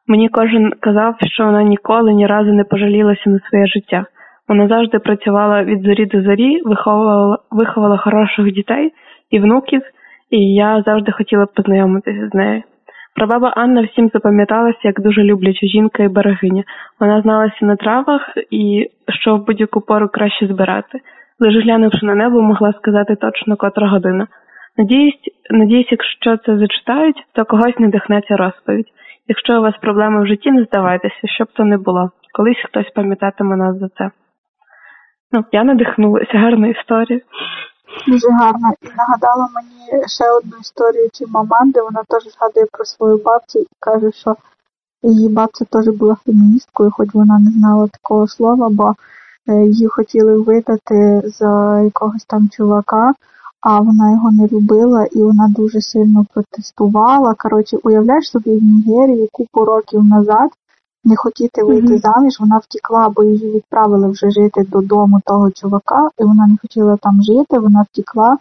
Мені 0.06 0.28
кожен 0.28 0.72
казав, 0.80 1.14
що 1.20 1.44
вона 1.44 1.62
ніколи 1.62 2.14
ні 2.14 2.26
разу 2.26 2.52
не 2.52 2.64
пожалілася 2.64 3.30
на 3.30 3.40
своє 3.48 3.66
життя. 3.66 4.04
Вона 4.48 4.68
завжди 4.68 4.98
працювала 4.98 5.64
від 5.64 5.82
зорі 5.82 6.06
до 6.06 6.22
зорі, 6.22 6.62
виховувала 6.64 7.38
виховала 7.50 7.96
хороших 7.96 8.52
дітей 8.52 8.92
і 9.30 9.38
внуків, 9.38 9.82
і 10.30 10.54
я 10.54 10.82
завжди 10.86 11.12
хотіла 11.12 11.46
познайомитися 11.46 12.28
з 12.32 12.34
нею. 12.34 12.62
Прабаба 13.14 13.52
Анна 13.56 13.82
всім 13.82 14.10
запам'яталася 14.14 14.78
як 14.82 15.00
дуже 15.00 15.22
любляча 15.22 15.66
жінка 15.66 16.02
і 16.02 16.08
берегиня. 16.08 16.64
Вона 17.00 17.22
зналася 17.22 17.66
на 17.66 17.76
травах 17.76 18.22
і 18.50 18.90
що 19.08 19.36
в 19.36 19.46
будь-яку 19.46 19.80
пору 19.80 20.08
краще 20.08 20.46
збирати. 20.46 21.00
Лише 21.40 21.60
глянувши 21.60 22.06
на 22.06 22.14
небо, 22.14 22.42
могла 22.42 22.72
сказати 22.72 23.16
точно 23.16 23.56
котра 23.56 23.88
година. 23.88 24.26
Надіюсь, 24.76 25.20
надіюсь, 25.50 25.88
якщо 25.90 26.36
це 26.36 26.58
зачитають, 26.58 27.16
то 27.34 27.44
когось 27.44 27.78
не 27.78 27.88
дихнеться 27.88 28.36
розповідь. 28.36 28.86
Якщо 29.28 29.58
у 29.58 29.62
вас 29.62 29.74
проблеми 29.80 30.22
в 30.22 30.26
житті, 30.26 30.50
не 30.50 30.64
здавайтеся, 30.64 31.28
щоб 31.34 31.48
то 31.52 31.64
не 31.64 31.78
було. 31.78 32.10
Колись 32.32 32.64
хтось 32.64 32.90
пам'ятатиме 32.94 33.56
нас 33.56 33.78
за 33.78 33.88
це. 33.88 34.10
Ну, 35.32 35.44
я 35.52 35.64
надихнулася, 35.64 36.38
гарна 36.38 36.68
історія. 36.68 37.20
Дуже 38.08 38.28
гарно. 38.30 38.72
І 38.82 38.86
нагадала 38.96 39.48
мені 39.54 40.08
ще 40.08 40.30
одну 40.30 40.52
історію 40.60 41.08
маман, 41.28 41.70
де 41.70 41.82
вона 41.82 42.02
теж 42.08 42.22
згадує 42.32 42.66
про 42.72 42.84
свою 42.84 43.22
бабцю 43.24 43.58
і 43.58 43.66
каже, 43.80 44.12
що 44.12 44.36
її 45.02 45.28
бабця 45.28 45.64
теж 45.64 45.88
була 45.88 46.16
феміністкою, 46.26 46.90
хоч 46.90 47.08
вона 47.14 47.38
не 47.38 47.50
знала 47.50 47.88
такого 47.88 48.28
слова, 48.28 48.68
бо 48.68 48.94
е, 49.48 49.54
її 49.54 49.88
хотіли 49.88 50.38
видати 50.38 51.22
за 51.24 51.80
якогось 51.80 52.24
там 52.24 52.48
чувака, 52.48 53.12
а 53.60 53.80
вона 53.80 54.10
його 54.10 54.30
не 54.30 54.46
любила 54.46 55.04
і 55.04 55.22
вона 55.22 55.48
дуже 55.48 55.80
сильно 55.80 56.26
протестувала. 56.34 57.34
Коротше, 57.38 57.76
уявляєш 57.82 58.30
собі 58.30 58.56
в 58.56 58.62
Нігерії 58.62 59.28
купу 59.32 59.64
років 59.64 60.04
назад 60.04 60.50
не 61.04 61.16
хотіти 61.16 61.62
вийти 61.62 61.94
mm-hmm. 61.94 62.14
заміж, 62.14 62.40
вона 62.40 62.58
втікла, 62.58 63.08
бо 63.08 63.24
її 63.24 63.52
відправили 63.52 64.08
вже 64.08 64.30
жити 64.30 64.66
додому 64.68 65.20
того 65.26 65.50
чувака, 65.50 66.10
і 66.18 66.24
вона 66.24 66.46
не 66.46 66.56
хотіла 66.62 66.96
там 66.96 67.22
жити, 67.22 67.58
вона 67.58 67.82
втікла, 67.82 68.38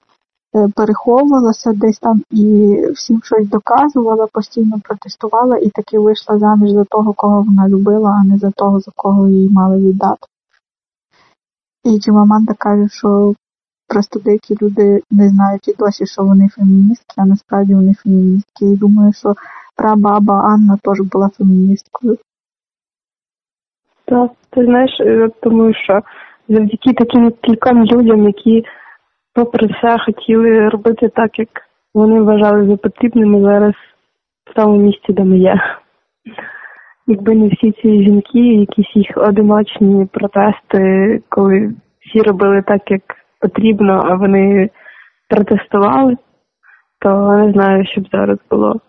е, 0.56 0.68
переховувалася 0.76 1.74
десь 1.74 2.00
там 2.00 2.22
і 2.32 2.78
всім 2.96 3.22
щось 3.24 3.50
доказувала, 3.50 4.28
постійно 4.34 4.80
протестувала 4.84 5.58
і 5.58 5.70
таки 5.70 6.00
вийшла 6.00 6.40
заміж 6.40 6.72
за 6.72 6.84
того, 6.84 7.14
кого 7.14 7.42
вона 7.42 7.70
любила, 7.70 8.10
а 8.22 8.28
не 8.28 8.38
за 8.38 8.52
того, 8.52 8.80
за 8.80 8.92
кого 8.96 9.28
її 9.28 9.50
мали 9.50 9.78
віддати. 9.78 10.28
І 11.84 12.00
Чимаманда 12.00 12.54
каже, 12.54 12.88
що 12.92 13.34
просто 13.88 14.20
деякі 14.20 14.58
люди 14.62 15.02
не 15.12 15.30
знають 15.30 15.68
і 15.68 15.74
досі, 15.74 16.06
що 16.06 16.24
вони 16.24 16.50
феміністки, 16.50 17.14
а 17.18 17.26
насправді 17.26 17.76
вони 17.76 17.94
феміністки. 17.94 18.66
І 18.66 18.76
думаю, 18.76 19.14
що 19.14 19.34
прабаба 19.76 20.42
Анна 20.42 20.78
теж 20.84 21.02
була 21.02 21.30
феміністкою. 21.30 22.18
Так, 24.06 24.32
ти 24.50 24.66
знаєш, 24.66 25.00
я 25.00 25.30
думаю, 25.44 25.74
що 25.74 26.02
завдяки 26.48 26.94
таким 26.94 27.32
кільком 27.32 27.86
людям, 27.86 28.24
які, 28.24 28.66
попри 29.34 29.68
все, 29.68 29.98
хотіли 30.06 30.70
робити 30.70 31.10
так, 31.16 31.40
як 31.40 31.50
вони 31.94 32.22
вважали 32.22 32.66
за 32.68 32.78
потрібними 32.78 33.42
зараз 33.42 33.74
в 34.52 34.54
тому 34.56 34.78
місці, 34.78 35.14
де 35.14 35.24
ми 35.24 35.38
є. 35.38 35.56
Якби 37.08 37.36
не 37.36 37.48
всі 37.48 37.72
ці 37.72 38.04
жінки, 38.04 38.40
якісь 38.40 38.96
їх 38.96 39.08
одиночні 39.16 40.06
протести, 40.06 41.22
коли 41.30 41.74
всі 42.06 42.22
робили 42.22 42.62
так, 42.62 42.92
як 42.92 43.02
потрібно, 43.40 44.04
а 44.06 44.16
вони 44.16 44.70
протестували, 45.30 46.18
то 47.00 47.34
не 47.34 47.52
знаю, 47.52 47.86
що 47.86 48.02
б 48.02 48.08
зараз 48.12 48.38
було. 48.52 48.80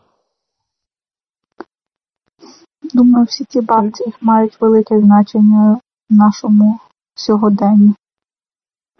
Думаю, 2.94 3.24
всі 3.24 3.44
ці 3.44 3.60
бабці 3.60 4.04
мають 4.20 4.60
велике 4.60 4.98
значення 4.98 5.78
в 6.10 6.14
нашому 6.14 6.78
сьогоденні. 7.14 7.94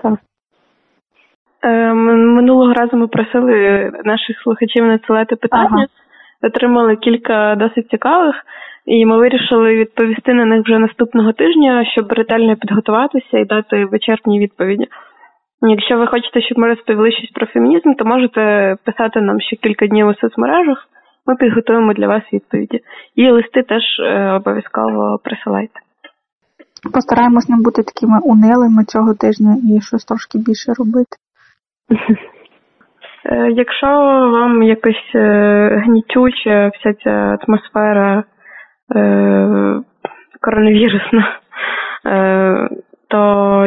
Так. 0.03 0.19
Е, 1.63 1.95
минулого 1.95 2.73
разу 2.73 2.97
ми 2.97 3.07
просили 3.07 3.91
наших 4.05 4.41
слухачів 4.43 4.87
надсилати 4.87 5.37
питання, 5.37 5.69
ага. 5.71 5.87
отримали 6.43 6.97
кілька 6.97 7.55
досить 7.55 7.91
цікавих, 7.91 8.35
і 8.87 9.07
ми 9.07 9.19
вирішили 9.19 9.75
відповісти 9.75 10.35
на 10.35 10.45
них 10.45 10.63
вже 10.65 10.79
наступного 10.79 11.33
тижня, 11.33 11.85
щоб 11.85 12.13
ретельно 12.13 12.57
підготуватися 12.57 13.39
і 13.39 13.45
дати 13.45 13.85
вичерпні 13.85 14.41
відповіді. 14.41 14.89
Якщо 15.63 15.99
ви 15.99 16.07
хочете, 16.07 16.43
щоб 16.43 16.59
ми 16.59 16.69
розповіли 16.69 17.13
щось 17.13 17.31
про 17.31 17.47
фемінізм, 17.47 17.93
то 17.93 18.05
можете 18.05 18.77
писати 18.85 19.21
нам 19.21 19.41
ще 19.41 19.57
кілька 19.57 19.87
днів 19.87 20.09
у 20.09 20.15
соцмережах. 20.15 20.89
Ми 21.27 21.37
підготуємо 21.37 21.93
для 21.93 22.09
вас 22.09 22.23
відповіді. 22.33 22.81
І 23.15 23.31
листи 23.31 23.63
теж 23.63 23.83
е, 24.01 24.31
обов'язково 24.31 25.19
присилайте. 25.25 25.81
Постараємось 26.93 27.49
не 27.49 27.57
бути 27.57 27.83
такими 27.83 28.21
унилими 28.23 28.85
цього 28.85 29.15
тижня 29.15 29.57
і 29.65 29.81
щось 29.81 30.05
трошки 30.05 30.39
більше 30.39 30.73
робити. 30.79 31.17
Е, 33.27 33.51
якщо 33.51 33.87
вам 34.33 34.63
якось 34.63 35.11
е, 35.15 35.83
гнітюча 35.85 36.71
вся 36.75 36.95
ця 36.95 37.39
атмосфера 37.41 38.25
коронавірусна, 40.41 41.39
то 43.09 43.19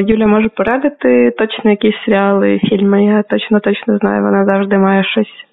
Юля 0.08 0.28
може 0.28 0.50
порадити 0.50 1.32
точно 1.32 1.72
якісь 1.72 1.96
серіали, 2.06 2.60
фільми. 2.60 3.06
Я 3.06 3.24
точно 3.24 3.60
точно 3.60 3.98
знаю, 3.98 4.24
вона 4.24 4.46
завжди 4.46 4.78
має 4.78 5.04
щось 5.04 5.48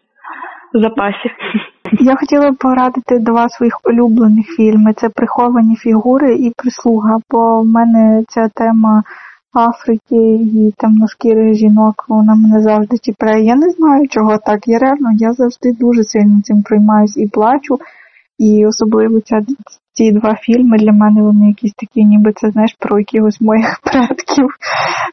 в 0.74 0.80
запасі. 0.80 1.30
Я 2.00 2.16
хотіла 2.16 2.50
б 2.50 2.56
порадити 2.56 3.18
до 3.18 3.32
вас 3.32 3.52
своїх 3.52 3.80
улюблених 3.84 4.46
фільмів. 4.56 4.94
Це 4.94 5.08
приховані 5.08 5.76
фігури 5.76 6.34
і 6.34 6.52
прислуга, 6.56 7.18
бо 7.30 7.60
в 7.60 7.66
мене 7.66 8.24
ця 8.28 8.48
тема 8.54 9.02
Африки 9.56 10.34
і 10.54 10.72
темношкірих 10.78 11.54
жінок, 11.54 12.04
вона 12.08 12.34
мене 12.34 12.62
завжди 12.62 12.96
чіпляє. 12.98 13.44
Я 13.44 13.56
не 13.56 13.70
знаю, 13.70 14.08
чого 14.08 14.38
так. 14.46 14.68
Я 14.68 14.78
реально 14.78 15.10
я 15.18 15.32
завжди 15.32 15.72
дуже 15.72 16.04
сильно 16.04 16.40
цим 16.44 16.62
приймаюсь 16.62 17.16
і 17.16 17.28
плачу. 17.28 17.78
І 18.38 18.66
особливо 18.66 19.20
ця, 19.20 19.40
ці 19.92 20.12
два 20.12 20.34
фільми 20.34 20.78
для 20.78 20.92
мене 20.92 21.22
вони 21.22 21.48
якісь 21.48 21.72
такі, 21.72 22.04
ніби 22.04 22.32
це 22.32 22.50
знаєш 22.50 22.76
про 22.78 22.98
якихось 22.98 23.40
моїх 23.40 23.80
предків. 23.84 24.48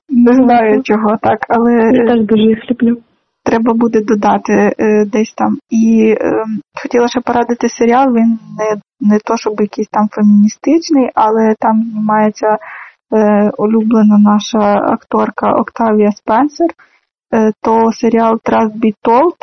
Не 0.10 0.34
знаю 0.34 0.82
чого 0.84 1.18
так, 1.22 1.46
але 1.50 1.74
я 1.74 2.08
теж 2.08 2.26
дуже 2.26 2.44
їх 2.44 2.72
люблю 2.72 2.98
треба 3.44 3.74
буде 3.74 4.02
додати 4.02 4.54
е, 4.54 5.06
десь 5.06 5.34
там. 5.34 5.58
І 5.70 6.16
е, 6.22 6.46
хотіла 6.82 7.08
ще 7.08 7.22
порадити 7.22 7.70
серіал. 7.70 8.08
Він 8.08 8.40
не 8.58 8.82
не 9.02 9.20
то, 9.20 9.38
щоб 9.38 9.62
якийсь 9.62 9.88
там 9.88 10.08
феміністичний, 10.12 11.10
але 11.16 11.56
там 11.60 11.84
знімається 11.92 12.58
е, 13.14 13.52
улюблена 13.58 14.18
наша 14.18 14.74
акторка 14.74 15.52
Октавія 15.52 16.12
Спенсер. 16.12 16.70
Е, 17.34 17.52
то 17.62 17.92
серіал 17.92 18.34
Trust 18.34 18.74
Be 18.76 18.94
Told. 19.04 19.36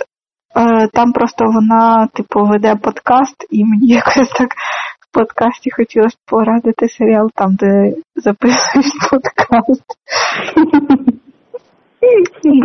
Е, 0.57 0.89
там 0.89 1.13
просто 1.13 1.45
вона, 1.45 2.07
типу, 2.07 2.45
веде 2.45 2.77
подкаст, 2.77 3.47
і 3.51 3.65
мені 3.65 3.87
якось 3.87 4.29
так 4.39 4.49
в 5.01 5.13
подкасті 5.13 5.71
хотілося 5.71 6.17
порадити 6.27 6.89
серіал 6.89 7.31
там, 7.35 7.55
де 7.55 7.93
записуєш 8.17 8.87
подкаст. 9.11 9.85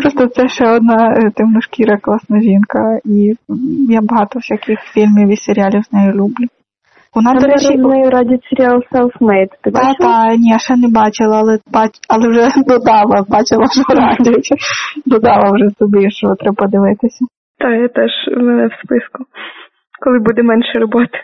Просто 0.01 0.27
це 0.27 0.47
ще 0.47 0.69
одна 0.69 1.15
е, 1.17 1.31
темношкіра 1.35 1.97
класна 1.97 2.41
жінка, 2.41 2.99
і 3.05 3.35
я 3.89 4.01
багато 4.01 4.39
всяких 4.39 4.79
фільмів 4.79 5.29
і 5.29 5.37
серіалів 5.37 5.83
з 5.83 5.93
нею 5.93 6.13
люблю. 6.13 6.47
Вона, 7.15 7.33
до 7.33 7.47
речі, 7.47 7.77
нею 7.77 8.09
радять 8.09 8.43
серіал 8.43 8.83
Self-Made. 8.91 9.49
Ти 9.61 9.71
та, 9.71 9.93
та, 9.93 10.35
ні, 10.35 10.59
ще 10.59 10.75
не 10.75 10.87
бачила, 10.87 11.39
але 11.39 11.59
бач, 11.73 11.91
але 12.09 12.29
вже 12.29 12.49
додала, 12.67 13.25
бачила, 13.29 13.67
що 13.67 13.93
радять. 13.93 14.49
Додала 15.05 15.51
вже 15.51 15.69
собі, 15.79 16.11
що 16.11 16.35
треба 16.35 16.55
подивитися. 16.55 17.25
Та, 17.59 17.69
я 17.69 17.87
теж 17.87 18.11
в 18.37 18.43
мене 18.43 18.67
в 18.67 18.73
списку. 18.83 19.25
Коли 20.01 20.19
буде 20.19 20.43
менше 20.43 20.79
роботи. 20.79 21.17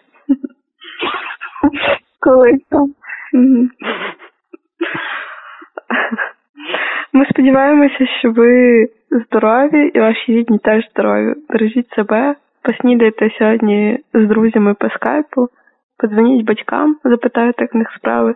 Колись 2.20 2.64
там. 2.70 2.93
Ми 7.20 7.26
сподіваємося, 7.26 8.05
що 8.20 8.32
ви 8.32 8.86
здорові 9.11 9.91
і 9.95 9.99
ваші 9.99 10.32
рідні 10.32 10.57
теж 10.57 10.89
здорові. 10.89 11.34
Бережіть 11.49 11.89
себе, 11.89 12.36
поснідайте 12.63 13.30
сьогодні 13.30 13.99
з 14.13 14.28
друзями 14.28 14.74
по 14.74 14.89
скайпу, 14.89 15.47
подзвоніть 15.97 16.45
батькам, 16.45 16.95
запитайте, 17.03 17.65
в 17.65 17.78
них 17.78 17.88
справи. 17.97 18.36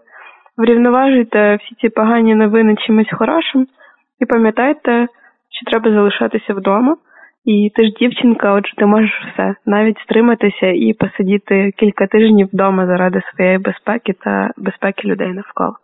Врівноважуйте 0.57 1.55
всі 1.55 1.75
ці 1.75 1.89
погані 1.89 2.35
новини 2.35 2.75
чимось 2.75 3.13
хорошим 3.13 3.67
і 4.19 4.25
пам'ятайте, 4.25 5.07
що 5.51 5.71
треба 5.71 5.91
залишатися 5.91 6.53
вдома. 6.53 6.95
І 7.45 7.71
ти 7.75 7.85
ж 7.85 7.91
дівчинка, 7.99 8.53
отже, 8.53 8.75
ти 8.77 8.85
можеш 8.85 9.11
все, 9.33 9.55
навіть 9.65 9.99
стриматися 9.99 10.67
і 10.67 10.93
посидіти 10.93 11.71
кілька 11.77 12.07
тижнів 12.07 12.49
вдома 12.53 12.85
заради 12.87 13.21
своєї 13.21 13.57
безпеки 13.57 14.13
та 14.13 14.51
безпеки 14.57 15.07
людей 15.07 15.33
навколо. 15.33 15.75